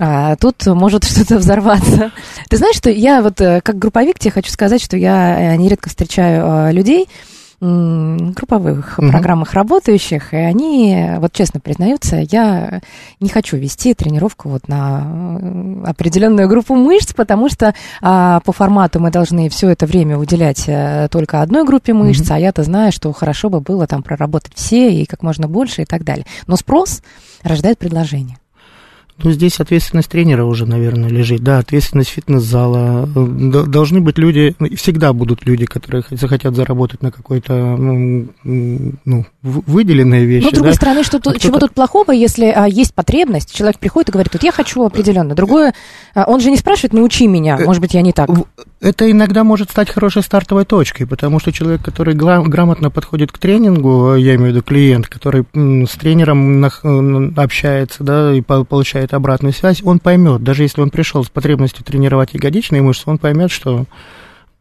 а, 0.00 0.34
тут 0.36 0.66
может 0.66 1.04
что-то 1.10 1.38
взорваться. 1.38 2.10
Ты 2.48 2.56
знаешь, 2.56 2.76
что 2.76 2.90
я 2.90 3.20
вот 3.22 3.40
э, 3.40 3.60
как 3.60 3.78
групповик 3.78 4.18
тебе 4.18 4.32
хочу 4.32 4.50
сказать, 4.50 4.82
что 4.82 4.96
я 4.96 5.54
э, 5.54 5.56
нередко 5.56 5.90
встречаю 5.90 6.68
э, 6.68 6.72
людей, 6.72 7.06
групповых 7.62 8.96
Мгм. 8.96 9.10
программах 9.10 9.52
работающих, 9.52 10.32
и 10.32 10.36
они, 10.38 11.10
вот 11.18 11.34
честно 11.34 11.60
признаются, 11.60 12.16
я 12.16 12.80
не 13.20 13.28
хочу 13.28 13.58
вести 13.58 13.92
тренировку 13.92 14.48
вот 14.48 14.66
на 14.66 15.82
определенную 15.84 16.48
группу 16.48 16.74
мышц, 16.74 17.12
потому 17.12 17.50
что 17.50 17.74
а, 18.00 18.40
по 18.46 18.52
формату 18.52 18.98
мы 18.98 19.10
должны 19.10 19.50
все 19.50 19.68
это 19.68 19.84
время 19.84 20.16
уделять 20.16 20.70
только 21.10 21.42
одной 21.42 21.66
группе 21.66 21.92
мышц, 21.92 22.30
а 22.30 22.38
я-то 22.38 22.62
знаю, 22.62 22.92
что 22.92 23.12
хорошо 23.12 23.50
бы 23.50 23.60
было 23.60 23.86
там 23.86 24.02
проработать 24.02 24.54
все 24.54 24.90
и 24.90 25.04
как 25.04 25.22
можно 25.22 25.46
больше 25.46 25.82
и 25.82 25.84
так 25.84 26.02
далее. 26.02 26.24
Но 26.46 26.56
спрос 26.56 27.02
рождает 27.42 27.76
предложение. 27.76 28.39
Ну, 29.22 29.30
здесь 29.32 29.60
ответственность 29.60 30.08
тренера 30.08 30.44
уже, 30.44 30.66
наверное, 30.66 31.08
лежит. 31.10 31.42
Да, 31.42 31.58
ответственность 31.58 32.10
фитнес-зала. 32.10 33.08
Э, 33.14 33.64
Должны 33.66 34.00
быть 34.00 34.18
люди, 34.18 34.54
ну, 34.58 34.68
всегда 34.76 35.12
будут 35.12 35.44
люди, 35.44 35.66
которые 35.66 36.02
захотят 36.10 36.54
заработать 36.56 37.02
на 37.02 37.10
какой-то, 37.10 37.76
ну, 38.44 39.24
выделенные 39.42 40.24
вещи. 40.24 40.44
Но, 40.44 40.50
с 40.50 40.54
другой 40.54 40.70
да. 40.72 40.76
стороны, 40.76 41.04
что 41.04 41.20
тут- 41.20 41.38
чего 41.38 41.58
тут 41.58 41.72
плохого, 41.72 42.12
если 42.12 42.46
а, 42.46 42.66
есть 42.66 42.94
потребность, 42.94 43.54
человек 43.54 43.78
приходит 43.78 44.10
и 44.10 44.12
говорит, 44.12 44.32
вот 44.32 44.42
я 44.42 44.52
хочу 44.52 44.84
определенно. 44.84 45.34
Другое, 45.34 45.74
а, 46.14 46.24
он 46.24 46.40
же 46.40 46.50
не 46.50 46.56
спрашивает, 46.56 46.92
научи 46.92 47.26
меня, 47.26 47.56
Э, 47.60 47.64
может 47.64 47.80
быть, 47.82 47.94
я 47.94 48.02
не 48.02 48.12
так. 48.12 48.30
Это 48.80 49.10
иногда 49.10 49.44
может 49.44 49.70
стать 49.70 49.90
хорошей 49.90 50.22
стартовой 50.22 50.64
точкой, 50.64 51.04
потому 51.04 51.38
что 51.38 51.52
человек, 51.52 51.82
который 51.82 52.14
грамотно 52.14 52.90
подходит 52.90 53.30
к 53.30 53.36
тренингу, 53.36 54.14
я 54.14 54.36
имею 54.36 54.52
в 54.52 54.54
виду 54.54 54.62
клиент, 54.62 55.06
который 55.06 55.44
с 55.52 55.90
тренером 55.96 56.64
общается, 57.36 58.02
да, 58.04 58.32
и 58.32 58.40
по- 58.40 58.64
получает 58.64 59.12
обратную 59.12 59.52
связь, 59.52 59.82
он 59.84 59.98
поймет, 59.98 60.42
даже 60.42 60.62
если 60.62 60.80
он 60.80 60.88
пришел 60.88 61.22
с 61.22 61.28
потребностью 61.28 61.84
тренировать 61.84 62.32
ягодичные 62.32 62.80
мышцы, 62.80 63.02
он 63.04 63.18
поймет, 63.18 63.50
что 63.50 63.84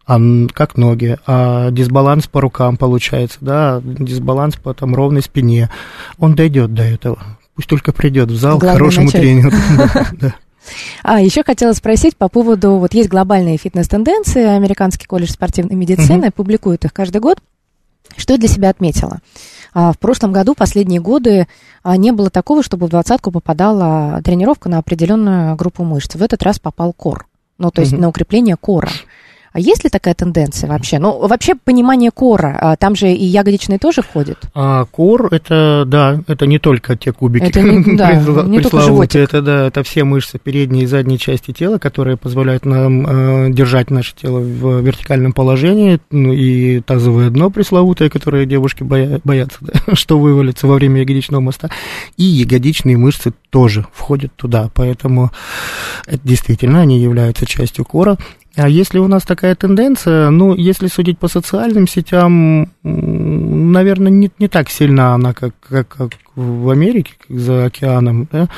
а 0.05 0.19
как 0.53 0.75
ноги, 0.75 1.17
а 1.25 1.71
дисбаланс 1.71 2.27
по 2.27 2.41
рукам 2.41 2.75
получается, 2.75 3.37
да, 3.39 3.79
дисбаланс 3.83 4.55
по 4.55 4.73
там 4.73 4.95
ровной 4.95 5.21
спине, 5.21 5.69
он 6.17 6.35
дойдет 6.35 6.73
до 6.73 6.83
этого. 6.83 7.19
Пусть 7.55 7.69
только 7.69 7.93
придет 7.93 8.29
в 8.29 8.35
зал 8.35 8.57
к 8.57 8.61
Главное 8.61 8.77
хорошему 8.79 9.05
начать. 9.05 9.21
тренеру. 9.21 9.51
А 11.03 11.21
еще 11.21 11.43
хотела 11.43 11.73
спросить 11.73 12.15
по 12.17 12.29
поводу, 12.29 12.75
вот 12.77 12.93
есть 12.93 13.09
глобальные 13.09 13.57
фитнес-тенденции, 13.57 14.43
Американский 14.43 15.05
колледж 15.07 15.31
спортивной 15.31 15.75
медицины 15.75 16.31
публикует 16.31 16.85
их 16.85 16.93
каждый 16.93 17.21
год. 17.21 17.39
Что 18.17 18.33
я 18.33 18.39
для 18.39 18.47
себя 18.47 18.69
отметила? 18.69 19.19
А, 19.73 19.91
В 19.93 19.99
прошлом 19.99 20.31
году, 20.31 20.55
последние 20.55 20.99
годы, 20.99 21.47
а, 21.83 21.95
не 21.95 22.11
было 22.11 22.29
такого, 22.29 22.63
чтобы 22.63 22.87
в 22.87 22.89
двадцатку 22.89 23.31
попадала 23.31 24.19
тренировка 24.23 24.67
на 24.69 24.79
определенную 24.79 25.55
группу 25.55 25.83
мышц. 25.83 26.15
В 26.15 26.23
этот 26.23 26.41
раз 26.43 26.59
попал 26.59 26.91
кор, 26.93 27.27
ну, 27.57 27.69
то 27.71 27.81
есть 27.81 27.93
Мгм. 27.93 28.01
на 28.01 28.09
укрепление 28.09 28.55
кора. 28.57 28.89
А 29.51 29.59
есть 29.59 29.83
ли 29.83 29.89
такая 29.89 30.13
тенденция 30.13 30.69
вообще? 30.69 30.99
Ну, 30.99 31.27
вообще 31.27 31.55
понимание 31.55 32.11
кора, 32.11 32.57
а, 32.61 32.75
там 32.75 32.95
же 32.95 33.11
и 33.11 33.25
ягодичные 33.25 33.79
тоже 33.79 34.01
входят. 34.01 34.37
А 34.53 34.85
кор 34.85 35.27
это, 35.33 35.83
да, 35.87 36.21
это 36.27 36.45
не 36.45 36.59
только 36.59 36.95
те 36.95 37.11
кубики, 37.11 37.45
Это 37.45 37.61
не- 37.61 37.95
да, 37.97 38.13
не 38.43 38.59
только 38.61 38.81
животик. 38.81 39.15
это 39.21 39.41
да, 39.41 39.67
это 39.67 39.83
все 39.83 40.03
мышцы 40.03 40.37
передней 40.37 40.83
и 40.83 40.85
задней 40.85 41.17
части 41.17 41.51
тела, 41.51 41.77
которые 41.79 42.15
позволяют 42.17 42.65
нам 42.65 43.07
э, 43.07 43.51
держать 43.51 43.89
наше 43.89 44.13
тело 44.15 44.39
в 44.39 44.81
вертикальном 44.81 45.33
положении, 45.33 45.99
ну 46.11 46.31
и 46.33 46.81
тазовое 46.81 47.29
дно 47.29 47.49
пресловутое, 47.49 48.09
которое 48.09 48.45
девушки 48.45 48.83
боя- 48.83 49.19
боятся, 49.23 49.57
да, 49.61 49.95
что 49.95 50.19
вывалится 50.19 50.67
во 50.67 50.75
время 50.75 51.01
ягодичного 51.01 51.41
моста, 51.41 51.69
и 52.17 52.23
ягодичные 52.23 52.97
мышцы 52.97 53.33
тоже 53.49 53.85
входят 53.93 54.31
туда, 54.35 54.69
поэтому 54.73 55.31
это 56.05 56.19
действительно 56.23 56.81
они 56.81 56.99
являются 56.99 57.45
частью 57.45 57.85
кора. 57.85 58.17
А 58.59 58.67
если 58.67 58.99
у 58.99 59.07
нас 59.07 59.23
такая 59.23 59.55
тенденция, 59.55 60.29
ну, 60.29 60.53
если 60.53 60.87
судить 60.87 61.17
по 61.17 61.29
социальным 61.29 61.87
сетям, 61.87 62.69
наверное, 62.83 64.11
не, 64.11 64.29
не 64.37 64.47
так 64.49 64.69
сильна 64.69 65.13
она, 65.13 65.33
как, 65.33 65.53
как, 65.61 65.87
как 65.87 66.11
в 66.35 66.69
Америке, 66.69 67.13
как 67.25 67.39
за 67.39 67.65
океаном, 67.65 68.27
да. 68.31 68.49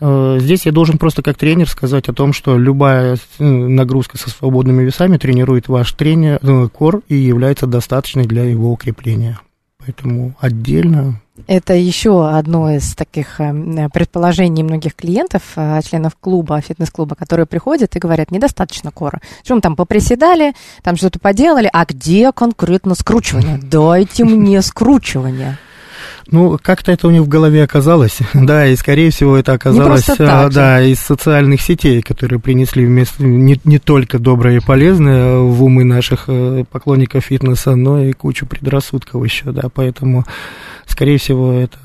Э, 0.00 0.38
Здесь 0.40 0.66
я 0.66 0.72
должен 0.72 0.98
просто 0.98 1.22
как 1.22 1.36
тренер 1.36 1.68
сказать 1.68 2.08
о 2.08 2.12
том, 2.12 2.32
что 2.32 2.56
любая 2.56 3.16
э, 3.16 3.44
нагрузка 3.44 4.18
со 4.18 4.30
свободными 4.30 4.84
весами 4.84 5.16
тренирует 5.16 5.68
ваш 5.68 5.92
тренер, 5.92 6.38
э, 6.42 6.68
кор 6.72 7.02
и 7.08 7.16
является 7.16 7.66
достаточной 7.66 8.26
для 8.26 8.44
его 8.44 8.70
укрепления. 8.70 9.40
Поэтому 9.80 10.34
отдельно 10.40 11.20
Это 11.46 11.74
еще 11.74 12.28
одно 12.28 12.70
из 12.70 12.94
таких 12.94 13.40
э, 13.40 13.88
предположений 13.92 14.62
многих 14.62 14.94
клиентов, 14.94 15.42
э, 15.56 15.80
членов 15.82 16.16
клуба, 16.20 16.60
фитнес-клуба, 16.60 17.14
которые 17.14 17.46
приходят 17.46 17.96
и 17.96 17.98
говорят, 17.98 18.30
недостаточно 18.30 18.90
кора. 18.90 19.20
Мы 19.48 19.60
там 19.60 19.76
поприседали, 19.76 20.52
там 20.82 20.96
что-то 20.96 21.18
поделали, 21.18 21.70
а 21.72 21.84
где 21.86 22.30
конкретно 22.32 22.94
скручивание? 22.94 23.58
Дайте 23.58 24.24
мне 24.24 24.60
скручивание. 24.60 25.56
Ну, 26.30 26.58
как-то 26.62 26.92
это 26.92 27.08
у 27.08 27.10
них 27.10 27.22
в 27.22 27.28
голове 27.28 27.62
оказалось, 27.64 28.18
да, 28.34 28.66
и, 28.66 28.76
скорее 28.76 29.10
всего, 29.10 29.36
это 29.36 29.52
оказалось, 29.52 30.08
а, 30.08 30.16
так 30.16 30.52
же. 30.52 30.58
да, 30.58 30.82
из 30.82 31.00
социальных 31.00 31.60
сетей, 31.60 32.02
которые 32.02 32.38
принесли 32.38 32.86
вместо, 32.86 33.24
не, 33.24 33.60
не 33.64 33.78
только 33.78 34.18
доброе 34.18 34.58
и 34.58 34.60
полезное 34.60 35.38
в 35.38 35.62
умы 35.62 35.84
наших 35.84 36.24
э, 36.28 36.64
поклонников 36.70 37.24
фитнеса, 37.24 37.74
но 37.74 38.02
и 38.02 38.12
кучу 38.12 38.46
предрассудков 38.46 39.24
еще, 39.24 39.50
да, 39.52 39.64
поэтому, 39.72 40.24
скорее 40.90 41.18
всего, 41.18 41.52
это, 41.52 41.78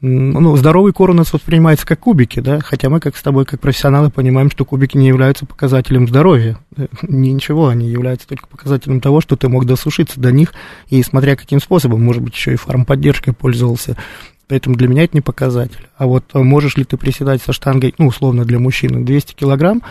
ну, 0.00 0.56
здоровый 0.56 0.92
кор 0.92 1.10
у 1.10 1.14
нас 1.14 1.32
воспринимается 1.32 1.86
как 1.86 2.00
кубики, 2.00 2.40
да, 2.40 2.60
хотя 2.60 2.88
мы, 2.88 3.00
как 3.00 3.16
с 3.16 3.22
тобой, 3.22 3.44
как 3.44 3.60
профессионалы, 3.60 4.10
понимаем, 4.10 4.50
что 4.50 4.64
кубики 4.64 4.96
не 4.96 5.08
являются 5.08 5.46
показателем 5.46 6.08
здоровья, 6.08 6.58
Э, 6.76 6.86
ничего, 7.02 7.68
они 7.68 7.88
являются 7.88 8.26
только 8.26 8.46
показателем 8.46 9.00
того, 9.00 9.20
что 9.20 9.36
ты 9.36 9.48
мог 9.48 9.66
досушиться 9.66 10.20
до 10.20 10.32
них, 10.32 10.54
и 10.88 11.02
смотря 11.02 11.36
каким 11.36 11.60
способом, 11.60 12.02
может 12.02 12.22
быть, 12.22 12.34
еще 12.34 12.52
и 12.52 12.56
фармподдержкой 12.56 13.34
пользовался, 13.34 13.96
Поэтому 14.52 14.76
для 14.76 14.86
меня 14.86 15.04
это 15.04 15.16
не 15.16 15.22
показатель. 15.22 15.88
А 15.96 16.04
вот 16.04 16.24
э, 16.34 16.38
можешь 16.38 16.76
ли 16.76 16.84
ты 16.84 16.98
приседать 16.98 17.40
со 17.40 17.54
штангой, 17.54 17.94
ну, 17.96 18.08
условно, 18.08 18.44
для 18.44 18.58
мужчины 18.58 19.02
200 19.02 19.32
килограмм, 19.32 19.82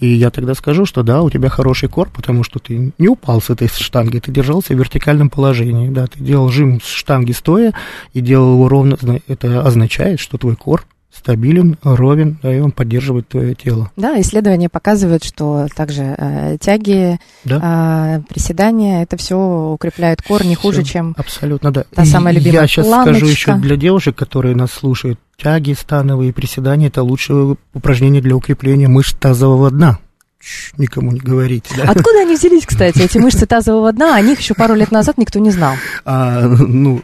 и 0.00 0.08
я 0.08 0.30
тогда 0.30 0.54
скажу, 0.54 0.86
что 0.86 1.04
да, 1.04 1.22
у 1.22 1.30
тебя 1.30 1.48
хороший 1.48 1.88
кор, 1.88 2.10
потому 2.12 2.42
что 2.42 2.58
ты 2.58 2.92
не 2.98 3.06
упал 3.06 3.40
с 3.40 3.48
этой 3.48 3.68
штанги, 3.68 4.18
ты 4.18 4.32
держался 4.32 4.74
в 4.74 4.76
вертикальном 4.76 5.30
положении, 5.30 5.88
да, 5.88 6.08
ты 6.08 6.18
делал 6.18 6.48
жим 6.48 6.80
с 6.80 6.88
штанги 6.88 7.30
стоя 7.30 7.74
и 8.12 8.20
делал 8.20 8.54
его 8.54 8.68
ровно, 8.68 8.98
это 9.28 9.64
означает, 9.64 10.18
что 10.18 10.36
твой 10.36 10.56
кор 10.56 10.84
стабилен, 11.18 11.76
ровен, 11.82 12.38
да, 12.42 12.54
и 12.54 12.60
он 12.60 12.70
поддерживает 12.72 13.28
твое 13.28 13.54
тело. 13.54 13.90
Да, 13.96 14.20
исследования 14.20 14.68
показывают, 14.68 15.24
что 15.24 15.66
также 15.74 16.14
э, 16.18 16.56
тяги, 16.60 17.18
Да. 17.44 18.18
э, 18.18 18.32
приседания, 18.32 19.02
это 19.02 19.16
все 19.16 19.36
укрепляет 19.36 20.22
кор 20.22 20.44
не 20.44 20.54
хуже, 20.54 20.82
Всё, 20.82 20.92
чем 20.92 21.14
Абсолютно, 21.18 21.70
да. 21.72 21.84
та 21.94 22.02
И 22.02 22.06
самая 22.06 22.34
любимая 22.34 22.62
Я 22.62 22.66
сейчас 22.68 22.86
планочка. 22.86 23.14
скажу 23.16 23.26
еще 23.30 23.54
для 23.54 23.76
девушек, 23.76 24.16
которые 24.16 24.54
нас 24.56 24.70
слушают, 24.70 25.18
тяги 25.36 25.72
становые 25.72 26.32
приседания– 26.32 26.88
это 26.88 27.02
лучшее 27.02 27.56
упражнение 27.74 28.22
для 28.22 28.34
укрепления 28.36 28.88
мышц 28.88 29.14
тазового 29.18 29.70
дна. 29.70 29.98
Никому 30.76 31.10
не 31.10 31.18
говорите, 31.18 31.68
да? 31.76 31.90
Откуда 31.90 32.20
они 32.20 32.36
взялись, 32.36 32.64
кстати, 32.64 33.00
эти 33.02 33.18
мышцы 33.18 33.44
тазового 33.44 33.92
дна? 33.92 34.14
О 34.14 34.20
них 34.20 34.38
еще 34.38 34.54
пару 34.54 34.74
лет 34.74 34.92
назад 34.92 35.18
никто 35.18 35.40
не 35.40 35.50
знал. 35.50 35.74
А, 36.04 36.42
ну, 36.42 37.02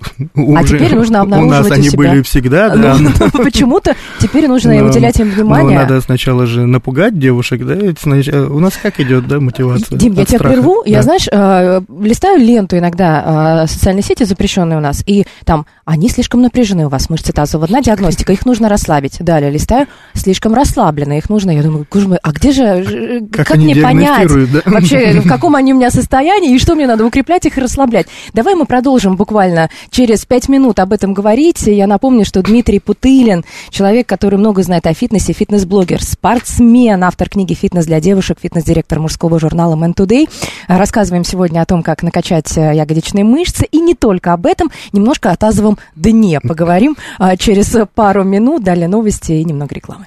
А 0.57 0.65
теперь 0.65 0.95
нужно 0.95 1.23
У 1.25 1.27
нас 1.27 1.35
обнаруживать 1.35 1.71
у 1.71 1.75
они 1.75 1.89
себя. 1.91 1.99
были 1.99 2.23
всегда, 2.23 2.69
да. 2.77 2.97
Ну, 2.99 3.11
почему-то 3.43 3.97
теперь 4.21 4.47
нужно 4.47 4.75
Но- 4.75 4.87
уделять 4.87 5.19
им 5.19 5.29
Ну, 5.29 5.35
внимание. 5.35 5.79
надо 5.81 6.01
сначала 6.01 6.47
же 6.47 6.65
напугать 6.67 7.19
девушек, 7.19 7.65
да? 7.67 7.75
ведь 7.75 7.99
э, 8.29 8.41
У 8.47 8.61
нас 8.61 8.75
как 8.81 9.01
идет, 9.01 9.27
да, 9.27 9.41
мотивация? 9.41 9.99
Дим, 9.99 10.13
я 10.15 10.25
тебя 10.25 10.39
страха. 10.39 10.55
прерву. 10.55 10.83
Я, 10.87 10.99
Да. 10.99 11.03
знаешь, 11.03 11.27
э, 11.31 11.81
листаю 12.03 12.39
ленту 12.39 12.79
иногда, 12.79 13.65
э, 13.65 13.67
социальные 13.67 14.05
сети 14.05 14.23
запрещенные 14.25 14.79
у 14.79 14.81
нас, 14.83 15.03
и 15.07 15.25
там, 15.45 15.67
они 15.85 16.09
слишком 16.09 16.41
напряжены 16.41 16.87
у 16.87 16.89
вас, 16.89 17.11
мышцы 17.11 17.33
тазового 17.33 17.67
дна, 17.67 17.83
диагностика, 17.83 18.33
их 18.33 18.47
нужно 18.47 18.69
расслабить. 18.69 19.17
Далее 19.19 19.51
листаю, 19.51 19.87
слишком 20.15 20.55
расслаблены, 20.55 21.19
их 21.19 21.29
нужно, 21.29 21.51
я 21.51 21.63
думаю, 21.63 21.87
боже 21.93 22.09
мой, 22.09 22.19
а 22.23 22.31
где 22.33 22.53
же, 22.53 23.21
Как 23.33 23.47
как 23.47 23.57
мне 23.59 23.77
понять 23.77 24.29
да? 24.29 24.63
вообще, 24.67 25.21
в 25.21 25.29
каком 25.29 25.55
они 25.55 25.73
у 25.73 25.77
меня 25.77 25.91
состоянии, 25.91 26.55
и 26.55 26.59
что 26.59 26.75
мне 26.75 26.87
надо 26.87 27.07
укреплять 27.07 27.47
их 27.47 27.57
и 27.59 27.61
расслаблять. 27.61 28.07
Давай 28.33 28.55
мы 28.55 28.67
продолжим 28.67 29.17
буквально 29.17 29.71
через 29.91 30.25
пять 30.25 30.49
минут 30.49 30.81
об 30.81 30.93
этом 30.93 31.15
говорить. 31.15 31.63
Я 31.67 31.87
напомню, 31.87 32.25
что 32.25 32.43
Дмитрий 32.43 32.81
Путылин, 32.81 33.45
человек, 33.71 34.09
который 34.09 34.39
много 34.39 34.63
знает 34.63 34.87
о 34.87 34.95
фитнесе, 34.95 35.33
фитнес-блогер, 35.33 36.03
спортсмен, 36.03 37.03
автор 37.05 37.29
книги 37.29 37.55
«Фитнес 37.55 37.87
для 37.87 38.01
девушек», 38.01 38.39
фитнес-директор 38.41 38.99
мужского 38.99 39.39
журнала 39.39 39.77
Man 39.77 39.95
Today. 39.95 40.29
Рассказываем 40.69 41.25
сегодня 41.25 41.61
о 41.61 41.67
том, 41.67 41.83
как 41.83 42.03
накачать 42.03 42.57
э, 42.57 42.75
ягодичные 42.75 43.25
мышцы, 43.25 43.65
и 43.71 43.81
не 43.81 43.95
только 43.95 44.33
об 44.33 44.47
этом, 44.47 44.71
немножко 44.93 45.31
о 45.31 45.37
тазовом 45.37 45.79
дне 45.95 46.41
поговорим 46.41 46.97
а, 47.19 47.37
через 47.37 47.77
пару 47.95 48.25
минут. 48.25 48.65
Далее 48.65 48.89
новости 48.89 49.33
и 49.33 49.45
немного 49.45 49.75
рекламы. 49.75 50.07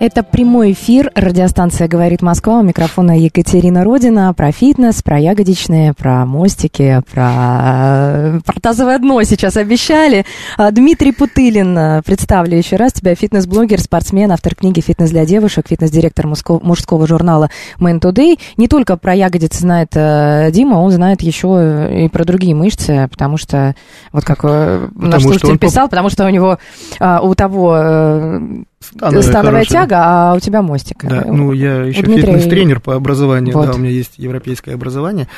Это 0.00 0.22
прямой 0.22 0.72
эфир. 0.72 1.12
Радиостанция 1.14 1.86
«Говорит 1.86 2.22
Москва». 2.22 2.60
У 2.60 2.62
микрофона 2.62 3.18
Екатерина 3.18 3.84
Родина. 3.84 4.32
Про 4.32 4.50
фитнес, 4.50 5.02
про 5.02 5.18
ягодичные, 5.18 5.92
про 5.92 6.24
мостики, 6.24 7.02
про, 7.12 8.40
про 8.42 8.60
тазовое 8.62 8.98
дно 8.98 9.22
сейчас 9.24 9.58
обещали. 9.58 10.24
А, 10.56 10.70
Дмитрий 10.70 11.12
Путылин, 11.12 11.76
а, 11.76 12.00
представлю 12.00 12.56
еще 12.56 12.76
раз 12.76 12.94
тебя, 12.94 13.14
фитнес-блогер, 13.14 13.78
спортсмен, 13.78 14.32
автор 14.32 14.54
книги 14.54 14.80
«Фитнес 14.80 15.10
для 15.10 15.26
девушек», 15.26 15.66
фитнес-директор 15.68 16.26
мужского, 16.26 17.06
журнала 17.06 17.50
«Man 17.78 18.00
Today». 18.00 18.38
Не 18.56 18.68
только 18.68 18.96
про 18.96 19.14
ягодицы 19.14 19.60
знает 19.60 19.90
э, 19.96 20.48
Дима, 20.50 20.76
он 20.76 20.92
знает 20.92 21.20
еще 21.20 22.04
и 22.06 22.08
про 22.08 22.24
другие 22.24 22.54
мышцы, 22.54 23.06
потому 23.10 23.36
что, 23.36 23.74
вот 24.12 24.24
как 24.24 24.38
э, 24.44 24.88
наш 24.94 25.24
слушатель 25.24 25.58
писал, 25.58 25.90
потому 25.90 26.08
что 26.08 26.24
у 26.24 26.30
него, 26.30 26.58
а, 27.00 27.20
у 27.20 27.34
того 27.34 27.76
э, 27.76 28.40
Становая 28.82 29.22
становая 29.22 29.52
хорошая. 29.64 29.82
тяга, 29.82 29.96
а 30.30 30.34
у 30.34 30.40
тебя 30.40 30.62
мостик. 30.62 31.04
Да, 31.04 31.24
ну 31.26 31.52
я 31.52 31.82
еще 31.84 32.02
Дмитрия- 32.02 32.32
фитнес-тренер 32.32 32.80
по 32.80 32.94
образованию, 32.94 33.54
Вот. 33.54 33.66
да, 33.66 33.74
у 33.74 33.78
меня 33.78 33.90
есть 33.90 34.12
европейское 34.16 34.74
образование. 34.74 35.28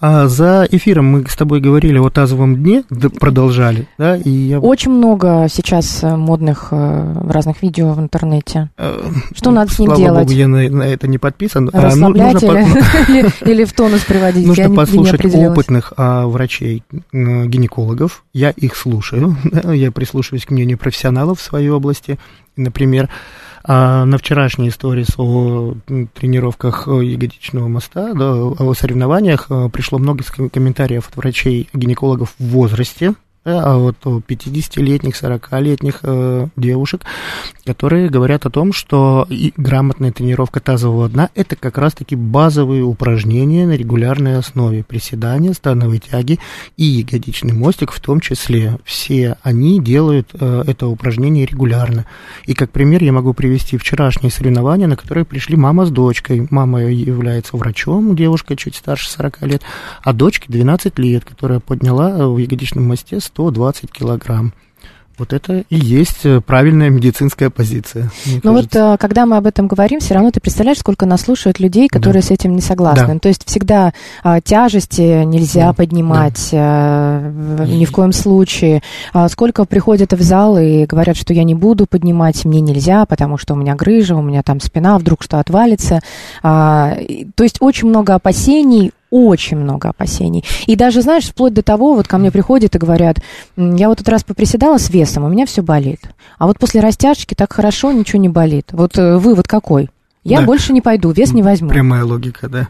А 0.00 0.28
за 0.28 0.66
эфиром 0.70 1.06
мы 1.06 1.26
с 1.28 1.34
тобой 1.34 1.60
говорили 1.60 1.98
о 1.98 2.08
тазовом 2.08 2.54
дне, 2.56 2.84
продолжали, 3.18 3.88
да, 3.98 4.16
и 4.16 4.30
я... 4.30 4.60
Очень 4.60 4.92
много 4.92 5.48
сейчас 5.52 6.04
э, 6.04 6.16
модных 6.16 6.68
э, 6.70 7.14
разных 7.28 7.62
видео 7.62 7.92
в 7.94 8.00
интернете. 8.00 8.70
э, 8.78 9.00
Что 9.34 9.50
надо 9.50 9.72
с 9.72 9.78
ним 9.80 9.88
слава 9.88 10.00
делать? 10.00 10.28
Богу, 10.28 10.38
я 10.38 10.46
на, 10.48 10.68
на 10.70 10.82
это 10.84 11.08
не 11.08 11.18
подписан. 11.18 11.70
А, 11.72 11.76
ну, 11.76 11.82
Расслаблять 11.82 12.32
нужно 12.34 12.48
по- 12.48 12.56
или, 13.10 13.28
или- 13.50 13.64
в 13.64 13.72
тонус 13.72 14.02
приводить? 14.04 14.46
Нужно 14.46 14.62
Я 14.62 14.66
не- 14.68 14.72
не 14.72 14.76
послушать 14.76 15.14
определилась. 15.14 15.50
опытных 15.50 15.92
а, 15.96 16.26
врачей, 16.28 16.84
гинекологов. 17.12 18.22
Я 18.32 18.50
их 18.50 18.76
слушаю, 18.76 19.36
я 19.74 19.90
прислушиваюсь 19.90 20.46
к 20.46 20.50
мнению 20.52 20.78
профессионалов 20.78 21.40
в 21.40 21.42
своей 21.42 21.68
области. 21.70 22.18
Например, 22.56 23.08
а, 23.64 24.04
на 24.04 24.18
вчерашней 24.18 24.68
истории 24.68 25.06
о 25.16 25.74
тренировках 26.14 26.86
э, 26.86 27.04
ягодичного 27.04 27.66
моста, 27.66 28.12
да, 28.12 28.34
о 28.34 28.74
соревнованиях 28.74 29.46
э, 29.48 29.70
пришло 29.72 29.98
много 29.98 30.22
комментариев 30.52 31.08
от 31.08 31.16
врачей-гинекологов 31.16 32.34
в 32.38 32.44
возрасте, 32.44 33.14
да, 33.44 33.62
а 33.62 33.76
вот 33.76 33.96
у 34.06 34.20
50-летних, 34.20 35.22
40-летних 35.22 36.00
э, 36.02 36.48
девушек, 36.56 37.02
которые 37.66 38.08
говорят 38.08 38.46
о 38.46 38.50
том, 38.50 38.72
что 38.72 39.26
и 39.28 39.52
грамотная 39.56 40.12
тренировка 40.12 40.60
тазового 40.60 41.10
дна– 41.10 41.28
это 41.34 41.54
как 41.54 41.76
раз-таки 41.76 42.16
базовые 42.16 42.84
упражнения 42.84 43.66
на 43.66 43.72
регулярной 43.72 44.38
основе. 44.38 44.82
Приседания, 44.82 45.52
становые 45.52 46.00
тяги 46.00 46.38
и 46.78 46.84
ягодичный 46.84 47.52
мостик 47.52 47.92
в 47.92 48.00
том 48.00 48.20
числе. 48.20 48.78
Все 48.84 49.36
они 49.42 49.78
делают 49.78 50.30
э, 50.32 50.64
это 50.66 50.86
упражнение 50.86 51.44
регулярно. 51.44 52.06
И 52.46 52.54
как 52.54 52.70
пример 52.70 53.04
я 53.04 53.12
могу 53.12 53.34
привести 53.34 53.76
вчерашние 53.76 54.30
соревнования, 54.30 54.86
на 54.86 54.96
которые 54.96 55.26
пришли 55.26 55.56
мама 55.56 55.84
с 55.84 55.90
дочкой. 55.90 56.48
Мама 56.50 56.84
является 56.84 57.58
врачом, 57.58 58.16
девушка 58.16 58.56
чуть 58.56 58.76
старше 58.76 59.10
40 59.10 59.42
лет, 59.42 59.62
а 60.02 60.14
дочке 60.14 60.46
12 60.48 60.98
лет, 60.98 61.26
которая 61.26 61.60
подняла 61.60 62.10
э, 62.10 62.26
в 62.26 62.38
ягодичном 62.38 62.84
мосте 62.84 63.20
120 63.34 63.90
килограмм. 63.90 64.52
Вот 65.16 65.32
это 65.32 65.62
и 65.70 65.76
есть 65.76 66.24
э, 66.26 66.40
правильная 66.40 66.90
медицинская 66.90 67.48
позиция. 67.48 68.10
Ну 68.42 68.52
вот, 68.52 68.74
э, 68.74 68.96
когда 68.98 69.26
мы 69.26 69.36
об 69.36 69.46
этом 69.46 69.68
говорим, 69.68 70.00
все 70.00 70.14
равно 70.14 70.32
ты 70.32 70.40
представляешь, 70.40 70.78
сколько 70.80 71.06
нас 71.06 71.20
слушают 71.20 71.60
людей, 71.60 71.86
которые 71.88 72.20
с 72.20 72.32
этим 72.32 72.56
не 72.56 72.60
согласны. 72.60 73.14
Да. 73.14 73.18
То 73.20 73.28
есть 73.28 73.46
всегда 73.46 73.92
а, 74.24 74.40
тяжести 74.40 75.22
нельзя 75.24 75.68
Да. 75.68 75.72
поднимать 75.72 76.48
э, 76.50 77.30
в- 77.32 77.64
ни 77.64 77.84
в 77.84 77.92
коем 77.92 78.12
случае. 78.12 78.82
А 79.12 79.28
сколько 79.28 79.64
приходят 79.66 80.12
в 80.12 80.20
зал 80.20 80.58
и 80.58 80.84
говорят, 80.84 81.16
что 81.16 81.32
я 81.32 81.44
не 81.44 81.54
буду 81.54 81.86
поднимать, 81.86 82.44
мне 82.44 82.60
нельзя, 82.60 83.06
потому 83.06 83.38
что 83.38 83.54
у 83.54 83.56
меня 83.56 83.76
грыжа, 83.76 84.16
у 84.16 84.22
меня 84.22 84.42
там 84.42 84.58
спина, 84.60 84.98
вдруг 84.98 85.22
что 85.22 85.38
отвалится. 85.38 86.00
А, 86.42 86.96
то 87.36 87.44
есть 87.44 87.58
очень 87.60 87.86
много 87.88 88.16
опасений, 88.16 88.90
очень 89.14 89.56
много 89.56 89.90
опасений. 89.90 90.44
И 90.66 90.74
даже, 90.74 91.00
знаешь, 91.02 91.24
вплоть 91.26 91.54
до 91.54 91.62
того, 91.62 91.94
вот 91.94 92.08
ко 92.08 92.18
мне 92.18 92.30
приходят 92.32 92.74
и 92.74 92.78
говорят, 92.78 93.18
«М, 93.56 93.76
я 93.76 93.88
вот 93.88 93.98
этот 94.00 94.08
раз 94.08 94.24
поприседала 94.24 94.78
с 94.78 94.90
весом, 94.90 95.24
у 95.24 95.28
меня 95.28 95.46
все 95.46 95.62
болит. 95.62 96.00
А 96.38 96.46
вот 96.48 96.58
после 96.58 96.80
растяжки 96.80 97.34
так 97.34 97.52
хорошо, 97.52 97.92
ничего 97.92 98.20
не 98.20 98.28
болит. 98.28 98.70
Вот 98.72 98.98
э, 98.98 99.18
вывод 99.18 99.46
какой? 99.46 99.88
Я 100.24 100.40
Да. 100.40 100.46
больше 100.46 100.72
не 100.72 100.80
пойду, 100.80 101.10
вес 101.12 101.32
не 101.32 101.42
возьму. 101.42 101.68
Прямая 101.68 102.04
логика, 102.04 102.48
да. 102.48 102.68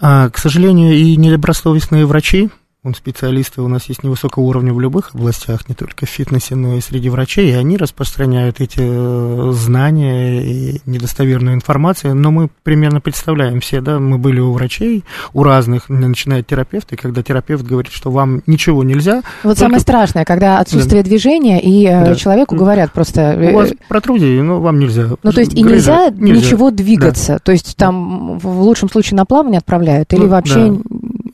А, 0.00 0.28
к 0.30 0.38
сожалению, 0.38 0.94
и 0.94 1.16
недобросовестные 1.16 2.06
врачи, 2.06 2.48
он 2.86 2.94
специалисты 2.94 3.62
у 3.62 3.68
нас 3.68 3.86
есть 3.88 4.04
невысокого 4.04 4.44
уровня 4.44 4.72
в 4.72 4.80
любых 4.80 5.10
областях, 5.14 5.68
не 5.68 5.74
только 5.74 6.06
в 6.06 6.08
фитнесе, 6.08 6.54
но 6.54 6.76
и 6.76 6.80
среди 6.80 7.08
врачей, 7.08 7.50
и 7.50 7.54
они 7.54 7.76
распространяют 7.76 8.60
эти 8.60 8.78
э, 8.78 9.52
знания 9.54 10.40
и 10.42 10.80
недостоверную 10.86 11.56
информацию, 11.56 12.14
но 12.14 12.30
мы 12.30 12.48
примерно 12.62 13.00
представляем 13.00 13.60
все, 13.60 13.80
да, 13.80 13.98
мы 13.98 14.18
были 14.18 14.38
у 14.38 14.52
врачей, 14.52 15.02
у 15.34 15.42
разных, 15.42 15.88
начиная 15.88 16.40
от 16.40 16.46
терапевта, 16.46 16.94
и 16.94 16.98
когда 16.98 17.22
терапевт 17.24 17.64
говорит, 17.64 17.92
что 17.92 18.10
вам 18.12 18.42
ничего 18.46 18.84
нельзя, 18.84 19.16
Вот 19.42 19.50
Только- 19.50 19.58
самое 19.60 19.80
страшное, 19.80 20.24
когда 20.24 20.60
отсутствие 20.60 21.02
движения, 21.02 21.60
и 21.60 21.86
э, 21.86 22.04
Да. 22.04 22.14
человеку 22.14 22.54
говорят 22.54 22.92
просто... 22.92 23.20
э, 23.32 23.52
у 23.52 23.56
вас 23.56 23.70
протрузии, 23.88 24.40
но 24.40 24.60
вам 24.60 24.78
нельзя. 24.78 25.08
Ну, 25.22 25.32
то 25.32 25.40
есть 25.40 25.54
и 25.54 25.62
Грыжа 25.64 26.10
нельзя, 26.10 26.46
ничего 26.46 26.70
двигаться. 26.70 27.40
То 27.42 27.50
есть 27.50 27.76
там 27.76 28.38
в 28.38 28.60
лучшем 28.60 28.88
случае 28.88 29.16
на 29.16 29.24
плавание 29.24 29.58
отправляют, 29.58 30.12
или 30.12 30.20
Ну, 30.20 30.28
вообще 30.28 30.70
да. 30.70 30.78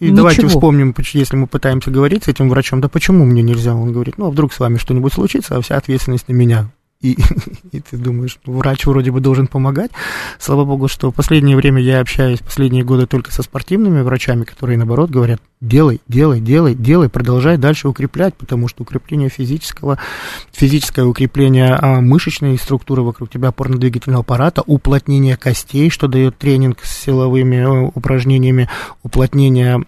И 0.03 0.07
ничего. 0.07 0.17
давайте 0.17 0.49
вспомним, 0.49 0.95
если 1.13 1.37
мы 1.37 1.47
пытаемся 1.47 1.93
говорить 1.93 2.25
с 2.25 2.29
этим 2.29 2.49
врачом, 2.49 2.81
да 2.81 2.89
почему 2.89 3.25
мне 3.25 3.41
нельзя? 3.41 3.73
Он 3.77 3.93
говорит, 3.93 4.19
ну, 4.19 4.27
а 4.27 4.31
вдруг 4.31 4.53
с 4.53 4.59
вами 4.59 4.77
что-нибудь 4.77 5.13
случится, 5.13 5.57
а 5.57 5.61
вся 5.61 5.77
ответственность 5.77 6.27
на 6.27 6.33
меня. 6.33 6.71
И, 7.03 7.19
и 7.73 7.81
ты 7.81 7.97
думаешь, 7.97 8.39
ну, 8.47 8.55
врач 8.55 8.87
вроде 8.87 9.11
бы 9.11 9.21
должен 9.21 9.47
помогать. 9.47 9.91
Слава 10.39 10.65
богу, 10.65 10.89
что 10.89 11.11
в 11.11 11.15
последнее 11.15 11.57
время 11.57 11.83
я 11.83 12.01
общаюсь, 12.01 12.39
последние 12.39 12.85
годы 12.85 13.07
только 13.07 13.33
со 13.33 13.43
спортивными 13.43 14.01
врачами, 14.03 14.45
которые, 14.45 14.79
наоборот, 14.79 15.11
говорят, 15.11 15.41
делай, 15.61 16.01
делай, 16.09 16.41
делай, 16.41 16.75
делай, 16.75 17.09
продолжай 17.09 17.59
дальше 17.59 17.89
укреплять, 17.89 18.35
потому 18.35 18.69
что 18.69 18.83
укрепление 18.83 19.29
физического, 19.29 19.99
физическое 20.53 21.05
укрепление 21.05 21.75
а, 21.75 22.01
мышечной 22.01 22.57
структуры 22.57 23.03
вокруг 23.03 23.31
тебя, 23.31 23.49
опорно-двигательного 23.49 24.21
аппарата, 24.21 24.63
уплотнение 24.67 25.37
костей, 25.37 25.91
что 25.91 26.09
дает 26.09 26.39
тренинг 26.39 26.81
с 26.83 27.03
силовыми 27.03 27.57
э, 27.57 27.91
упражнениями, 27.95 28.69
уплотнение 29.03 29.85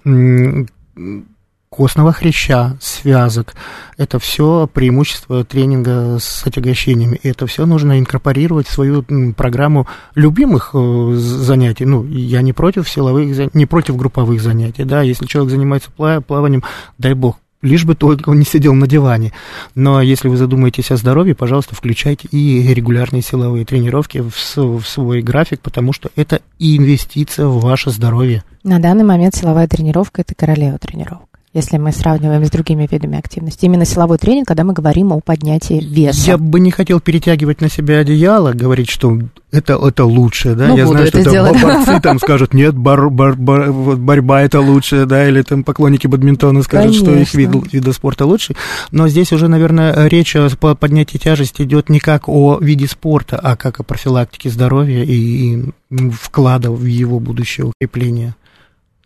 костного 1.74 2.12
хряща, 2.12 2.76
связок. 2.80 3.54
Это 3.96 4.20
все 4.20 4.68
преимущество 4.72 5.44
тренинга 5.44 6.18
с 6.20 6.46
отягощениями. 6.46 7.18
И 7.20 7.28
это 7.28 7.48
все 7.48 7.66
нужно 7.66 7.98
инкорпорировать 7.98 8.68
в 8.68 8.72
свою 8.72 9.02
программу 9.36 9.88
любимых 10.14 10.70
э, 10.72 11.14
занятий. 11.16 11.84
Ну, 11.84 12.06
я 12.06 12.42
не 12.42 12.52
против 12.52 12.88
силовых, 12.88 13.54
не 13.54 13.66
против 13.66 13.96
групповых 13.96 14.40
занятий. 14.40 14.84
Да, 14.84 15.02
если 15.02 15.26
человек 15.26 15.50
занимается 15.50 15.90
пла- 15.96 16.20
плаванием, 16.20 16.62
дай 16.98 17.14
бог, 17.14 17.38
лишь 17.60 17.84
бы 17.84 17.96
только 17.96 18.28
он 18.28 18.38
не 18.38 18.44
сидел 18.44 18.74
на 18.74 18.86
диване. 18.86 19.32
Но 19.74 20.00
если 20.00 20.28
вы 20.28 20.36
задумаетесь 20.36 20.92
о 20.92 20.96
здоровье, 20.96 21.34
пожалуйста, 21.34 21.74
включайте 21.74 22.28
и 22.28 22.72
регулярные 22.72 23.22
силовые 23.22 23.64
тренировки 23.64 24.18
в, 24.18 24.56
в 24.56 24.86
свой 24.86 25.22
график, 25.22 25.60
потому 25.60 25.92
что 25.92 26.10
это 26.14 26.40
инвестиция 26.60 27.46
в 27.46 27.58
ваше 27.58 27.90
здоровье. 27.90 28.44
На 28.62 28.78
данный 28.78 29.04
момент 29.04 29.34
силовая 29.34 29.66
тренировка– 29.66 30.20
это 30.22 30.36
королева 30.36 30.78
тренировок. 30.78 31.33
Если 31.54 31.78
мы 31.78 31.92
сравниваем 31.92 32.44
с 32.44 32.50
другими 32.50 32.88
видами 32.90 33.16
активности. 33.16 33.64
Именно 33.64 33.84
силовой 33.84 34.18
тренинг, 34.18 34.48
когда 34.48 34.64
мы 34.64 34.72
говорим 34.72 35.12
о 35.12 35.20
поднятии 35.20 35.80
веса. 35.80 36.26
Я 36.32 36.36
бы 36.36 36.58
не 36.58 36.72
хотел 36.72 36.98
перетягивать 37.00 37.60
на 37.60 37.70
себя 37.70 37.98
одеяло, 37.98 38.52
говорить, 38.52 38.90
что 38.90 39.16
это, 39.52 39.74
это 39.74 40.04
лучше, 40.04 40.56
да, 40.56 40.66
Ну, 40.66 40.76
я 40.76 40.84
знаю, 40.88 41.06
что 41.06 41.22
там 41.22 41.32
делать. 41.32 41.62
борцы 41.62 42.00
там 42.00 42.18
скажут, 42.22 42.54
нет, 42.54 42.76
бар- 42.76 43.08
бар- 43.08 43.36
вот 43.36 43.98
борьба 44.00 44.42
это 44.42 44.60
лучше, 44.60 45.06
да, 45.06 45.28
или 45.28 45.42
там 45.42 45.62
поклонники 45.62 46.08
бадминтона 46.08 46.60
скажут, 46.64 46.96
что 46.96 47.12
их 47.14 47.30
Конечно. 47.30 47.38
вид, 47.60 47.72
вида 47.72 47.92
спорта 47.92 48.26
лучше, 48.26 48.56
но 48.90 49.06
здесь 49.06 49.32
уже, 49.32 49.46
наверное, 49.46 50.08
речь 50.08 50.34
о 50.34 50.48
по- 50.58 50.74
поднятии 50.74 51.18
тяжести 51.18 51.62
идет 51.62 51.88
не 51.88 52.00
как 52.00 52.28
о 52.28 52.58
виде 52.60 52.88
спорта, 52.88 53.38
а 53.40 53.54
как 53.54 53.78
о 53.78 53.84
профилактике 53.84 54.50
здоровья 54.50 55.04
и, 55.04 55.14
и 55.54 56.10
вклада 56.10 56.72
в 56.72 56.84
его 56.84 57.20
будущее 57.20 57.66
укрепление. 57.66 58.34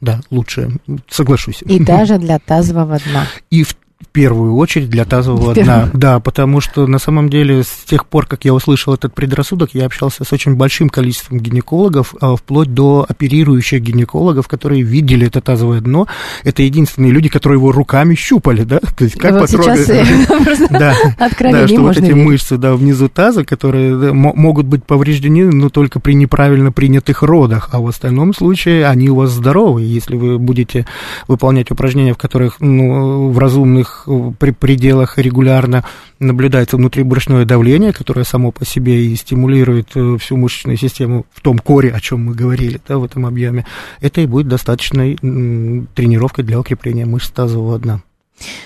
Да, 0.01 0.21
лучше, 0.31 0.71
соглашусь. 1.09 1.63
И 1.63 1.79
даже 1.85 2.19
для 2.19 2.39
тазового 2.39 2.99
дна. 2.99 3.27
И 3.51 3.65
в 3.65 3.75
первую 4.13 4.57
очередь 4.57 4.91
для 4.91 5.05
тазового 5.05 5.53
В 5.53 5.55
дна. 5.55 5.89
Да, 5.93 6.21
потому 6.21 6.61
что 6.61 6.87
на 6.87 6.99
самом 6.99 7.29
деле 7.29 7.63
с 7.63 7.85
тех 7.85 8.07
пор, 8.07 8.27
как 8.27 8.45
я 8.45 8.55
услышал 8.55 8.95
этот 8.95 9.15
предрассудок, 9.15 9.71
я 9.75 9.87
общался 9.87 10.25
с 10.25 10.33
очень 10.33 10.55
большим 10.55 10.89
количеством 10.89 11.39
гинекологов, 11.39 12.15
а, 12.21 12.37
вплоть 12.37 12.73
до 12.73 13.05
оперирующих 13.09 13.81
гинекологов, 13.81 14.49
которые 14.49 14.83
видели 14.83 15.27
это 15.27 15.41
тазовое 15.41 15.81
дно. 15.81 16.07
Это 16.45 16.63
единственные 16.63 17.13
люди, 17.13 17.29
которые 17.29 17.59
его 17.59 17.73
руками 17.73 18.15
щупали, 18.15 18.63
да? 18.63 18.81
То 18.81 19.05
есть 19.05 19.17
как 19.19 19.33
вот 19.33 19.51
потрогать- 19.51 19.89
Да, 20.71 20.95
да, 21.41 21.69
что 21.69 21.81
вот 21.83 21.97
эти 21.97 22.13
мышцы, 22.13 22.57
да, 22.57 22.75
внизу 22.75 23.09
таза, 23.09 23.45
которые 23.45 24.13
могут 24.13 24.67
быть 24.67 24.85
повреждены, 24.85 25.51
но 25.53 25.69
только 25.71 26.01
при 26.01 26.15
неправильно 26.15 26.73
принятых 26.73 27.23
родах, 27.23 27.71
а 27.73 27.81
в 27.81 27.87
остальном 27.87 28.35
случае 28.35 28.87
они 28.87 29.11
у 29.11 29.17
вас 29.17 29.31
здоровы. 29.31 29.83
Если 29.83 30.17
вы 30.17 30.39
будете 30.39 30.87
выполнять 31.27 31.71
упражнения, 31.71 32.15
в 32.15 32.19
которых, 32.19 32.61
ну, 32.61 33.31
в 33.31 33.39
разумных 33.39 33.88
определенных 33.89 34.05
э, 34.07 34.53
пределах 34.53 35.19
регулярно 35.19 35.85
наблюдается 36.19 36.77
внутрибрюшное 36.77 37.45
давление, 37.45 37.93
которое 37.93 38.25
само 38.25 38.53
по 38.53 38.65
себе 38.65 39.07
и 39.07 39.17
стимулирует 39.17 39.91
э, 39.95 40.17
всю 40.19 40.37
мышечную 40.37 40.77
систему 40.77 41.27
в 41.33 41.41
том 41.41 41.59
коре, 41.59 41.93
о 41.93 42.01
чем 42.01 42.27
мы 42.27 42.35
говорили, 42.35 42.81
да, 42.87 42.99
в 42.99 43.05
этом 43.05 43.27
объеме, 43.27 43.67
это 44.01 44.21
и 44.21 44.27
будет 44.27 44.49
достаточной 44.49 45.17
тренировкой 45.17 46.45
для 46.45 46.59
укрепления 46.59 47.07
мышц 47.07 47.31
тазового 47.31 47.79
дна. 47.79 48.03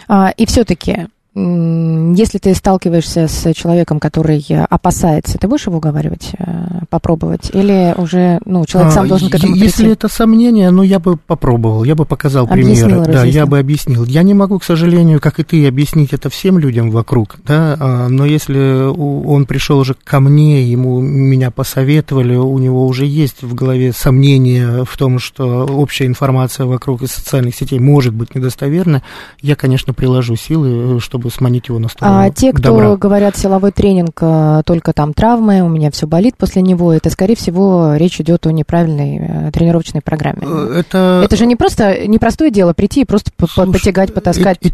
А, 0.08 0.30
и 0.30 0.46
все-таки 0.46 1.06
если 1.34 2.36
ты 2.38 2.54
сталкиваешься 2.54 3.26
с 3.26 3.54
человеком, 3.54 4.00
который 4.00 4.44
опасается, 4.68 5.38
ты 5.38 5.48
будешь 5.48 5.66
его 5.66 5.78
уговаривать 5.78 6.32
э, 6.38 6.80
попробовать? 6.90 7.50
Или 7.54 7.94
уже 7.96 8.38
ну, 8.44 8.66
человек 8.66 8.92
сам 8.92 9.06
а, 9.06 9.08
должен 9.08 9.30
к 9.30 9.34
этому 9.34 9.52
прийти? 9.52 9.66
Если 9.66 9.92
это 9.92 10.08
сомнение, 10.08 10.70
ну, 10.70 10.82
я 10.82 10.98
бы 10.98 11.16
попробовал, 11.16 11.84
я 11.84 11.94
бы 11.94 12.04
показал 12.04 12.44
объяснил, 12.44 12.86
примеры. 12.86 12.98
Разъяснил. 13.04 13.22
Да, 13.22 13.24
я 13.24 13.46
бы 13.46 13.58
объяснил. 13.58 14.04
Я 14.04 14.22
не 14.22 14.34
могу, 14.34 14.58
к 14.58 14.64
сожалению, 14.64 15.20
как 15.20 15.38
и 15.40 15.42
ты, 15.42 15.66
объяснить 15.66 16.12
это 16.12 16.28
всем 16.28 16.58
людям 16.58 16.90
вокруг, 16.90 17.36
да, 17.46 17.76
а, 17.80 18.08
но 18.08 18.26
если 18.26 18.84
он 18.84 19.46
пришел 19.46 19.78
уже 19.78 19.94
ко 19.94 20.20
мне, 20.20 20.62
ему 20.64 21.00
меня 21.00 21.50
посоветовали, 21.50 22.36
у 22.36 22.58
него 22.58 22.86
уже 22.86 23.06
есть 23.06 23.42
в 23.42 23.54
голове 23.54 23.92
сомнения 23.94 24.84
в 24.84 24.96
том, 24.98 25.18
что 25.18 25.64
общая 25.64 26.06
информация 26.06 26.66
вокруг 26.66 27.02
из 27.02 27.12
социальных 27.12 27.54
сетей 27.54 27.78
может 27.78 28.12
быть 28.12 28.34
недостоверна, 28.34 29.02
я, 29.40 29.56
конечно, 29.56 29.94
приложу 29.94 30.36
силы, 30.36 31.00
чтобы 31.00 31.21
чтобы 31.22 31.30
сманить 31.30 31.68
его 31.68 31.78
на 31.78 31.88
сторону 31.88 32.18
А 32.18 32.30
те, 32.30 32.52
кто 32.52 32.62
добра. 32.62 32.96
говорят 32.96 33.37
силовой 33.37 33.70
тренинг, 33.70 34.18
э, 34.20 34.62
только 34.66 34.92
там 34.92 35.14
травмы, 35.14 35.62
у 35.62 35.68
меня 35.68 35.90
все 35.90 36.06
болит 36.06 36.37
после 36.37 36.62
него, 36.62 36.92
это, 36.92 37.11
скорее 37.11 37.37
всего, 37.37 37.94
речь 37.94 38.20
идет 38.20 38.46
о 38.46 38.52
неправильной 38.52 39.18
э, 39.18 39.50
тренировочной 39.52 40.00
программе. 40.00 40.40
Э, 40.42 40.80
это... 40.80 41.22
это 41.24 41.37
же 41.37 41.46
не 41.46 41.56
просто 41.56 42.06
непростое 42.06 42.50
дело 42.50 42.72
прийти 42.72 43.02
и 43.02 43.04
просто 43.04 43.30
Слушай, 43.38 43.72
потягать, 43.72 44.12
потаскать. 44.12 44.58
И, 44.62 44.68
и, 44.68 44.72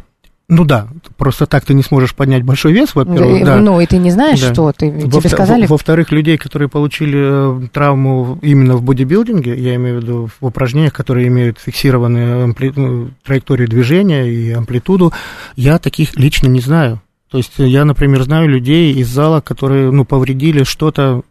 ну 0.51 0.65
да, 0.65 0.89
просто 1.19 1.45
так 1.47 1.67
ты 1.67 1.75
не 1.75 1.83
сможешь 1.83 2.15
поднять 2.15 2.43
большой 2.43 2.73
вес, 2.73 2.95
во-первых. 2.95 3.45
Да, 3.45 3.59
Ну, 3.59 3.81
и 3.81 3.87
ты 3.87 3.99
не 3.99 4.11
знаешь, 4.11 4.41
да. 4.41 4.55
что 4.55 4.73
ты, 4.73 4.91
во 4.91 5.21
тебе 5.21 5.29
сказали. 5.29 5.67
Во-вторых, 5.67 6.11
людей, 6.11 6.39
которые 6.39 6.69
получили 6.71 7.69
травму 7.69 8.39
именно 8.41 8.77
в 8.77 8.83
бодибилдинге, 8.83 9.55
я 9.61 9.75
имею 9.75 10.01
в 10.01 10.03
виду 10.03 10.31
в 10.41 10.47
упражнениях, 10.47 10.95
которые 10.95 11.29
имеют 11.29 11.59
фиксированную 11.59 12.45
ампли... 12.45 12.73
Ну, 12.75 13.11
траекторию 13.25 13.69
движения 13.69 14.27
и 14.27 14.51
амплитуду, 14.53 15.13
я 15.55 15.79
таких 15.79 16.17
лично 16.17 16.49
не 16.49 16.61
знаю. 16.61 17.03
То 17.31 17.37
есть 17.37 17.53
я, 17.59 17.85
например, 17.85 18.23
знаю 18.23 18.49
людей 18.49 18.95
из 18.95 19.09
зала, 19.09 19.43
которые, 19.43 19.91
ну, 19.91 20.07
повредили 20.07 20.63
что-то, 20.63 21.25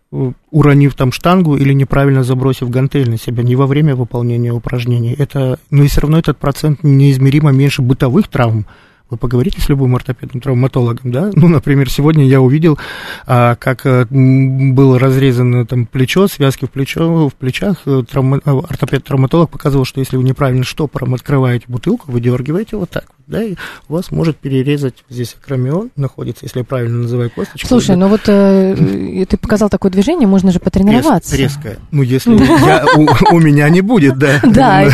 уронив 0.52 0.94
там 0.94 1.12
штангу 1.12 1.58
или 1.58 1.74
неправильно 1.74 2.24
забросив 2.24 2.70
гантель 2.70 3.10
на 3.10 3.18
себя, 3.18 3.42
не 3.42 3.56
во 3.56 3.66
время 3.66 3.96
выполнения 3.96 4.54
упражнений. 4.54 5.16
Это, 5.18 5.58
ну 5.72 5.84
и 5.84 5.88
все 5.88 6.02
равно 6.02 6.20
этот 6.20 6.38
процент 6.38 6.84
неизмеримо 6.84 7.52
меньше 7.52 7.82
бытовых 7.82 8.28
травм, 8.28 8.68
вы 9.10 9.18
поговорите 9.18 9.62
с 9.62 9.70
любым 9.70 9.96
ортопедом, 9.96 10.42
травматологом, 10.42 11.12
да? 11.12 11.32
Ну, 11.34 11.48
например, 11.48 11.90
сегодня 11.90 12.26
я 12.26 12.42
увидел, 12.42 12.78
а, 13.26 13.56
как 13.56 13.86
а, 13.86 14.06
было 14.10 15.00
разрезано 15.00 15.66
там 15.66 15.86
плечо, 15.86 16.28
связки 16.28 16.66
в, 16.66 16.72
плечо, 16.72 17.30
в 17.30 17.34
плечах. 17.36 17.84
Травма, 18.10 18.42
э, 18.44 18.50
ортопед-травматолог 18.50 19.50
показывал, 19.50 19.86
что 19.86 20.00
если 20.00 20.18
вы 20.18 20.24
неправильно 20.24 20.64
штопором 20.64 21.14
открываете 21.14 21.66
бутылку, 21.68 22.12
вы 22.12 22.20
дергиваете 22.22 22.78
вот 22.78 22.90
так 22.90 23.06
да, 23.28 23.44
и 23.44 23.56
у 23.90 23.94
вас 23.94 24.12
может 24.12 24.38
перерезать 24.38 25.04
здесь 25.10 25.36
акромион 25.42 25.92
находится, 25.96 26.46
если 26.46 26.60
я 26.60 26.66
правильно 26.66 27.00
называю 27.00 27.30
косточку. 27.30 27.68
Слушай, 27.68 27.90
да. 27.90 27.96
ну 27.98 28.08
вот 28.08 28.22
э, 28.28 29.26
ты 29.30 29.38
показал 29.38 29.70
такое 29.70 29.92
движение, 29.92 30.28
можно 30.28 30.52
же 30.52 30.60
потренироваться. 30.60 31.36
Рез, 31.36 31.56
резкое. 31.56 31.78
Ну, 31.92 32.04
если 32.04 32.32
я, 32.66 32.86
у, 33.32 33.40
меня 33.40 33.70
не 33.70 33.82
будет, 33.82 34.18
да. 34.18 34.40
Да, 34.58 34.90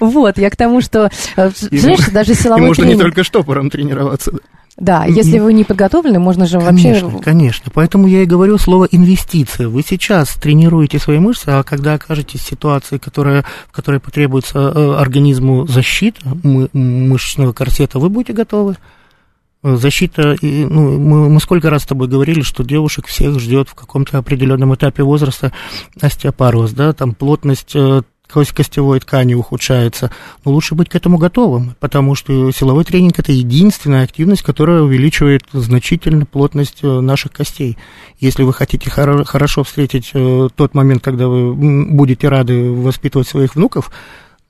вот, 0.00 0.36
я 0.38 0.50
к 0.50 0.56
тому, 0.56 0.80
что, 0.80 1.10
э, 1.36 1.50
знаешь, 1.54 2.08
даже 2.10 2.34
силовой 2.34 2.64
И 2.64 2.66
можно 2.66 2.84
не 2.84 2.96
только 2.96 3.22
штопором 3.22 3.70
тренироваться. 3.70 4.32
Да, 4.76 5.06
если 5.06 5.38
вы 5.38 5.54
не 5.54 5.64
подготовлены, 5.64 6.18
можно 6.18 6.46
же 6.46 6.60
конечно, 6.60 7.08
вообще... 7.08 7.22
Конечно, 7.22 7.72
поэтому 7.72 8.06
я 8.06 8.22
и 8.22 8.26
говорю 8.26 8.58
слово 8.58 8.86
инвестиция. 8.90 9.68
Вы 9.68 9.82
сейчас 9.82 10.34
тренируете 10.34 10.98
свои 10.98 11.18
мышцы, 11.18 11.48
а 11.48 11.62
когда 11.62 11.94
окажетесь 11.94 12.40
в 12.40 12.46
ситуации, 12.46 12.98
которая, 12.98 13.44
в 13.68 13.72
которой 13.72 14.00
потребуется 14.00 14.58
э, 14.58 14.94
организму 14.98 15.66
защита 15.66 16.20
мышечного 16.74 17.54
корсета, 17.54 17.98
вы 17.98 18.10
будете 18.10 18.34
готовы. 18.34 18.76
Защита, 19.62 20.36
ну, 20.42 20.98
мы, 20.98 21.30
мы 21.30 21.40
сколько 21.40 21.70
раз 21.70 21.82
с 21.82 21.86
тобой 21.86 22.06
говорили, 22.06 22.42
что 22.42 22.62
девушек 22.62 23.06
всех 23.06 23.40
ждет 23.40 23.68
в 23.70 23.74
каком-то 23.74 24.18
определенном 24.18 24.74
этапе 24.74 25.02
возраста 25.02 25.52
остеопороз, 26.00 26.72
да, 26.72 26.92
там 26.92 27.14
плотность 27.14 27.72
э, 27.74 28.02
костевой 28.28 29.00
ткани 29.00 29.34
ухудшается, 29.34 30.10
но 30.44 30.52
лучше 30.52 30.74
быть 30.74 30.88
к 30.88 30.94
этому 30.94 31.18
готовым, 31.18 31.76
потому 31.80 32.14
что 32.14 32.50
силовой 32.50 32.84
тренинг– 32.84 33.18
это 33.18 33.32
единственная 33.32 34.04
активность, 34.04 34.42
которая 34.42 34.82
увеличивает 34.82 35.42
значительно 35.52 36.26
плотность 36.26 36.80
э, 36.82 37.00
наших 37.00 37.32
костей. 37.32 37.78
Если 38.18 38.42
вы 38.42 38.52
хотите 38.52 38.90
хоро- 38.90 39.24
хорошо 39.24 39.64
встретить 39.64 40.10
э, 40.14 40.48
тот 40.54 40.74
момент, 40.74 41.02
когда 41.02 41.28
вы 41.28 41.54
будете 41.54 42.28
рады 42.28 42.70
воспитывать 42.70 43.28
своих 43.28 43.54
внуков 43.54 43.90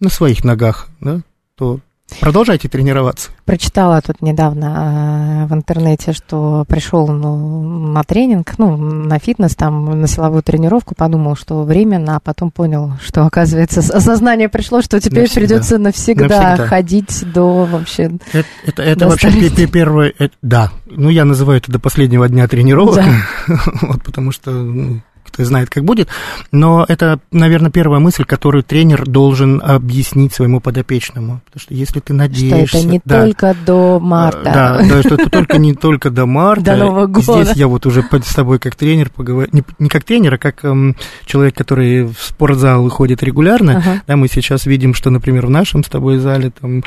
на 0.00 0.08
своих 0.08 0.44
ногах, 0.44 0.88
да, 1.00 1.20
то 1.56 1.80
Продолжайте 2.20 2.68
тренироваться. 2.68 3.30
Прочитала 3.44 4.00
тут 4.00 4.22
недавно 4.22 5.44
э, 5.44 5.46
в 5.46 5.54
интернете, 5.54 6.12
что 6.12 6.64
пришел 6.66 7.08
ну, 7.08 7.62
на 7.92 8.04
тренинг, 8.04 8.54
ну, 8.58 8.76
на 8.76 9.18
фитнес, 9.18 9.54
там, 9.56 10.00
на 10.00 10.06
силовую 10.06 10.42
тренировку, 10.42 10.94
подумал, 10.94 11.36
что 11.36 11.64
временно, 11.64 12.16
а 12.16 12.20
потом 12.20 12.50
понял, 12.50 12.92
что, 13.04 13.26
оказывается, 13.26 13.80
осознание 13.80 14.48
пришло, 14.48 14.82
что 14.82 15.00
теперь 15.00 15.22
навсегда. 15.22 15.40
придется 15.40 15.78
навсегда, 15.78 16.28
навсегда 16.28 16.66
ходить 16.66 17.32
до 17.32 17.64
вообще... 17.64 18.12
Это, 18.32 18.48
это, 18.64 18.82
это 18.82 19.08
вообще 19.08 19.66
первое... 19.66 20.12
Это, 20.18 20.34
да, 20.42 20.72
ну, 20.86 21.10
я 21.10 21.24
называю 21.24 21.58
это 21.58 21.72
до 21.72 21.80
последнего 21.80 22.28
дня 22.28 22.46
тренировок, 22.48 22.96
да. 22.96 23.14
вот, 23.82 24.02
потому 24.02 24.30
что... 24.30 24.52
Ну, 24.52 25.02
кто 25.26 25.44
знает, 25.44 25.70
как 25.70 25.84
будет. 25.84 26.08
Но 26.52 26.84
это, 26.88 27.20
наверное, 27.30 27.70
первая 27.70 28.00
мысль, 28.00 28.24
которую 28.24 28.62
тренер 28.62 29.06
должен 29.06 29.62
объяснить 29.62 30.34
своему 30.34 30.60
подопечному. 30.60 31.40
Потому 31.46 31.60
что 31.60 31.74
если 31.74 32.00
ты 32.00 32.12
надеешься... 32.12 32.66
Что 32.66 32.78
это 32.78 32.88
не 32.88 33.00
да, 33.04 33.24
только 33.24 33.56
до 33.66 34.00
марта. 34.00 34.42
Да, 34.44 34.82
да, 34.88 35.00
что 35.00 35.14
это 35.14 35.30
только 35.30 35.58
не 35.58 35.74
только 35.74 36.10
до 36.10 36.26
марта. 36.26 36.64
До 36.66 36.76
Нового 36.76 37.06
года. 37.06 37.44
Здесь 37.44 37.56
я 37.56 37.68
вот 37.68 37.86
уже 37.86 38.02
с 38.02 38.34
тобой 38.34 38.58
как 38.58 38.74
тренер 38.74 39.10
поговорю. 39.10 39.48
Не, 39.52 39.62
не 39.78 39.88
как 39.88 40.04
тренер, 40.04 40.34
а 40.34 40.38
как 40.38 40.64
эм, 40.64 40.96
человек, 41.24 41.54
который 41.54 42.04
в 42.04 42.16
спортзал 42.20 42.88
ходит 42.88 43.22
регулярно. 43.22 43.78
Ага. 43.78 44.02
Да, 44.06 44.16
мы 44.16 44.28
сейчас 44.28 44.66
видим, 44.66 44.94
что, 44.94 45.10
например, 45.10 45.46
в 45.46 45.50
нашем 45.50 45.84
с 45.84 45.88
тобой 45.88 46.18
зале 46.18 46.50
там 46.50 46.82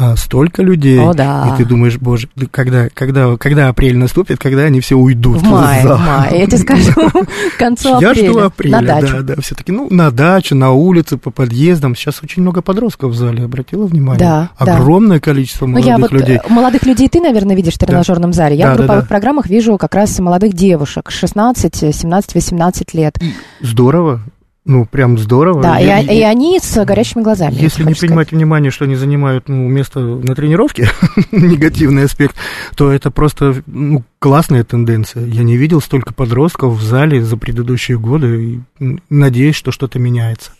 а, 0.00 0.16
столько 0.16 0.62
людей. 0.62 0.98
О, 0.98 1.12
да. 1.12 1.52
И 1.52 1.58
ты 1.58 1.66
думаешь, 1.66 1.98
боже, 1.98 2.26
когда, 2.50 2.88
когда, 2.88 3.36
когда 3.36 3.68
апрель 3.68 3.98
наступит, 3.98 4.38
когда 4.38 4.62
они 4.62 4.80
все 4.80 4.96
уйдут? 4.96 5.36
В 5.36 5.42
мае, 5.44 5.86
в 5.86 6.00
мае. 6.00 6.38
Я 6.38 6.46
тебе 6.46 6.56
скажу, 6.56 6.92
к 7.54 7.58
концу 7.58 7.96
апреля. 7.96 8.08
Я 8.08 8.30
жду 8.30 8.38
апреля, 8.38 8.80
на 8.80 8.86
дачу. 8.86 9.16
да, 9.18 9.34
да. 9.34 9.42
Все-таки, 9.42 9.72
ну, 9.72 9.88
на 9.90 10.10
даче, 10.10 10.54
на 10.54 10.70
улице, 10.70 11.18
по 11.18 11.30
подъездам. 11.30 11.94
Сейчас 11.94 12.22
очень 12.22 12.40
много 12.40 12.62
подростков 12.62 13.12
в 13.12 13.14
зале, 13.14 13.44
обратила 13.44 13.84
внимание? 13.84 14.18
Да, 14.18 14.50
Огромное 14.56 15.18
да. 15.18 15.24
количество 15.24 15.66
молодых 15.66 15.84
ну, 15.84 15.90
я 15.90 15.98
вот, 15.98 16.12
людей. 16.12 16.40
Молодых 16.48 16.86
людей 16.86 17.08
ты, 17.10 17.20
наверное, 17.20 17.54
видишь 17.54 17.74
в 17.74 17.78
тренажерном 17.78 18.30
да. 18.30 18.36
зале. 18.36 18.56
Я 18.56 18.68
да, 18.68 18.72
в 18.72 18.76
групповых 18.78 19.02
да, 19.02 19.06
да. 19.06 19.08
программах 19.08 19.48
вижу 19.48 19.76
как 19.76 19.94
раз 19.94 20.18
молодых 20.18 20.54
девушек, 20.54 21.10
16, 21.10 21.94
17, 21.94 22.34
18 22.34 22.94
лет. 22.94 23.18
Здорово. 23.60 24.22
Ну, 24.66 24.84
прям 24.84 25.16
здорово. 25.16 25.62
Да, 25.62 25.78
я, 25.78 26.00
и, 26.00 26.18
и 26.18 26.22
они 26.22 26.58
с 26.60 26.84
горящими 26.84 27.22
глазами. 27.22 27.54
Если 27.54 27.82
не 27.82 27.94
принимать 27.94 28.28
сказать. 28.28 28.32
внимание, 28.32 28.70
что 28.70 28.84
они 28.84 28.94
занимают 28.94 29.48
ну, 29.48 29.66
место 29.68 30.00
на 30.00 30.34
тренировке, 30.34 30.90
негативный 31.32 32.04
аспект, 32.04 32.36
то 32.76 32.92
это 32.92 33.10
просто 33.10 33.62
ну, 33.66 34.04
классная 34.18 34.62
тенденция. 34.62 35.24
Я 35.26 35.44
не 35.44 35.56
видел 35.56 35.80
столько 35.80 36.12
подростков 36.12 36.74
в 36.74 36.82
зале 36.82 37.22
за 37.24 37.38
предыдущие 37.38 37.98
годы, 37.98 38.60
и 38.78 38.98
надеюсь, 39.08 39.56
что 39.56 39.72
что-то 39.72 39.98
меняется. 39.98 40.52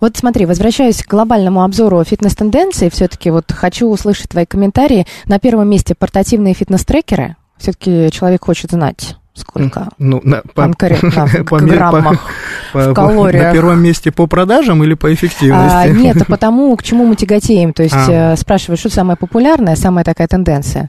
Вот 0.00 0.16
смотри, 0.16 0.46
возвращаясь 0.46 1.02
к 1.02 1.10
глобальному 1.10 1.62
обзору 1.62 2.02
фитнес-тенденций, 2.02 2.90
все-таки 2.90 3.30
вот 3.30 3.52
хочу 3.52 3.88
услышать 3.88 4.30
твои 4.30 4.46
комментарии. 4.46 5.06
На 5.26 5.38
первом 5.38 5.68
месте 5.68 5.94
портативные 5.94 6.54
фитнес-трекеры. 6.54 7.36
Все-таки 7.58 8.10
человек 8.10 8.46
хочет 8.46 8.70
знать, 8.70 9.16
Сколько? 9.32 9.88
Ну, 9.98 10.20
на, 10.24 10.42
по, 10.54 10.62
Конкретно, 10.62 11.26
в 11.26 11.44
по, 11.44 11.58
граммах, 11.58 12.20
по, 12.72 12.90
в 12.90 12.94
калориях. 12.94 13.44
На 13.44 13.52
первом 13.52 13.82
месте 13.82 14.10
по 14.10 14.26
продажам 14.26 14.82
или 14.82 14.94
по 14.94 15.12
эффективности? 15.12 15.76
А, 15.76 15.88
нет, 15.88 16.20
а 16.20 16.24
потому, 16.28 16.76
к 16.76 16.82
чему 16.82 17.06
мы 17.06 17.14
тяготеем. 17.14 17.72
То 17.72 17.82
есть 17.84 17.94
а. 17.94 18.32
Э, 18.32 18.36
спрашивают, 18.36 18.80
что 18.80 18.90
самое 18.90 19.16
популярное, 19.16 19.76
самая 19.76 20.04
такая 20.04 20.26
тенденция. 20.26 20.88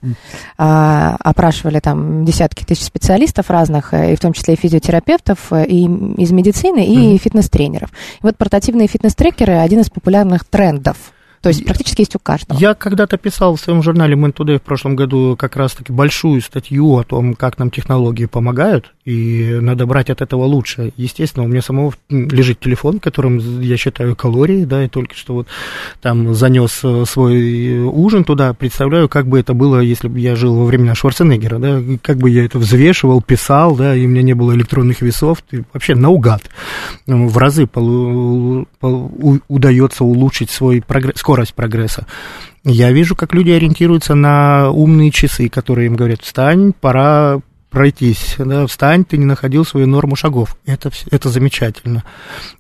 А, 0.58 1.18
опрашивали 1.20 1.80
там 1.80 2.26
десятки 2.26 2.64
тысяч 2.64 2.84
специалистов 2.84 3.50
разных, 3.50 3.94
э, 3.94 4.14
и 4.14 4.16
в 4.16 4.20
том 4.20 4.34
числе 4.34 4.56
и 4.56 4.58
физиотерапевтов, 4.58 5.52
э, 5.52 5.66
и 5.66 5.84
из 5.86 6.32
медицины, 6.32 6.86
и 6.86 7.16
mm. 7.16 7.18
фитнес-тренеров. 7.20 7.90
И 7.92 8.24
вот 8.24 8.38
портативные 8.38 8.88
фитнес-трекеры– 8.88 9.54
один 9.60 9.82
из 9.82 9.90
популярных 9.90 10.46
трендов. 10.46 10.98
То 11.42 11.50
есть 11.50 11.66
практически 11.66 12.02
есть 12.02 12.16
у 12.16 12.20
каждого. 12.20 12.60
Я 12.60 12.76
когда-то 12.76 13.18
писал 13.18 13.56
в 13.56 13.60
своем 13.60 13.82
журнале 13.82 14.16
Man 14.16 14.34
Today 14.34 14.60
в 14.60 14.62
прошлом 14.62 14.96
году 14.96 15.36
как 15.38 15.56
раз-таки 15.56 15.92
большую 15.92 16.40
статью 16.42 16.98
о 16.98 17.04
том, 17.04 17.34
как 17.34 17.58
нам 17.58 17.72
технологии 17.72 18.26
помогают, 18.26 18.94
и 19.06 19.58
надо 19.60 19.88
брать 19.88 20.12
от 20.12 20.22
этого 20.22 20.44
лучше. 20.44 20.94
Естественно, 20.98 21.44
у 21.46 21.48
меня 21.48 21.64
самого 21.64 21.94
лежит 22.10 22.60
телефон, 22.60 23.00
которым 23.00 23.40
я 23.60 23.76
считаю 23.78 24.16
калории, 24.16 24.66
да, 24.66 24.86
и 24.86 24.88
только 24.88 25.16
что 25.16 25.34
вот 25.34 25.48
там 26.00 26.36
занес 26.36 26.82
э, 26.84 27.06
свой 27.08 27.80
ужин 27.80 28.24
туда, 28.24 28.54
представляю, 28.54 29.10
как 29.10 29.28
бы 29.28 29.40
это 29.40 29.56
было, 29.56 29.80
если 29.80 30.08
бы 30.08 30.20
я 30.20 30.36
жил 30.36 30.56
во 30.56 30.66
времена 30.66 30.94
Шварценеггера, 30.94 31.58
да, 31.58 31.82
как 32.04 32.18
бы 32.18 32.30
я 32.30 32.46
это 32.46 32.60
взвешивал, 32.60 33.22
писал, 33.22 33.76
да, 33.76 33.96
и 33.96 34.06
у 34.06 34.10
меня 34.10 34.22
не 34.22 34.34
было 34.34 34.54
электронных 34.54 35.02
весов, 35.02 35.44
ты 35.50 35.66
вообще 35.74 35.96
наугад. 35.96 36.44
В 37.08 37.38
разы 37.40 37.66
полу, 37.66 38.68
полу, 38.80 39.40
удается 39.48 40.04
улучшить 40.04 40.52
свой 40.52 40.84
прогресс, 40.86 41.16
скорость 41.32 41.54
прогресса. 41.54 42.06
Я 42.66 42.92
вижу, 42.92 43.16
как 43.16 43.34
люди 43.34 43.52
ориентируются 43.52 44.16
на 44.16 44.70
умные 44.70 45.12
часы, 45.12 45.48
которые 45.48 45.86
им 45.86 45.96
говорят, 45.96 46.22
встань, 46.22 46.74
пора 46.74 47.40
пройтись, 47.70 48.36
да, 48.38 48.68
встань, 48.68 49.06
ты 49.06 49.16
не 49.16 49.24
находил 49.24 49.64
свою 49.64 49.88
норму 49.88 50.18
шагов. 50.18 50.58
Это, 50.66 50.92
это 51.10 51.30
замечательно. 51.30 52.04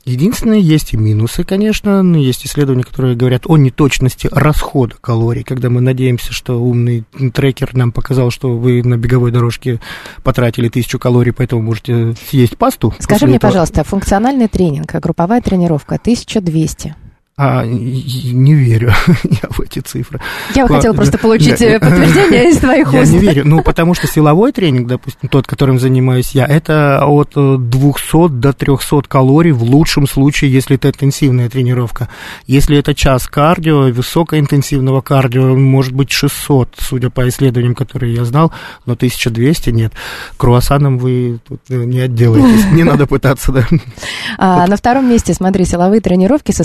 Единственное, 0.05 0.59
есть 0.59 0.93
и 0.93 0.97
минусы, 0.97 1.43
конечно, 1.43 2.01
но 2.01 2.17
есть 2.17 2.45
исследования, 2.45 2.85
которые 2.85 3.17
говорят 3.17 3.43
о 3.45 3.57
неточности 3.57 4.29
расхода 4.31 4.95
калорий, 5.01 5.43
когда 5.43 5.69
мы 5.69 5.81
надеемся, 5.81 6.31
что 6.31 6.63
умный 6.63 7.03
трекер 7.33 7.75
нам 7.75 7.91
показал, 7.91 8.31
что 8.31 8.55
вы 8.55 8.81
на 8.83 8.95
беговой 8.95 9.31
дорожке 9.31 9.81
потратили 10.23 10.69
тысячу 10.69 10.97
калорий, 10.97 11.33
поэтому 11.33 11.61
можете 11.61 12.15
съесть 12.29 12.57
пасту. 12.57 12.95
Скажи 12.99 13.25
мне, 13.25 13.35
этого. 13.35 13.49
пожалуйста, 13.49 13.83
функциональный 13.83 14.47
тренинг, 14.47 14.93
групповая 14.93 15.41
тренировка 15.41 15.95
1200, 15.95 16.95
а, 17.37 17.65
не 17.65 18.53
верю 18.53 18.91
я 19.23 19.49
в 19.49 19.61
эти 19.61 19.79
цифры. 19.79 20.19
Я 20.53 20.67
бы 20.67 20.75
хотела 20.75 20.93
просто 20.93 21.17
получить 21.17 21.59
я, 21.61 21.79
подтверждение 21.79 22.51
из 22.51 22.57
твоих 22.57 22.87
уст. 22.87 22.95
Я 23.03 23.05
не 23.05 23.17
верю, 23.19 23.43
ну, 23.45 23.63
потому 23.63 23.93
что 23.93 24.05
силовой 24.05 24.51
тренинг, 24.51 24.87
допустим, 24.87 25.29
тот, 25.29 25.47
которым 25.47 25.79
занимаюсь 25.79 26.31
я, 26.31 26.45
это 26.45 27.03
от 27.05 27.31
200 27.33 28.29
до 28.29 28.53
300 28.53 29.03
калорий 29.07 29.51
в 29.51 29.63
лучшем 29.63 30.07
случае, 30.07 30.51
если 30.51 30.75
это 30.75 30.89
интенсивная 30.89 31.49
тренировка. 31.49 32.09
Если 32.47 32.77
это 32.77 32.93
час 32.93 33.27
кардио, 33.27 33.91
высокоинтенсивного 33.91 35.01
кардио, 35.01 35.55
может 35.55 35.93
быть 35.93 36.11
600, 36.11 36.75
судя 36.77 37.09
по 37.09 37.27
исследованиям, 37.27 37.75
которые 37.75 38.13
я 38.13 38.25
знал, 38.25 38.51
но 38.85 38.93
1200 38.93 39.69
нет. 39.69 39.93
Круассаном 40.37 40.97
вы 40.97 41.39
тут 41.47 41.61
не 41.69 42.01
отделаетесь, 42.01 42.65
не 42.71 42.83
надо 42.83 43.07
пытаться, 43.07 43.51
да. 43.51 43.65
А, 44.37 44.67
на 44.67 44.75
втором 44.75 45.09
месте, 45.09 45.33
смотри, 45.33 45.65
силовые 45.65 46.01
тренировки 46.01 46.51
со 46.51 46.63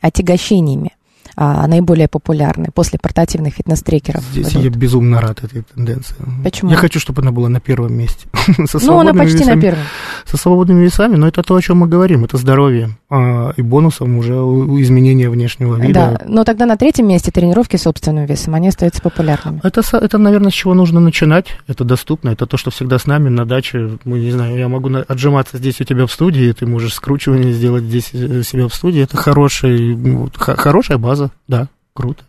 отягощениями 0.00 0.92
а, 1.36 1.66
наиболее 1.66 2.08
популярны 2.08 2.68
после 2.74 2.98
портативных 2.98 3.54
фитнес-трекеров. 3.54 4.22
Здесь 4.32 4.52
идут. 4.52 4.64
я 4.64 4.70
безумно 4.70 5.20
рад 5.20 5.42
этой 5.44 5.62
тенденции. 5.62 6.16
Почему? 6.42 6.70
Я 6.70 6.76
хочу, 6.76 7.00
чтобы 7.00 7.22
она 7.22 7.32
была 7.32 7.48
на 7.48 7.60
первом 7.60 7.94
месте. 7.94 8.28
ну, 8.82 8.98
она 8.98 9.14
почти 9.14 9.38
весами, 9.38 9.54
на 9.54 9.60
первом. 9.60 9.82
Со 10.26 10.36
свободными 10.36 10.84
весами, 10.84 11.16
но 11.16 11.28
это 11.28 11.42
то, 11.42 11.54
о 11.54 11.62
чем 11.62 11.78
мы 11.78 11.88
говорим, 11.88 12.24
это 12.24 12.36
здоровье. 12.36 12.90
А, 13.08 13.52
и 13.56 13.62
бонусом 13.62 14.18
уже 14.18 14.34
изменения 14.34 15.28
внешнего 15.30 15.76
вида. 15.76 16.18
Да, 16.18 16.24
но 16.26 16.44
тогда 16.44 16.66
на 16.66 16.76
третьем 16.76 17.08
месте 17.08 17.30
тренировки 17.30 17.76
собственным 17.76 18.26
весом, 18.26 18.54
они 18.54 18.68
остаются 18.68 19.02
популярными. 19.02 19.60
Это, 19.62 19.82
это, 19.96 20.18
наверное, 20.18 20.50
с 20.50 20.54
чего 20.54 20.74
нужно 20.74 21.00
начинать. 21.00 21.46
Это 21.66 21.84
доступно, 21.84 22.30
это 22.30 22.46
то, 22.46 22.56
что 22.56 22.70
всегда 22.70 22.98
с 22.98 23.06
нами 23.06 23.28
на 23.28 23.44
даче. 23.44 23.98
Мы, 24.04 24.20
не 24.20 24.30
знаю, 24.30 24.56
я 24.56 24.68
могу 24.68 24.90
отжиматься 25.08 25.58
здесь 25.58 25.80
у 25.80 25.84
тебя 25.84 26.06
в 26.06 26.12
студии, 26.12 26.52
ты 26.52 26.66
можешь 26.66 26.94
скручивание 26.94 27.52
сделать 27.52 27.84
здесь 27.84 28.10
э, 28.12 28.40
у 28.40 28.42
себя 28.42 28.68
в 28.68 28.74
студии. 28.74 29.02
Это 29.02 29.16
хорошая, 29.16 29.96
хорошая 30.36 30.98
база 30.98 31.19
база, 31.20 31.32
да, 31.46 31.68
круто. 31.92 32.24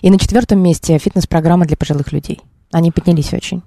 И 0.00 0.10
на 0.10 0.18
четвертом 0.18 0.60
месте 0.60 0.98
фитнес-программа 0.98 1.66
для 1.66 1.76
пожилых 1.76 2.12
людей. 2.12 2.40
Они 2.72 2.90
поднялись 2.90 3.32
очень. 3.32 3.62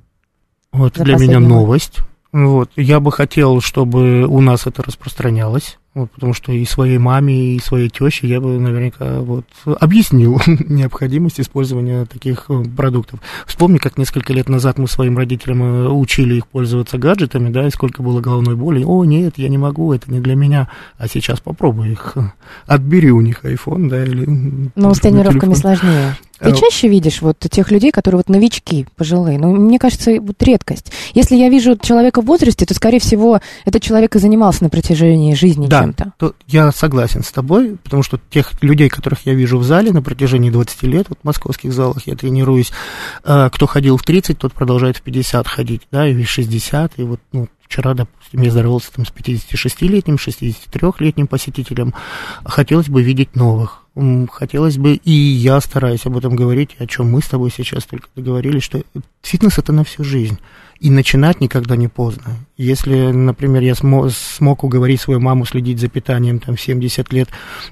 Вот 0.72 0.94
для 0.94 1.18
меня 1.18 1.40
новость. 1.40 2.00
Вот. 2.32 2.72
Я 2.76 3.00
бы 3.00 3.12
хотел, 3.12 3.62
чтобы 3.62 4.26
у 4.26 4.42
нас 4.42 4.66
это 4.66 4.84
распространялось. 4.84 5.78
Вот, 5.96 6.12
потому 6.12 6.34
что 6.34 6.52
и 6.52 6.66
своей 6.66 6.98
маме, 6.98 7.56
и 7.56 7.60
своей 7.60 7.88
теще 7.88 8.28
я 8.28 8.42
бы 8.42 8.60
наверняка 8.60 9.22
вот, 9.22 9.46
объяснил 9.80 10.42
необходимость 10.46 11.40
использования 11.40 12.04
таких 12.04 12.48
э, 12.50 12.64
продуктов. 12.66 13.22
Вспомни, 13.48 13.78
как 13.78 13.98
несколько 13.98 14.34
лет 14.34 14.50
назад 14.50 14.78
мы 14.78 14.90
своим 14.90 15.18
родителям 15.18 15.64
э, 15.64 15.88
учили 15.88 16.36
их 16.36 16.48
пользоваться 16.48 16.98
гаджетами, 16.98 17.50
да, 17.50 17.66
и 17.66 17.72
сколько 17.72 18.04
было 18.04 18.20
головной 18.20 18.58
боли. 18.58 18.84
О, 18.84 19.06
нет, 19.06 19.38
я 19.38 19.48
не 19.48 19.58
могу, 19.58 19.94
это 19.94 20.12
не 20.12 20.20
для 20.20 20.36
меня. 20.36 20.68
А 20.98 21.08
сейчас 21.08 21.40
попробуй 21.40 21.94
их, 21.94 22.12
э, 22.18 22.24
отбери 22.66 23.12
у 23.12 23.22
них 23.22 23.46
iPhone, 23.46 23.88
да, 23.88 24.04
или... 24.04 24.28
Но 24.76 24.94
с 24.94 25.00
тренировками 25.00 25.54
сложнее. 25.54 26.18
Ты 26.40 26.50
э, 26.50 26.56
чаще 26.56 26.88
видишь 26.88 27.22
вот 27.22 27.40
тех 27.40 27.72
людей, 27.72 27.92
которые 27.92 28.18
вот 28.18 28.30
новички, 28.30 28.88
пожилые? 28.96 29.40
Ну, 29.40 29.54
мне 29.56 29.80
кажется, 29.80 30.12
вот 30.20 30.42
редкость. 30.44 30.92
Если 31.14 31.36
я 31.36 31.50
вижу 31.50 31.78
человека 31.78 32.22
в 32.22 32.26
возрасте, 32.26 32.66
то, 32.66 32.74
скорее 32.74 33.00
всего, 33.00 33.40
этот 33.64 33.82
человек 33.82 34.16
и 34.16 34.20
занимался 34.20 34.64
на 34.64 34.70
протяжении 34.70 35.34
жизни 35.34 35.68
да, 35.68 35.82
чем-то. 35.82 36.14
То 36.18 36.34
я 36.48 36.72
согласен 36.72 37.24
с 37.24 37.32
тобой, 37.32 37.78
потому 37.84 38.04
что 38.04 38.20
тех 38.30 38.52
людей, 38.62 38.90
которых 38.90 39.26
я 39.26 39.34
вижу 39.34 39.58
в 39.58 39.64
зале 39.64 39.92
на 39.92 40.02
протяжении 40.02 40.50
20 40.50 40.84
лет, 40.84 41.06
вот 41.10 41.20
в 41.22 41.26
московских 41.26 41.74
залах 41.74 42.06
я 42.06 42.16
тренируюсь, 42.16 42.72
э, 43.24 43.50
кто 43.52 43.66
ходил 43.66 43.98
в 43.98 44.04
30, 44.04 44.38
тот 44.38 44.54
продолжает 44.54 44.98
в 44.98 45.02
50 45.02 45.48
ходить, 45.48 45.84
да, 45.92 46.08
и 46.08 46.14
в 46.14 46.30
60, 46.30 46.94
и 46.98 47.04
вот, 47.04 47.20
ну, 47.32 47.48
Вчера, 47.68 47.96
допустим, 47.96 48.42
я 48.44 48.52
здоровался 48.52 48.94
там 48.94 49.06
с 49.08 49.10
56-летним, 49.10 50.16
63-летним 50.16 51.26
посетителем. 51.26 51.96
Хотелось 52.46 52.90
бы 52.90 53.02
видеть 53.02 53.36
новых. 53.36 53.85
Хотелось 54.30 54.78
бы, 54.78 54.96
и 54.96 55.12
я 55.12 55.62
стараюсь 55.62 56.06
об 56.06 56.18
этом 56.18 56.36
говорить, 56.36 56.76
о 56.80 56.86
чем 56.86 57.12
мы 57.12 57.22
с 57.22 57.28
тобой 57.28 57.50
сейчас 57.50 57.86
только 57.86 58.08
договорились, 58.14 58.64
что 58.64 58.82
фитнес 59.22 59.58
это 59.58 59.72
на 59.72 59.86
всю 59.86 60.04
жизнь. 60.04 60.38
И 60.82 60.90
начинать 60.90 61.40
никогда 61.40 61.78
не 61.78 61.88
поздно. 61.88 62.34
Если, 62.58 63.12
например, 63.12 63.62
я 63.62 63.74
смог, 63.74 64.12
смог 64.12 64.66
уговорить 64.66 65.00
свою 65.00 65.22
маму 65.22 65.46
следить 65.46 65.80
за 65.80 65.88
питанием 65.88 66.40
там 66.40 66.58
70 66.58 67.14
лет 67.14 67.30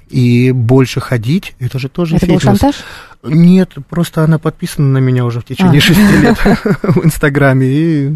и 0.10 0.54
больше 0.54 1.02
ходить, 1.02 1.54
это 1.60 1.78
же 1.78 1.90
тоже 1.90 2.16
это 2.16 2.26
фитнес. 2.26 2.42
был 2.42 2.52
шантаж? 2.52 2.76
Нет, 3.24 3.72
просто 3.90 4.24
она 4.24 4.40
подписана 4.40 4.88
на 4.88 5.00
меня 5.00 5.26
уже 5.26 5.42
в 5.42 5.46
течение 5.46 5.80
а. 5.80 5.82
шести 5.82 6.18
лет 6.22 6.38
в 6.84 7.06
Инстаграме 7.06 7.68
и 7.68 8.16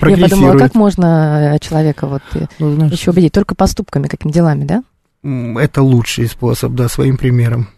Я 0.00 0.16
подумала, 0.16 0.56
как 0.56 0.74
можно 0.74 1.58
человека 1.60 2.06
вот 2.06 2.22
ну, 2.58 2.86
еще 2.86 3.10
убедить? 3.10 3.32
Только 3.32 3.54
поступками, 3.54 4.08
какими 4.08 4.32
делами, 4.32 4.64
да? 4.64 4.82
Это 5.22 5.82
лучший 5.82 6.26
способ, 6.26 6.72
да, 6.72 6.88
своим 6.88 7.16
примером. 7.16 7.68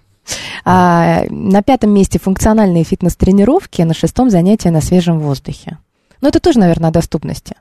А, 0.64 1.24
на 1.28 1.62
пятом 1.62 1.90
месте 1.90 2.18
функциональные 2.18 2.84
фитнес-тренировки, 2.84 3.82
на 3.82 3.92
шестом 3.92 4.30
занятия 4.30 4.70
на 4.70 4.80
свежем 4.80 5.20
воздухе. 5.20 5.78
Но 6.22 6.28
это 6.28 6.40
тоже, 6.40 6.58
наверное, 6.58 6.88
о 6.88 6.92
доступности. 6.92 7.54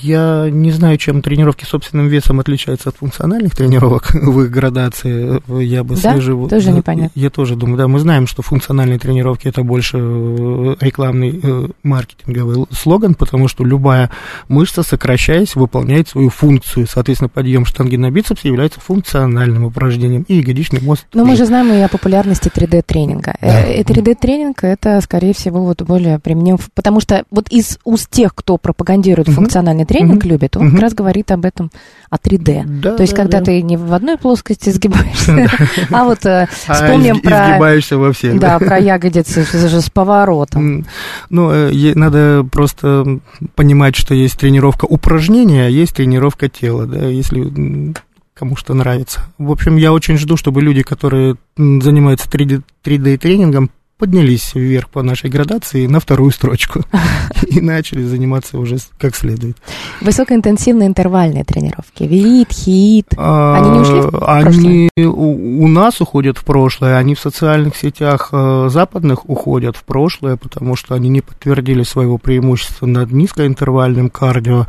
Я 0.00 0.48
не 0.50 0.70
знаю, 0.70 0.96
чем 0.96 1.20
тренировки 1.20 1.66
собственным 1.66 2.08
весом 2.08 2.40
отличаются 2.40 2.88
от 2.88 2.96
функциональных 2.96 3.54
тренировок 3.54 4.10
в 4.14 4.40
их 4.40 4.50
градации. 4.50 5.42
Я 5.62 5.84
бы 5.84 5.96
да? 5.96 6.12
свежего... 6.12 6.48
Тоже 6.48 6.70
да, 6.70 6.72
непонятно. 6.72 7.12
Я 7.14 7.28
тоже 7.28 7.56
думаю, 7.56 7.76
да, 7.76 7.88
мы 7.88 7.98
знаем, 7.98 8.26
что 8.26 8.40
функциональные 8.40 8.98
тренировки 8.98 9.48
это 9.48 9.62
больше 9.62 9.98
э, 10.00 10.76
рекламный 10.80 11.38
э, 11.42 11.68
маркетинговый 11.82 12.64
слоган, 12.70 13.14
потому 13.14 13.48
что 13.48 13.64
любая 13.64 14.10
мышца, 14.48 14.82
сокращаясь, 14.82 15.56
выполняет 15.56 16.08
свою 16.08 16.30
функцию. 16.30 16.86
Соответственно, 16.86 17.28
подъем 17.28 17.66
штанги 17.66 17.96
на 17.96 18.10
бицепс 18.10 18.44
является 18.44 18.80
функциональным 18.80 19.66
упражнением, 19.66 20.24
и 20.26 20.36
ягодичный 20.36 20.80
мост. 20.80 21.04
Но 21.12 21.26
мы 21.26 21.36
же 21.36 21.44
знаем 21.44 21.70
и 21.70 21.80
о 21.80 21.88
популярности 21.88 22.48
3D-тренинга. 22.48 23.34
Да. 23.42 23.66
И 23.70 23.82
3D-тренинг 23.82 24.60
это, 24.62 25.02
скорее 25.02 25.34
всего, 25.34 25.62
вот 25.66 25.82
более 25.82 26.18
применим, 26.18 26.56
потому 26.72 27.00
что 27.00 27.26
вот 27.30 27.50
из 27.50 27.78
уст 27.84 28.08
тех, 28.10 28.34
кто 28.34 28.56
пропагандирует 28.56 29.28
функциональный 29.28 29.81
персональный 29.82 29.86
тренинг 29.86 30.22
угу. 30.22 30.28
любит, 30.28 30.56
он 30.56 30.66
угу. 30.66 30.72
как 30.72 30.80
раз 30.80 30.94
говорит 30.94 31.30
об 31.30 31.44
этом, 31.44 31.70
о 32.10 32.16
3D. 32.16 32.64
Да, 32.80 32.96
То 32.96 33.02
есть, 33.02 33.14
да, 33.14 33.22
когда 33.22 33.38
да. 33.38 33.46
ты 33.46 33.62
не 33.62 33.76
в 33.76 33.92
одной 33.92 34.16
плоскости 34.18 34.70
сгибаешься, 34.70 35.50
а 35.90 36.04
вот 36.04 36.24
э, 36.26 36.48
а 36.66 36.74
вспомним 36.74 37.20
про... 37.20 37.50
Изгибаешься 37.50 37.98
во 37.98 38.12
всех. 38.12 38.38
Да, 38.38 38.58
про 38.58 38.78
ягодицы 38.78 39.44
с 39.44 39.90
поворотом. 39.90 40.86
Ну, 41.30 41.50
э, 41.50 41.94
надо 41.94 42.46
просто 42.50 43.20
понимать, 43.54 43.96
что 43.96 44.14
есть 44.14 44.38
тренировка 44.38 44.84
упражнения, 44.84 45.66
а 45.66 45.68
есть 45.68 45.96
тренировка 45.96 46.48
тела, 46.48 46.86
да, 46.86 47.06
если 47.06 47.94
кому 48.34 48.56
что 48.56 48.74
нравится. 48.74 49.20
В 49.38 49.52
общем, 49.52 49.76
я 49.76 49.92
очень 49.92 50.16
жду, 50.16 50.36
чтобы 50.36 50.62
люди, 50.62 50.82
которые 50.82 51.36
занимаются 51.56 52.28
3D-тренингом, 52.28 53.70
поднялись 54.02 54.50
вверх 54.56 54.88
по 54.88 55.04
нашей 55.04 55.30
градации 55.30 55.86
на 55.86 56.00
вторую 56.00 56.32
строчку 56.32 56.80
и 57.46 57.60
начали 57.60 58.02
заниматься 58.02 58.58
уже 58.58 58.78
как 58.98 59.14
следует. 59.14 59.56
Высокоинтенсивные 60.00 60.88
интервальные 60.88 61.44
тренировки. 61.44 62.02
Велит, 62.02 62.50
хит. 62.50 63.06
Они 63.16 63.70
не 63.70 63.78
ушли 63.78 64.00
в 64.00 64.16
А, 64.20 64.38
Они 64.38 64.90
у, 64.96 65.68
нас 65.68 66.00
уходят 66.00 66.36
в 66.36 66.44
прошлое, 66.44 66.96
они 66.96 67.14
в 67.14 67.20
социальных 67.20 67.76
сетях 67.76 68.30
э, 68.32 68.68
западных 68.72 69.30
уходят 69.30 69.76
в 69.76 69.84
прошлое, 69.84 70.36
потому 70.36 70.74
что 70.74 70.96
они 70.96 71.08
не 71.08 71.20
подтвердили 71.20 71.84
своего 71.84 72.18
преимущества 72.18 72.86
над 72.86 73.12
низкоинтервальным 73.12 74.10
кардио. 74.10 74.66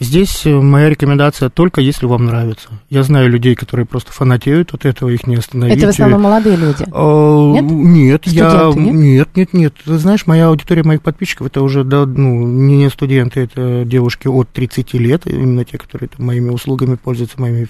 Здесь 0.00 0.42
моя 0.44 0.90
рекомендация 0.90 1.48
только 1.48 1.80
если 1.80 2.04
вам 2.04 2.26
нравится. 2.26 2.68
Я 2.90 3.04
знаю 3.04 3.30
людей, 3.30 3.54
которые 3.54 3.86
просто 3.86 4.12
фанатеют 4.12 4.74
от 4.74 4.84
этого, 4.84 5.08
их 5.08 5.26
не 5.26 5.36
остановить. 5.36 5.78
Это 5.78 5.86
в 5.86 5.90
основном 5.90 6.20
молодые 6.20 6.56
люди. 6.56 6.84
Э, 6.92 7.62
Нет? 7.62 7.64
Нет, 7.64 8.26
я... 8.26 8.65
Нет? 8.74 8.94
Нет, 8.94 9.28
нет, 9.36 9.52
нет. 9.52 9.74
Ты 9.84 9.98
знаешь, 9.98 10.26
моя 10.26 10.48
аудитория 10.48 10.82
моих 10.82 11.02
подписчиков, 11.02 11.48
это 11.48 11.62
уже, 11.62 11.84
да, 11.84 12.06
ну, 12.06 12.46
не 12.46 12.88
студенты, 12.90 13.40
это 13.40 13.84
девушки 13.84 14.28
от 14.28 14.48
30 14.50 14.94
лет, 14.94 15.26
именно 15.26 15.64
те, 15.64 15.78
которые 15.78 16.08
там, 16.08 16.26
моими 16.26 16.50
услугами 16.50 16.96
пользуются, 16.96 17.40
моими 17.40 17.68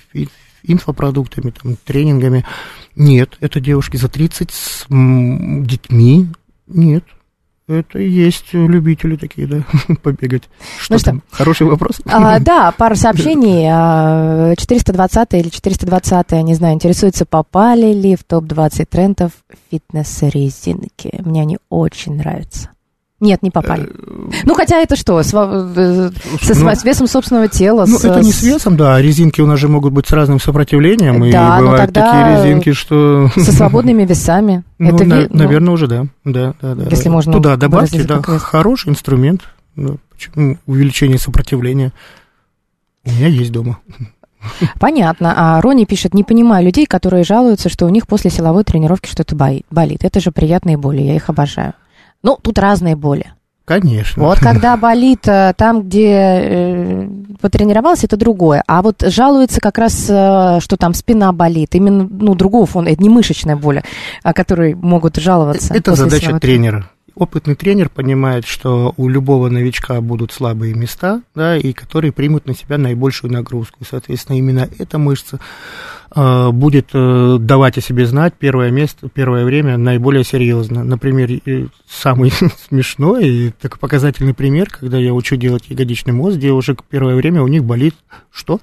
инфопродуктами, 0.62 1.50
там, 1.50 1.76
тренингами. 1.84 2.44
Нет, 2.94 3.36
это 3.40 3.60
девушки 3.60 3.96
за 3.96 4.08
30 4.08 4.50
с 4.50 4.86
детьми. 4.88 6.28
Нет. 6.66 7.04
Это 7.68 7.98
есть 7.98 8.52
любители 8.52 9.16
такие, 9.16 9.48
да, 9.48 9.62
побегать. 10.02 10.44
Что 10.78 10.94
Ну 10.94 10.98
что? 10.98 11.10
там? 11.10 11.22
Хороший 11.30 11.66
вопрос. 11.66 12.00
А, 12.06 12.38
да, 12.40 12.72
пара 12.72 12.94
сообщений. 12.94 13.66
А, 13.68 14.54
420 14.56 15.34
или 15.34 15.48
420, 15.48 16.32
не 16.44 16.54
знаю, 16.54 16.74
интересуется, 16.74 17.26
попали 17.26 17.92
ли 17.92 18.14
в 18.14 18.22
топ-20 18.22 18.86
трендов 18.86 19.32
фитнес-резинки. 19.70 21.20
Мне 21.24 21.42
они 21.42 21.58
очень 21.68 22.16
нравятся. 22.16 22.70
Нет, 23.18 23.42
не 23.42 23.50
попали. 23.50 23.88
Ну, 24.44 24.54
хотя 24.54 24.76
это 24.82 24.94
что, 24.94 25.22
с, 25.22 25.28
э, 25.32 26.10
со- 26.42 26.54
с 26.54 26.58
ну, 26.60 26.74
с 26.74 26.84
весом 26.84 27.06
собственного 27.06 27.48
тела? 27.48 27.86
Ну, 27.88 27.98
с- 27.98 28.04
это 28.04 28.20
не 28.20 28.30
с- 28.30 28.42
весом, 28.42 28.76
да, 28.76 28.96
а 28.96 29.00
резинки 29.00 29.40
у 29.40 29.46
нас 29.46 29.58
же 29.58 29.68
могут 29.68 29.94
быть 29.94 30.06
с 30.06 30.12
разным 30.12 30.38
сопротивлением, 30.38 31.24
и 31.24 31.32
Да, 31.32 31.56
ну 31.58 31.64
бывают 31.64 31.86
тогда 31.94 32.12
такие 32.12 32.36
резинки, 32.44 32.72
что... 32.72 33.30
Со 33.34 33.52
свободными 33.56 34.04
весами. 34.04 34.64
Ну, 34.78 34.94
это 34.94 35.04
на- 35.04 35.14
ви- 35.20 35.28
ну, 35.30 35.38
наверное, 35.38 35.72
уже 35.72 35.86
да. 35.86 36.06
да, 36.24 36.54
да, 36.60 36.74
да. 36.74 36.84
Если 36.90 37.08
можно 37.08 37.32
Туда 37.32 37.56
добавьте, 37.56 38.04
да, 38.04 38.20
хороший 38.20 38.90
инструмент. 38.90 39.42
Да, 39.76 39.94
почему? 40.10 40.58
увеличение 40.66 41.18
сопротивления. 41.18 41.92
У 43.06 43.10
меня 43.10 43.28
есть 43.28 43.50
дома. 43.52 43.78
Понятно. 44.78 45.32
А 45.36 45.60
Рони 45.60 45.86
пишет, 45.86 46.12
не 46.14 46.22
понимаю 46.22 46.64
людей, 46.66 46.86
которые 46.86 47.24
жалуются, 47.24 47.68
что 47.68 47.86
у 47.86 47.88
них 47.88 48.06
после 48.06 48.30
силовой 48.30 48.64
тренировки 48.64 49.08
что-то 49.08 49.34
болит. 49.34 50.04
Это 50.04 50.20
же 50.20 50.30
приятные 50.32 50.76
боли, 50.76 51.00
я 51.00 51.16
их 51.16 51.28
обожаю. 51.30 51.72
Ну, 52.26 52.36
тут 52.42 52.58
разные 52.58 52.96
боли. 52.96 53.26
Конечно. 53.64 54.24
Вот 54.24 54.38
когда 54.40 54.76
болит 54.76 55.28
э, 55.28 55.54
там, 55.56 55.82
где 55.82 56.10
э, 56.10 57.08
потренировался, 57.40 58.06
это 58.06 58.16
другое. 58.16 58.64
А 58.66 58.82
вот 58.82 59.04
жалуется 59.06 59.60
как 59.60 59.78
раз, 59.78 60.06
э, 60.08 60.58
что 60.60 60.76
там 60.76 60.92
спина 60.92 61.32
болит. 61.32 61.76
Именно, 61.76 62.08
ну, 62.10 62.34
другого 62.34 62.66
фона. 62.66 62.88
Это 62.88 63.00
не 63.00 63.08
мышечная 63.08 63.54
боль, 63.54 63.82
о 64.24 64.32
которой 64.32 64.74
могут 64.74 65.16
жаловаться. 65.18 65.72
Это 65.72 65.94
задача 65.94 66.36
тренера. 66.40 66.90
Опытный 67.16 67.54
тренер 67.54 67.88
понимает, 67.88 68.46
что 68.46 68.92
у 68.98 69.08
любого 69.08 69.48
новичка 69.48 70.02
будут 70.02 70.32
слабые 70.32 70.74
места, 70.74 71.22
да, 71.34 71.56
и 71.56 71.72
которые 71.72 72.12
примут 72.12 72.44
на 72.44 72.54
себя 72.54 72.76
наибольшую 72.76 73.32
нагрузку. 73.32 73.78
Соответственно, 73.88 74.36
именно 74.36 74.68
эта 74.78 74.98
мышца 74.98 75.40
э, 76.14 76.50
будет 76.50 76.90
э, 76.92 77.38
давать 77.40 77.78
о 77.78 77.80
себе 77.80 78.04
знать 78.04 78.34
первое 78.38 78.70
место, 78.70 79.08
первое 79.08 79.46
время 79.46 79.78
наиболее 79.78 80.24
серьезно. 80.24 80.84
Например, 80.84 81.30
самый 81.88 82.30
смешной 82.68 83.26
и 83.26 83.50
такой 83.50 83.78
показательный 83.78 84.34
пример, 84.34 84.68
когда 84.68 84.98
я 84.98 85.14
учу 85.14 85.36
делать 85.36 85.70
ягодичный 85.70 86.12
мост, 86.12 86.36
девушек 86.36 86.82
первое 86.86 87.16
время 87.16 87.40
у 87.40 87.48
них 87.48 87.64
болит 87.64 87.94
что? 88.30 88.60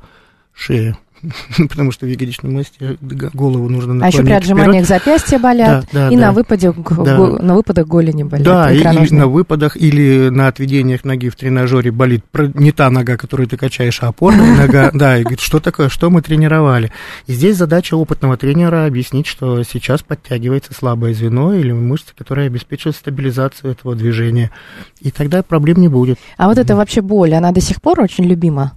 Шея. 0.53 0.95
Потому 1.69 1.91
что 1.91 2.05
в 2.05 2.09
ягодичном 2.09 2.53
мосте 2.53 2.97
голову 3.33 3.69
нужно 3.69 4.03
А 4.03 4.07
еще 4.07 4.19
при 4.19 4.23
наклонить 4.31 4.43
вперед. 4.45 4.57
отжиманиях 4.59 4.87
запястья 4.87 5.39
болят, 5.39 5.85
Да, 5.91 6.07
да, 6.07 6.09
и 6.09 6.15
да. 6.15 6.21
на, 6.27 6.31
выпаде, 6.33 6.73
Да. 6.73 7.15
го- 7.17 7.37
на 7.41 7.55
выпадах 7.55 7.87
голени 7.87 8.23
болят. 8.23 8.45
Да, 8.45 8.71
и, 8.71 8.79
и 8.79 9.13
на 9.13 9.27
выпадах 9.27 9.77
или 9.77 10.29
на 10.29 10.47
отведениях 10.47 11.03
ноги 11.03 11.29
в 11.29 11.35
тренажере 11.35 11.91
болит 11.91 12.23
не 12.55 12.71
та 12.71 12.89
нога, 12.89 13.17
которую 13.17 13.47
ты 13.47 13.57
качаешь, 13.57 13.99
а 14.01 14.07
опорная 14.07 14.55
нога. 14.57 14.91
Да, 14.93 15.17
и 15.17 15.21
говорит, 15.21 15.39
что 15.39 15.59
такое, 15.59 15.89
что 15.89 16.09
мы 16.09 16.21
тренировали. 16.21 16.91
И 17.27 17.33
здесь 17.33 17.57
задача 17.57 17.95
опытного 17.95 18.37
тренера 18.37 18.85
объяснить, 18.85 19.27
что 19.27 19.63
сейчас 19.63 20.01
подтягивается 20.03 20.73
слабое 20.73 21.13
звено 21.13 21.53
или 21.53 21.71
мышца, 21.71 22.13
которая 22.17 22.47
обеспечивает 22.47 22.95
стабилизацию 22.95 23.71
этого 23.71 23.95
движения. 23.95 24.51
И 24.99 25.11
тогда 25.11 25.43
проблем 25.43 25.77
не 25.77 25.87
будет. 25.87 26.17
А 26.37 26.47
вот 26.47 26.57
это 26.57 26.75
вообще 26.75 27.01
боль, 27.01 27.33
она 27.33 27.51
до 27.51 27.61
сих 27.61 27.81
пор 27.81 27.99
очень 28.01 28.25
любима. 28.25 28.73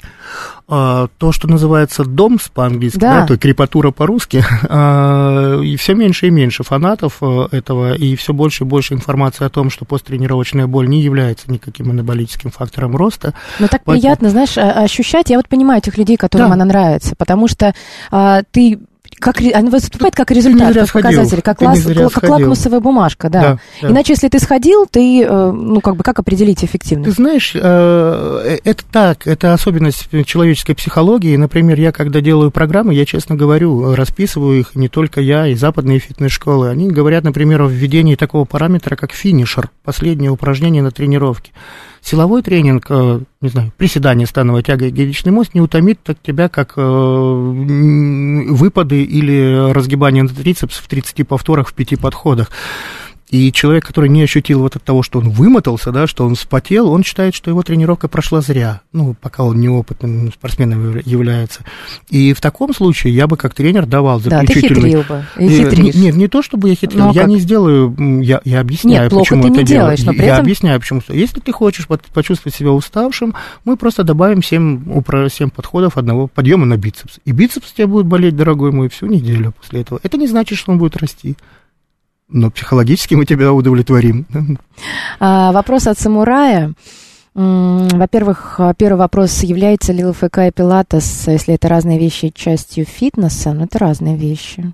А, 0.68 1.06
то, 1.18 1.30
что 1.30 1.46
называется 1.46 2.04
домс 2.04 2.48
по-английски, 2.52 2.98
Да. 2.98 3.20
да, 3.20 3.26
то 3.26 3.34
есть 3.34 3.42
крепатура 3.42 3.92
по-русски, 3.92 4.44
а, 4.68 5.60
и 5.60 5.76
все 5.76 5.94
меньше 5.94 6.26
и 6.26 6.30
меньше 6.30 6.64
фанатов 6.64 7.18
э, 7.20 7.48
этого, 7.52 7.94
и 7.94 8.16
все 8.16 8.32
больше 8.32 8.64
и 8.64 8.66
больше 8.66 8.94
информации 8.94 9.44
о 9.44 9.48
том, 9.48 9.70
что 9.70 9.84
посттренировочная 9.84 10.66
боль 10.66 10.88
не 10.88 11.02
является 11.02 11.50
никаким 11.52 11.90
анаболическим 11.90 12.50
фактором 12.50 12.96
роста. 12.96 13.32
Но 13.60 13.68
так 13.68 13.82
Поэтому- 13.84 14.00
приятно, 14.02 14.30
знаешь, 14.30 14.58
а- 14.58 14.82
ощущать. 14.82 15.30
Я 15.30 15.36
вот 15.36 15.48
понимаю 15.48 15.78
этих 15.78 15.96
людей, 15.98 16.16
которым 16.16 16.48
Да. 16.48 16.54
она 16.54 16.64
нравится, 16.64 17.14
потому 17.16 17.46
что 17.46 17.72
а, 18.10 18.42
ты 18.50 18.80
как, 19.18 19.40
она 19.40 19.70
выступает 19.70 20.14
как 20.14 20.30
результат, 20.30 20.74
как 20.74 20.92
показатель, 20.92 21.40
как, 21.42 21.58
Ты 21.58 21.64
лас- 21.64 21.78
зря 21.78 22.08
как 22.08 22.28
лакмусовая 22.28 22.80
бумажка, 22.80 23.28
да. 23.28 23.40
Да, 23.40 23.58
да. 23.82 23.88
Иначе, 23.90 24.12
если 24.12 24.28
ты 24.28 24.38
сходил, 24.38 24.86
ты, 24.90 25.22
э, 25.22 25.50
ну, 25.52 25.80
как 25.80 25.96
бы, 25.96 26.04
как 26.04 26.18
определить 26.18 26.60
Ты 26.60 26.66
эффективность? 26.66 27.16
знаешь, 27.16 27.52
э, 27.54 27.60
э, 27.60 28.58
это 28.64 28.84
так, 28.90 29.26
это 29.26 29.52
особенность 29.52 30.08
человеческой 30.26 30.74
психологии. 30.74 31.36
Например, 31.36 31.78
я 31.80 31.92
когда 31.92 32.20
делаю 32.20 32.50
программы, 32.50 32.94
я 32.94 33.04
честно 33.04 33.36
говорю, 33.36 33.94
расписываю 33.94 34.60
их 34.60 34.74
не 34.74 34.88
только 34.88 35.20
я, 35.20 35.46
и 35.46 35.54
западные 35.54 35.98
фитнес-школы. 35.98 36.68
Они 36.68 36.88
говорят, 36.88 37.24
например, 37.24 37.62
о 37.62 37.66
введении 37.68 38.14
такого 38.16 38.44
параметра, 38.44 38.96
как 38.96 39.12
финишер, 39.12 39.70
последнее 39.84 40.30
упражнение 40.30 40.82
на 40.82 40.90
тренировке. 40.90 41.52
Силовой 42.06 42.42
тренинг, 42.42 42.86
э, 42.88 43.20
не 43.40 43.48
знаю, 43.48 43.72
приседание, 43.76 44.28
становая 44.28 44.62
тяга 44.62 44.84
и 44.84 44.90
ягодичный 44.90 45.32
мост 45.32 45.54
не 45.54 45.60
утомит 45.60 45.98
так 46.04 46.16
тебя, 46.22 46.48
как 46.48 46.74
э, 46.76 46.80
выпады 46.80 49.02
или 49.02 49.72
разгибание 49.72 50.28
трицепс 50.28 50.76
в 50.76 50.86
30 50.86 51.26
повторах 51.26 51.66
в 51.66 51.74
5 51.74 51.98
подходах. 51.98 52.52
И 53.36 53.52
человек, 53.52 53.84
который 53.86 54.08
не 54.08 54.22
ощутил 54.22 54.60
вот 54.60 54.76
от 54.76 54.82
того, 54.82 55.02
что 55.02 55.18
он 55.18 55.28
вымотался, 55.28 55.92
да, 55.92 56.06
что 56.06 56.24
он 56.24 56.36
вспотел, 56.36 56.88
он 56.90 57.04
считает, 57.04 57.34
что 57.34 57.50
его 57.50 57.62
тренировка 57.62 58.08
прошла 58.08 58.40
зря, 58.40 58.80
ну, 58.92 59.14
пока 59.20 59.44
он 59.44 59.60
неопытным 59.60 60.32
спортсменом 60.32 60.92
яв- 60.96 61.02
является. 61.04 61.60
И 62.08 62.32
в 62.32 62.40
таком 62.40 62.72
случае 62.74 63.14
я 63.14 63.26
бы 63.26 63.36
как 63.36 63.52
тренер 63.54 63.84
давал 63.84 64.20
Да, 64.20 64.40
ты 64.40 64.46
заключительный... 64.46 64.88
хитрил 64.90 65.04
бы. 65.06 65.24
Э. 65.36 65.92
Нет, 66.00 66.14
не 66.14 66.28
то, 66.28 66.42
чтобы 66.42 66.70
я 66.70 66.74
хитрил, 66.74 67.10
а 67.10 67.12
я 67.12 67.22
как? 67.22 67.28
не 67.28 67.38
сделаю, 67.40 67.94
я, 68.22 68.40
я 68.44 68.60
объясняю, 68.60 69.10
Нет, 69.10 69.12
почему 69.18 69.42
ты 69.42 69.48
это 69.48 69.58
не 69.58 69.64
делаешь, 69.64 70.02
но 70.02 70.12
при 70.12 70.20
я 70.24 70.32
этом- 70.34 70.40
объясняю, 70.44 70.80
почему. 70.80 71.02
Если 71.08 71.40
ты 71.40 71.52
хочешь 71.52 71.86
почувствовать 72.14 72.54
себя 72.56 72.70
уставшим, 72.72 73.34
мы 73.64 73.76
просто 73.76 74.02
добавим 74.02 74.42
7, 74.42 74.84
упро- 74.94 75.28
7 75.30 75.50
подходов 75.50 75.98
одного 75.98 76.26
подъема 76.26 76.64
на 76.64 76.76
бицепс. 76.78 77.18
И 77.26 77.32
бицепс 77.32 77.72
у 77.72 77.76
тебя 77.76 77.86
будет 77.86 78.06
болеть, 78.06 78.34
дорогой 78.34 78.72
мой, 78.72 78.88
всю 78.88 79.06
неделю 79.06 79.52
после 79.60 79.82
этого. 79.82 80.00
Это 80.02 80.16
не 80.16 80.26
значит, 80.26 80.56
что 80.58 80.72
он 80.72 80.78
будет 80.78 80.96
расти. 80.96 81.36
Но 82.28 82.50
психологически 82.50 83.14
мы 83.14 83.24
тебя 83.24 83.52
удовлетворим. 83.52 84.26
А, 85.20 85.52
вопрос 85.52 85.86
от 85.86 85.98
самурая. 85.98 86.72
Во-первых, 87.34 88.58
первый 88.78 88.96
вопрос, 88.98 89.42
является 89.42 89.92
ли 89.92 90.04
ЛФК 90.04 90.38
и 90.38 90.50
пилатес, 90.50 91.28
если 91.28 91.54
это 91.54 91.68
разные 91.68 91.98
вещи, 91.98 92.32
частью 92.34 92.86
фитнеса? 92.86 93.52
Ну, 93.52 93.64
это 93.64 93.78
разные 93.78 94.16
вещи. 94.16 94.72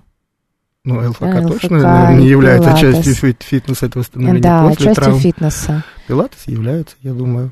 Ну, 0.85 1.09
ЛФК 1.09 1.21
Да, 1.21 1.41
точно 1.47 1.77
ЛФК 1.77 2.19
не 2.19 2.27
является 2.27 2.69
пилатес. 2.69 2.95
частью 2.95 3.15
фит- 3.15 3.43
фитнеса, 3.43 3.85
это 3.85 3.99
восстановление 3.99 4.41
да, 4.41 4.63
после 4.67 4.85
частью 4.85 5.03
травм. 5.03 5.19
фитнеса. 5.19 5.83
Пилатес 6.07 6.43
является, 6.47 6.95
я 7.01 7.13
думаю. 7.13 7.51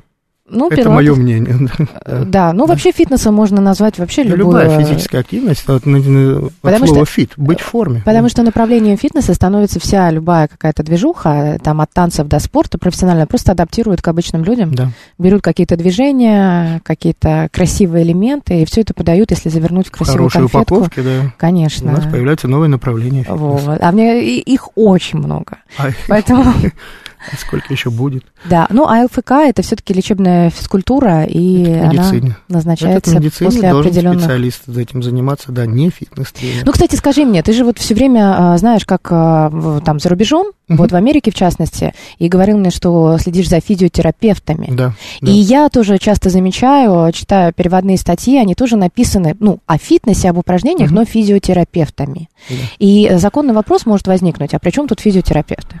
Ну, 0.52 0.68
это 0.70 0.82
пилатес- 0.82 0.94
мое 0.94 1.14
мнение. 1.14 1.68
Э, 2.04 2.24
да. 2.24 2.42
Да, 2.42 2.52
ну 2.52 2.66
вообще 2.66 2.92
фитнесом 2.92 3.34
можно 3.34 3.60
назвать 3.60 3.98
вообще 3.98 4.22
любую... 4.22 4.62
Любая 4.62 4.78
физическая 4.84 5.20
активность, 5.22 5.68
от, 5.68 5.86
от 5.86 6.52
Потому 6.60 6.86
слова 6.86 7.04
что- 7.04 7.04
фит, 7.06 7.32
быть 7.36 7.60
в 7.60 7.64
форме. 7.64 8.02
Потому 8.04 8.28
что 8.28 8.42
направлением 8.42 8.96
фитнеса 8.98 9.32
становится 9.34 9.80
вся 9.80 10.10
любая 10.10 10.48
какая-то 10.48 10.82
движуха, 10.82 11.58
там 11.62 11.80
от 11.80 11.90
танцев 11.92 12.26
до 12.28 12.38
спорта 12.38 12.78
профессионально, 12.78 13.26
просто 13.26 13.52
адаптируют 13.52 14.02
к 14.02 14.08
обычным 14.08 14.44
людям, 14.44 14.74
Да. 14.74 14.90
берут 15.18 15.42
какие-то 15.42 15.76
движения, 15.76 16.80
какие-то 16.84 17.48
красивые 17.52 18.04
элементы, 18.04 18.62
и 18.62 18.64
все 18.66 18.82
это 18.82 18.92
подают, 18.94 19.30
если 19.30 19.48
завернуть 19.48 19.88
в 19.88 19.90
красивую 19.92 20.28
Хорошие 20.28 20.48
конфетку. 20.48 20.74
упаковки, 20.76 21.00
да. 21.00 21.26
У 21.34 21.40
Конечно. 21.40 21.92
нас 21.92 22.04
появляются 22.04 22.48
новые 22.48 22.68
направления. 22.68 23.22
фитнеса. 23.22 23.34
Вот. 23.42 23.78
А 23.80 23.92
мне 23.92 24.20
их 24.40 24.68
очень 24.76 25.18
много. 25.18 25.58
А, 25.78 25.88
Поэтому 26.08 26.44
А 27.30 27.36
Сколько 27.36 27.72
еще 27.72 27.90
будет? 27.90 28.24
Да, 28.48 28.66
ну 28.70 28.86
а 28.88 29.04
ЛФК 29.04 29.30
это 29.32 29.62
все-таки 29.62 29.92
лечебная 29.94 30.50
физкультура, 30.50 31.24
и 31.24 31.64
она 31.72 32.10
назначается 32.48 33.14
медицине 33.16 33.50
после 33.50 33.70
определенных. 33.70 34.20
специалист 34.22 34.62
за 34.66 34.80
этим 34.80 35.02
заниматься, 35.02 35.52
да, 35.52 35.66
не 35.66 35.90
фитнес-тренер. 35.90 36.64
Ну, 36.66 36.72
кстати, 36.72 36.96
скажи 36.96 37.24
мне, 37.24 37.42
ты 37.42 37.52
же 37.52 37.64
вот 37.64 37.78
все 37.78 37.94
время 37.94 38.52
а, 38.54 38.58
знаешь, 38.58 38.84
как 38.84 39.06
а, 39.10 39.80
там 39.84 40.00
за 40.00 40.08
рубежом, 40.08 40.48
Мгм. 40.68 40.78
вот 40.78 40.92
в 40.92 40.96
Америке 40.96 41.30
в 41.30 41.34
частности, 41.34 41.92
и 42.18 42.28
говорил 42.28 42.56
мне, 42.58 42.70
что 42.70 43.18
следишь 43.18 43.48
за 43.48 43.60
физиотерапевтами. 43.60 44.68
да, 44.70 44.94
да. 45.20 45.30
И 45.30 45.34
я 45.34 45.68
тоже 45.68 45.98
часто 45.98 46.30
замечаю, 46.30 47.10
читаю 47.12 47.52
переводные 47.52 47.98
статьи, 47.98 48.38
они 48.38 48.54
тоже 48.54 48.76
написаны, 48.76 49.36
ну, 49.40 49.58
о 49.66 49.78
фитнесе, 49.78 50.30
об 50.30 50.38
упражнениях, 50.38 50.90
Мгм. 50.90 51.00
но 51.00 51.04
физиотерапевтами. 51.04 52.28
Да. 52.48 52.54
И 52.78 53.10
законный 53.16 53.54
вопрос 53.54 53.86
может 53.86 54.06
возникнуть, 54.06 54.54
а 54.54 54.58
при 54.58 54.70
чем 54.70 54.88
тут 54.88 55.00
физиотерапевты? 55.00 55.80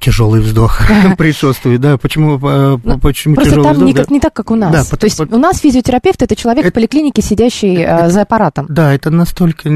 Тяжелый 0.00 0.40
вздох 0.40 0.80
присутствует, 1.18 1.80
да. 1.80 1.98
Почему, 1.98 2.38
э, 2.42 2.78
почему 3.02 3.34
Просто 3.34 3.50
тяжелый 3.50 3.64
там 3.64 3.72
вздох? 3.74 3.86
не, 3.86 3.92
да? 3.94 4.02
как- 4.02 4.10
не 4.10 4.20
так, 4.20 4.32
как 4.32 4.50
у 4.50 4.54
нас. 4.54 4.88
Да, 4.90 4.96
То 4.96 5.04
есть 5.06 5.20
у 5.20 5.38
нас 5.38 5.58
физиотерапевт 5.58 6.22
это 6.22 6.36
человек 6.36 6.66
в 6.66 6.72
поликлинике, 6.72 7.20
сидящий 7.22 7.76
э, 7.82 8.08
за 8.10 8.22
аппаратом. 8.22 8.66
Да, 8.68 8.94
это 8.94 9.10
настолько 9.10 9.68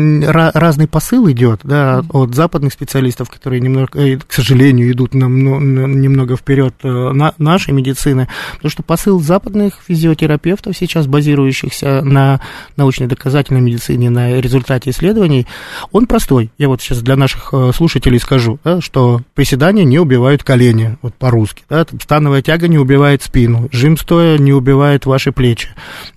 разный 0.55 0.87
посыл 0.87 1.29
идет, 1.31 1.61
да, 1.65 2.05
от 2.11 2.35
западных 2.35 2.73
специалистов, 2.73 3.31
которые 3.31 3.61
немного, 3.61 3.99
э, 3.99 4.19
к 4.19 4.33
сожалению, 4.33 4.91
идут 4.93 5.15
намно- 5.15 5.59
на- 5.59 5.87
немного 5.87 6.37
вперед 6.37 6.75
на, 6.83 7.35
нашей 7.39 7.73
медицины, 7.75 8.29
потому 8.55 8.71
что 8.71 8.83
посыл 8.83 9.21
западных 9.21 9.81
физиотерапевтов 9.87 10.77
сейчас 10.77 11.07
базирующихся 11.07 12.03
на 12.03 12.41
научной 12.77 13.07
доказательной 13.09 13.61
медицине, 13.61 14.11
на 14.11 14.41
результате 14.41 14.91
исследований, 14.91 15.47
он 15.91 16.07
простой. 16.07 16.51
Я 16.59 16.69
вот 16.69 16.81
сейчас 16.81 17.01
для 17.03 17.17
наших 17.17 17.53
слушателей 17.75 18.21
скажу, 18.21 18.59
да, 18.65 18.81
что 18.81 19.21
приседания 19.35 19.85
не 19.85 19.99
убивают 19.99 20.12
колени, 20.43 20.99
вот 21.03 21.15
по-русски, 21.15 21.65
да, 21.69 21.87
становая 22.01 22.43
тяга 22.43 22.69
не 22.69 22.79
убивает 22.79 23.23
спину, 23.23 23.69
жим 23.73 23.97
стоя 23.97 24.39
не 24.39 24.53
убивает 24.53 25.07
ваши 25.07 25.33
плечи. 25.33 25.69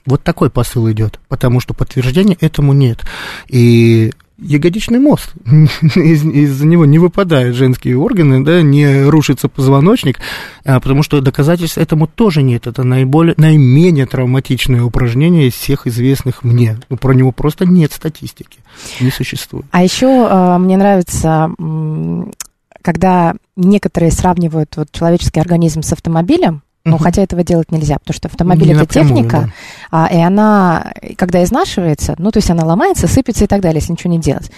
Вот 0.05 0.23
такой 0.23 0.49
посыл 0.49 0.91
идет, 0.91 1.19
потому 1.27 1.59
что 1.59 1.73
подтверждения 1.73 2.37
этому 2.39 2.73
нет. 2.73 3.05
И 3.47 4.11
ягодичный 4.37 4.99
мост, 4.99 5.33
из, 5.95 6.23
из-за 6.23 6.65
него 6.65 6.85
не 6.85 6.99
выпадают 6.99 7.55
женские 7.55 7.97
органы, 7.97 8.43
да, 8.43 8.61
не 8.61 9.03
рушится 9.03 9.47
позвоночник, 9.47 10.19
а, 10.65 10.79
потому 10.79 11.03
что 11.03 11.21
доказательств 11.21 11.77
этому 11.77 12.07
тоже 12.07 12.41
нет. 12.41 12.67
Это 12.67 12.83
наиболее, 12.83 13.35
наименее 13.37 14.05
травматичное 14.05 14.83
упражнение 14.83 15.47
из 15.47 15.53
всех 15.53 15.87
известных 15.87 16.43
мне. 16.43 16.77
Ну, 16.89 16.97
про 16.97 17.13
него 17.13 17.31
просто 17.31 17.65
нет 17.65 17.93
статистики, 17.93 18.59
не 18.99 19.09
существует. 19.09 19.65
А 19.71 19.83
еще 19.83 20.27
э, 20.29 20.57
мне 20.57 20.77
нравится, 20.77 21.49
когда 22.85 23.33
некоторые 23.55 24.11
сравнивают 24.11 24.77
вот 24.77 24.91
человеческий 24.91 25.39
организм 25.39 25.81
с 25.81 25.91
автомобилем, 25.91 26.61
ну, 26.85 26.95
Мгм. 26.97 27.03
хотя 27.03 27.23
этого 27.23 27.43
делать 27.43 27.71
нельзя, 27.71 27.97
потому 27.97 28.13
что 28.15 28.27
автомобиль 28.27 28.67
Не 28.67 28.73
это 28.73 28.81
напрямую, 28.81 29.15
техника, 29.15 29.51
да. 29.91 30.05
а, 30.05 30.13
и 30.13 30.17
она, 30.21 30.91
когда 31.17 31.43
изнашивается, 31.43 32.13
ну, 32.19 32.29
то 32.29 32.37
есть 32.37 32.51
она 32.51 32.63
ломается, 32.63 33.07
сыпется 33.07 33.45
и 33.45 33.47
так 33.47 33.61
далее, 33.61 33.79
если 33.79 33.93
ничего 33.93 34.11
не 34.11 34.19
делать. 34.19 34.51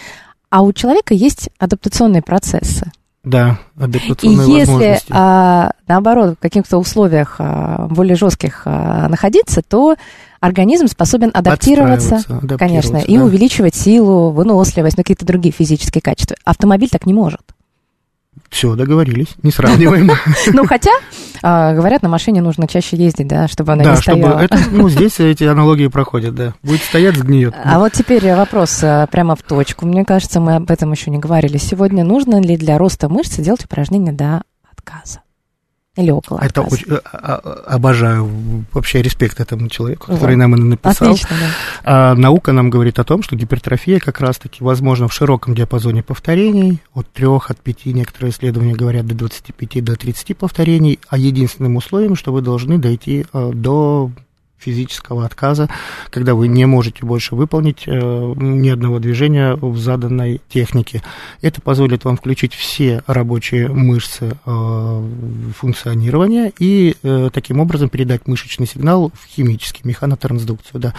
А 0.49 0.61
у 0.61 0.73
человека 0.73 1.13
есть 1.13 1.49
адаптационные 1.57 2.21
процессы. 2.21 2.91
Да, 3.23 3.59
И 3.79 3.83
адаптационные 3.83 4.47
если, 4.59 4.71
возможности. 4.71 5.07
а, 5.11 5.71
наоборот, 5.87 6.35
в 6.37 6.41
каких-то 6.41 6.77
условиях 6.79 7.35
а, 7.39 7.87
более 7.89 8.17
жестких 8.17 8.63
а, 8.65 9.07
находиться, 9.07 9.61
то 9.61 9.95
организм 10.41 10.87
способен 10.87 11.31
адаптироваться, 11.33 12.15
Подстраиваться, 12.15 12.57
конечно, 12.57 12.97
адаптироваться, 12.97 13.11
и 13.11 13.17
да. 13.17 13.23
увеличивать 13.23 13.75
силу, 13.75 14.31
выносливость, 14.31 14.97
ну, 14.97 15.03
какие-то 15.03 15.25
другие 15.25 15.53
физические 15.53 16.01
качества. 16.01 16.35
Автомобиль 16.43 16.89
так 16.89 17.05
не 17.05 17.13
может. 17.13 17.41
Все, 18.49 18.75
договорились, 18.75 19.35
не 19.43 19.51
сравниваем. 19.51 20.11
Ну, 20.53 20.65
хотя, 20.65 20.91
а, 21.43 21.73
говорят, 21.73 22.01
на 22.01 22.09
машине 22.09 22.41
нужно 22.41 22.67
чаще 22.67 22.97
ездить, 22.97 23.27
да, 23.27 23.47
чтобы 23.47 23.73
она 23.73 23.83
не 23.83 23.95
стояла. 23.97 24.47
ну, 24.71 24.89
здесь 24.89 25.19
эти 25.19 25.43
аналогии 25.43 25.87
проходят, 25.87 26.35
да. 26.35 26.53
Будет 26.63 26.81
стоять, 26.81 27.15
сгниет. 27.17 27.53
А 27.63 27.79
вот 27.79 27.93
теперь 27.93 28.33
вопрос 28.33 28.79
а, 28.83 29.07
прямо 29.07 29.35
в 29.35 29.41
точку. 29.41 29.85
Мне 29.85 30.05
кажется, 30.05 30.39
мы 30.39 30.55
об 30.55 30.71
этом 30.71 30.91
еще 30.91 31.11
не 31.11 31.19
говорили 31.19 31.57
сегодня. 31.57 32.03
Нужно 32.03 32.41
ли 32.41 32.57
для 32.57 32.77
роста 32.77 33.09
мышцы 33.09 33.41
делать 33.41 33.65
упражнения 33.65 34.11
до 34.11 34.41
отказа? 34.71 35.21
Или 35.97 36.11
около 36.11 36.37
Это 36.37 36.61
отказа? 36.61 36.75
очень, 36.75 36.93
а- 36.93 37.01
а- 37.11 37.63
обожаю, 37.75 38.29
вообще 38.71 39.01
респект 39.01 39.39
этому 39.39 39.67
человеку, 39.67 40.07
который 40.07 40.35
Вот. 40.35 40.41
нам 40.41 40.53
это 40.53 40.63
написал. 40.63 41.07
Отлично, 41.09 41.35
да. 41.39 41.47
А 41.83 42.15
наука 42.15 42.51
нам 42.51 42.69
говорит 42.69 42.99
о 42.99 43.03
том, 43.03 43.23
что 43.23 43.35
гипертрофия 43.35 43.99
как 43.99 44.21
раз-таки 44.21 44.63
возможна 44.63 45.07
в 45.07 45.13
широком 45.13 45.55
диапазоне 45.55 46.03
повторений, 46.03 46.81
от 46.93 47.07
3, 47.11 47.49
от 47.49 47.59
5, 47.59 47.93
некоторые 47.93 48.31
исследования 48.31 48.75
говорят 48.75 49.05
до 49.07 49.15
25, 49.15 49.81
до 49.81 49.95
30 49.95 50.33
повторений, 50.35 50.99
а 51.09 51.17
единственным 51.17 51.75
условием, 51.75 52.15
что 52.15 52.31
вы 52.31 52.41
должны 52.41 52.77
дойти 52.77 53.25
э, 53.33 53.51
до 53.53 54.11
физического 54.57 55.25
отказа, 55.25 55.69
когда 56.09 56.35
вы 56.35 56.47
не 56.47 56.65
можете 56.65 57.05
больше 57.05 57.35
выполнить 57.35 57.83
э, 57.85 57.91
ни 57.91 58.69
одного 58.69 58.99
движения 58.99 59.55
в 59.55 59.77
заданной 59.77 60.41
технике. 60.49 61.03
Это 61.41 61.61
позволит 61.61 62.05
вам 62.05 62.17
включить 62.17 62.53
все 62.53 63.03
рабочие 63.07 63.69
мышцы 63.69 64.37
э, 64.45 65.09
функционирования 65.55 66.51
и 66.59 66.95
э, 67.03 67.29
таким 67.31 67.59
образом 67.59 67.89
передать 67.89 68.27
мышечный 68.27 68.67
сигнал 68.67 69.11
в 69.13 69.27
химический, 69.27 69.81
механотрансдукцию. 69.83 70.81
Да. 70.81 70.93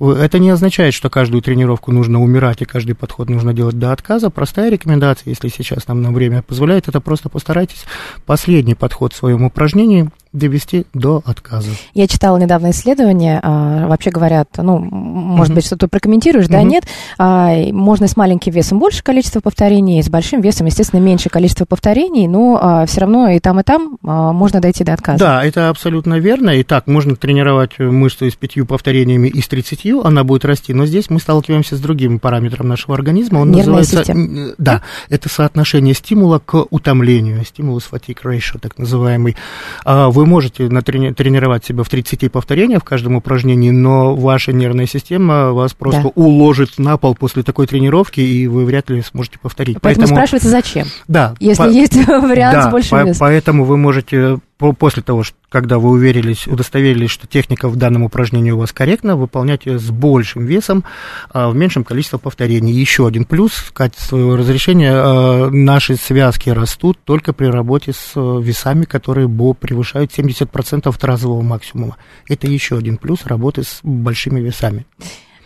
Это 0.00 0.38
не 0.38 0.50
означает, 0.50 0.94
что 0.94 1.10
каждую 1.10 1.42
тренировку 1.42 1.92
нужно 1.92 2.22
умирать 2.22 2.62
и 2.62 2.64
каждый 2.64 2.94
подход 2.94 3.28
нужно 3.28 3.52
делать 3.52 3.78
до 3.78 3.92
отказа. 3.92 4.30
Простая 4.30 4.70
рекомендация, 4.70 5.30
если 5.30 5.48
сейчас 5.48 5.86
нам 5.88 6.02
на 6.02 6.10
время 6.10 6.42
позволяет, 6.42 6.88
это 6.88 7.00
просто 7.00 7.28
постарайтесь 7.28 7.84
последний 8.24 8.74
подход 8.74 9.12
в 9.12 9.16
своем 9.16 9.44
упражнении 9.44 10.10
довести 10.34 10.84
до 10.92 11.22
отказа. 11.24 11.70
Я 11.94 12.06
читала 12.06 12.36
недавно 12.36 12.70
исследование, 12.72 13.40
а, 13.42 13.86
вообще 13.88 14.10
говорят, 14.10 14.48
ну, 14.58 14.78
может 14.78 15.50
Мгм. 15.50 15.54
быть, 15.56 15.64
что 15.66 15.76
ты 15.76 15.88
прокомментируешь, 15.88 16.48
да, 16.48 16.58
Мгм. 16.60 16.68
нет, 16.68 16.84
а, 17.18 17.54
можно 17.72 18.08
с 18.08 18.16
маленьким 18.16 18.52
весом 18.52 18.78
больше 18.78 19.02
количества 19.02 19.40
повторений, 19.40 20.02
с 20.02 20.08
большим 20.10 20.40
весом, 20.42 20.66
естественно, 20.66 21.00
меньше 21.00 21.30
количество 21.30 21.64
повторений, 21.64 22.26
но 22.26 22.84
все 22.86 23.00
равно 23.00 23.28
и 23.28 23.38
там, 23.38 23.60
и 23.60 23.62
там 23.62 23.96
а, 24.04 24.32
можно 24.32 24.60
дойти 24.60 24.84
до 24.84 24.92
отказа. 24.92 25.18
Да, 25.18 25.44
это 25.44 25.68
абсолютно 25.70 26.18
верно. 26.18 26.50
И 26.50 26.64
так, 26.64 26.86
можно 26.88 27.16
тренировать 27.16 27.78
мышцу 27.78 28.28
с 28.30 28.34
пятью 28.34 28.66
повторениями 28.66 29.28
и 29.28 29.40
с 29.40 29.48
тридцатью, 29.48 30.04
она 30.04 30.24
будет 30.24 30.44
расти. 30.44 30.74
Но 30.74 30.84
здесь 30.86 31.08
мы 31.10 31.20
сталкиваемся 31.20 31.76
с 31.76 31.80
другим 31.80 32.18
параметром 32.18 32.68
нашего 32.68 32.94
организма. 32.96 33.38
Он 33.38 33.50
Нервная 33.52 33.78
называется... 33.78 34.12
система. 34.14 34.20
м, 34.48 34.54
Да, 34.58 34.82
это 35.08 35.28
соотношение 35.28 35.94
стимула 35.94 36.40
к 36.44 36.66
утомлению. 36.70 37.44
Стимулус 37.44 37.88
fatigue 37.92 38.18
ratio, 38.24 38.58
так 38.60 38.76
называемый. 38.78 39.36
А 39.84 40.08
Вы 40.24 40.30
можете 40.30 40.64
натрени- 40.68 41.12
тренировать 41.12 41.66
себя 41.66 41.82
в 41.82 41.88
30 41.90 42.30
повторениях 42.32 42.80
в 42.80 42.84
каждом 42.84 43.14
упражнении, 43.16 43.70
но 43.70 44.14
ваша 44.16 44.54
нервная 44.54 44.86
система 44.86 45.52
вас 45.52 45.74
просто 45.74 46.04
Да. 46.04 46.08
уложит 46.14 46.78
на 46.78 46.96
пол 46.96 47.14
после 47.14 47.42
такой 47.42 47.66
тренировки, 47.66 48.20
и 48.20 48.46
вы 48.46 48.64
вряд 48.64 48.88
ли 48.88 49.02
сможете 49.02 49.38
повторить. 49.38 49.76
Поэтому, 49.82 50.06
спрашивается, 50.06 50.48
зачем? 50.48 50.86
да, 51.08 51.34
Если 51.40 51.62
по- 51.62 51.68
есть 51.68 51.94
вариант 52.08 52.54
да, 52.54 52.68
с 52.68 52.72
большим 52.72 52.98
по- 52.98 53.04
весом. 53.06 53.20
поэтому 53.20 53.64
вы 53.64 53.76
можете 53.76 54.38
после 54.58 55.02
того, 55.02 55.24
когда 55.48 55.78
вы 55.78 55.90
уверились, 55.90 56.46
удостоверились, 56.46 57.10
что 57.10 57.26
техника 57.26 57.68
в 57.68 57.76
данном 57.76 58.04
упражнении 58.04 58.50
у 58.50 58.58
вас 58.58 58.72
корректна, 58.72 59.16
выполнять 59.16 59.66
ее 59.66 59.78
с 59.78 59.90
большим 59.90 60.46
весом, 60.46 60.84
а, 61.30 61.48
в 61.50 61.56
меньшем 61.56 61.84
количестве 61.84 62.18
повторений. 62.18 62.72
Еще 62.72 63.06
один 63.06 63.24
плюс 63.24 63.70
качества 63.72 64.04
своего 64.16 64.36
разрешения, 64.36 64.92
а, 64.94 65.50
наши 65.50 65.96
связки 65.96 66.50
растут 66.50 66.98
только 67.04 67.32
при 67.32 67.46
работе 67.46 67.92
с 67.92 68.12
а, 68.16 68.38
весами, 68.40 68.84
которые 68.84 69.28
превышают 69.28 70.12
70% 70.12 70.96
тазового 70.96 71.42
максимума. 71.42 71.96
Это 72.28 72.46
еще 72.46 72.78
один 72.78 72.96
плюс 72.96 73.26
работы 73.26 73.62
с 73.64 73.80
большими 73.82 74.40
весами. 74.40 74.86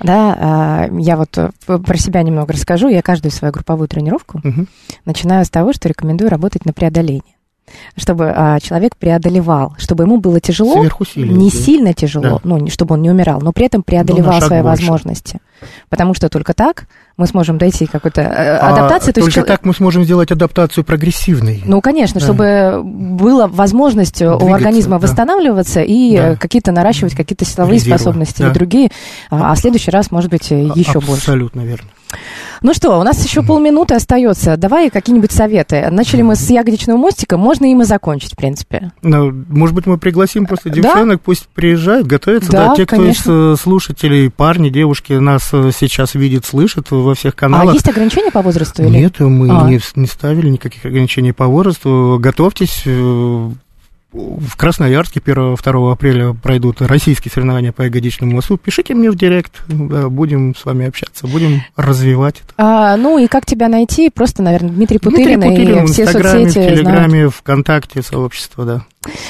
Да, 0.00 0.36
а, 0.38 0.88
я 0.92 1.16
вот 1.16 1.36
э, 1.36 1.50
про 1.66 1.96
себя 1.96 2.22
немного 2.22 2.52
расскажу. 2.52 2.88
Я 2.88 3.02
каждую 3.02 3.32
свою 3.32 3.52
групповую 3.52 3.88
тренировку 3.88 4.40
Мгм. 4.44 4.68
начинаю 5.04 5.44
с 5.44 5.50
того, 5.50 5.72
что 5.72 5.88
рекомендую 5.88 6.30
работать 6.30 6.64
на 6.64 6.72
преодоление. 6.72 7.34
Чтобы 7.96 8.32
а, 8.34 8.60
человек 8.60 8.96
преодолевал, 8.96 9.74
чтобы 9.78 10.04
ему 10.04 10.18
было 10.18 10.40
тяжело, 10.40 10.84
не 11.16 11.50
да. 11.50 11.56
сильно 11.56 11.94
тяжело, 11.94 12.22
Да. 12.22 12.40
ну, 12.44 12.68
чтобы 12.70 12.94
он 12.94 13.02
не 13.02 13.10
умирал, 13.10 13.40
но 13.40 13.52
при 13.52 13.66
этом 13.66 13.82
преодолевал 13.82 14.34
шаг 14.40 14.44
свои 14.44 14.62
больше. 14.62 14.82
возможности. 14.82 15.38
Потому 15.88 16.14
что 16.14 16.28
только 16.28 16.54
так 16.54 16.86
мы 17.16 17.26
сможем 17.26 17.58
дойти 17.58 17.86
какой-то 17.86 18.20
э, 18.20 18.56
А 18.58 18.72
адаптации. 18.74 19.10
то 19.12 19.20
есть 19.20 19.34
только 19.34 19.40
чел- 19.40 19.44
так 19.46 19.64
мы 19.64 19.74
сможем 19.74 20.04
сделать 20.04 20.30
адаптацию 20.30 20.84
прогрессивной. 20.84 21.62
Ну, 21.64 21.80
конечно, 21.80 22.20
Да. 22.20 22.24
чтобы 22.26 22.80
была 22.84 23.48
возможность 23.48 24.22
у 24.22 24.36
Двигаться, 24.38 24.54
организма 24.54 24.98
да. 25.00 25.06
восстанавливаться 25.06 25.80
и 25.82 26.16
Да. 26.16 26.28
э, 26.32 26.36
какие-то 26.36 26.70
наращивать 26.70 27.14
какие-то 27.16 27.44
силовые 27.44 27.74
Резервы, 27.78 27.98
способности 27.98 28.38
да. 28.42 28.46
или 28.48 28.54
другие, 28.54 28.90
а 29.30 29.50
а 29.50 29.54
в 29.54 29.58
следующий 29.58 29.90
раз, 29.90 30.10
может 30.12 30.30
быть, 30.30 30.50
еще 30.50 31.00
больше. 31.00 31.12
Абсолютно 31.14 31.62
верно. 31.62 31.88
Ну 32.62 32.74
что, 32.74 32.98
у 32.98 33.02
нас 33.04 33.24
еще 33.24 33.42
полминуты 33.42 33.94
остается. 33.94 34.56
Давай 34.56 34.90
какие-нибудь 34.90 35.30
советы. 35.30 35.88
Начали 35.90 36.22
мы 36.22 36.34
с 36.34 36.50
ягодичного 36.50 36.96
мостика, 36.96 37.36
можно 37.36 37.66
им 37.66 37.82
и 37.82 37.84
закончить, 37.84 38.32
в 38.32 38.36
принципе. 38.36 38.90
Ну, 39.02 39.32
может 39.48 39.74
быть, 39.76 39.86
мы 39.86 39.96
пригласим 39.98 40.46
просто 40.46 40.68
Да? 40.70 40.74
девчонок, 40.74 41.20
пусть 41.22 41.46
приезжают, 41.48 42.06
готовятся. 42.06 42.50
Да, 42.50 42.68
Да, 42.68 42.74
те, 42.74 42.86
кто 42.86 42.96
конечно. 42.96 43.30
из 43.52 43.58
э, 43.58 43.62
слушателей, 43.62 44.30
парни, 44.30 44.70
девушки, 44.70 45.12
нас 45.12 45.50
э, 45.52 45.70
сейчас 45.78 46.14
видят, 46.14 46.44
слышат 46.46 46.90
во 46.90 47.14
всех 47.14 47.34
А 47.34 47.36
каналах. 47.36 47.74
есть 47.74 47.88
ограничения 47.88 48.30
по 48.32 48.42
возрасту? 48.42 48.82
Или? 48.82 48.98
Нет, 48.98 49.20
мы 49.20 49.48
А. 49.50 49.68
не, 49.68 49.78
не 49.94 50.06
ставили 50.06 50.48
никаких 50.50 50.84
ограничений 50.84 51.32
по 51.32 51.46
возрасту. 51.46 52.18
Готовьтесь. 52.20 52.82
В 54.10 54.56
Красноярске 54.56 55.20
1-2 55.20 55.92
апреля 55.92 56.32
пройдут 56.32 56.80
российские 56.80 57.30
соревнования 57.30 57.72
по 57.72 57.82
ягодичному 57.82 58.36
мосту. 58.36 58.56
Пишите 58.56 58.94
мне 58.94 59.10
в 59.10 59.16
директ, 59.16 59.52
да, 59.68 60.08
будем 60.08 60.54
с 60.56 60.64
вами 60.64 60.86
общаться, 60.86 61.26
будем 61.26 61.62
развивать 61.76 62.36
это. 62.36 62.54
А, 62.56 62.96
ну 62.96 63.18
и 63.18 63.26
как 63.26 63.44
тебя 63.44 63.68
найти? 63.68 64.08
Просто, 64.08 64.42
наверное, 64.42 64.70
Дмитрий 64.70 64.98
Путырин, 64.98 65.40
Дмитрий 65.40 65.66
Путырин 65.66 65.84
и 65.84 65.86
в 65.86 65.92
все 65.92 66.04
Инстаграме, 66.04 66.38
в 66.38 66.42
соцсети 66.44 66.60
знают. 66.62 66.78
Телеграме, 66.78 67.28
ВКонтакте, 67.28 68.02
сообщество, 68.02 68.64
да. 68.64 68.84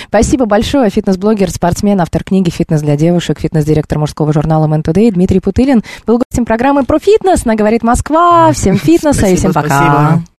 Спасибо 0.07 0.47
большое. 0.47 0.91
Фитнес-блогер, 0.91 1.51
спортсмен, 1.51 2.01
автор 2.01 2.23
книги 2.23 2.51
«Фитнес 2.51 2.81
для 2.81 2.97
девушек», 2.97 3.41
фитнес-директор 3.41 3.99
мужского 3.99 4.33
журнала 4.33 4.67
Man 4.67 4.85
Today 4.85 5.11
Дмитрий 5.11 5.41
Путылин 5.41 5.83
был 6.07 6.19
гостем 6.19 6.45
программы 6.45 6.85
про 6.85 7.01
фитнес 7.01 7.45
на 7.45 7.57
«Говорит 7.57 7.83
Москва». 7.83 8.53
Всем 8.53 8.77
фитнеса 8.77 9.27
и 9.27 9.37
Спасибо, 9.37 9.39
всем 9.39 9.53
пока. 9.53 9.69
спасибо. 9.69 10.29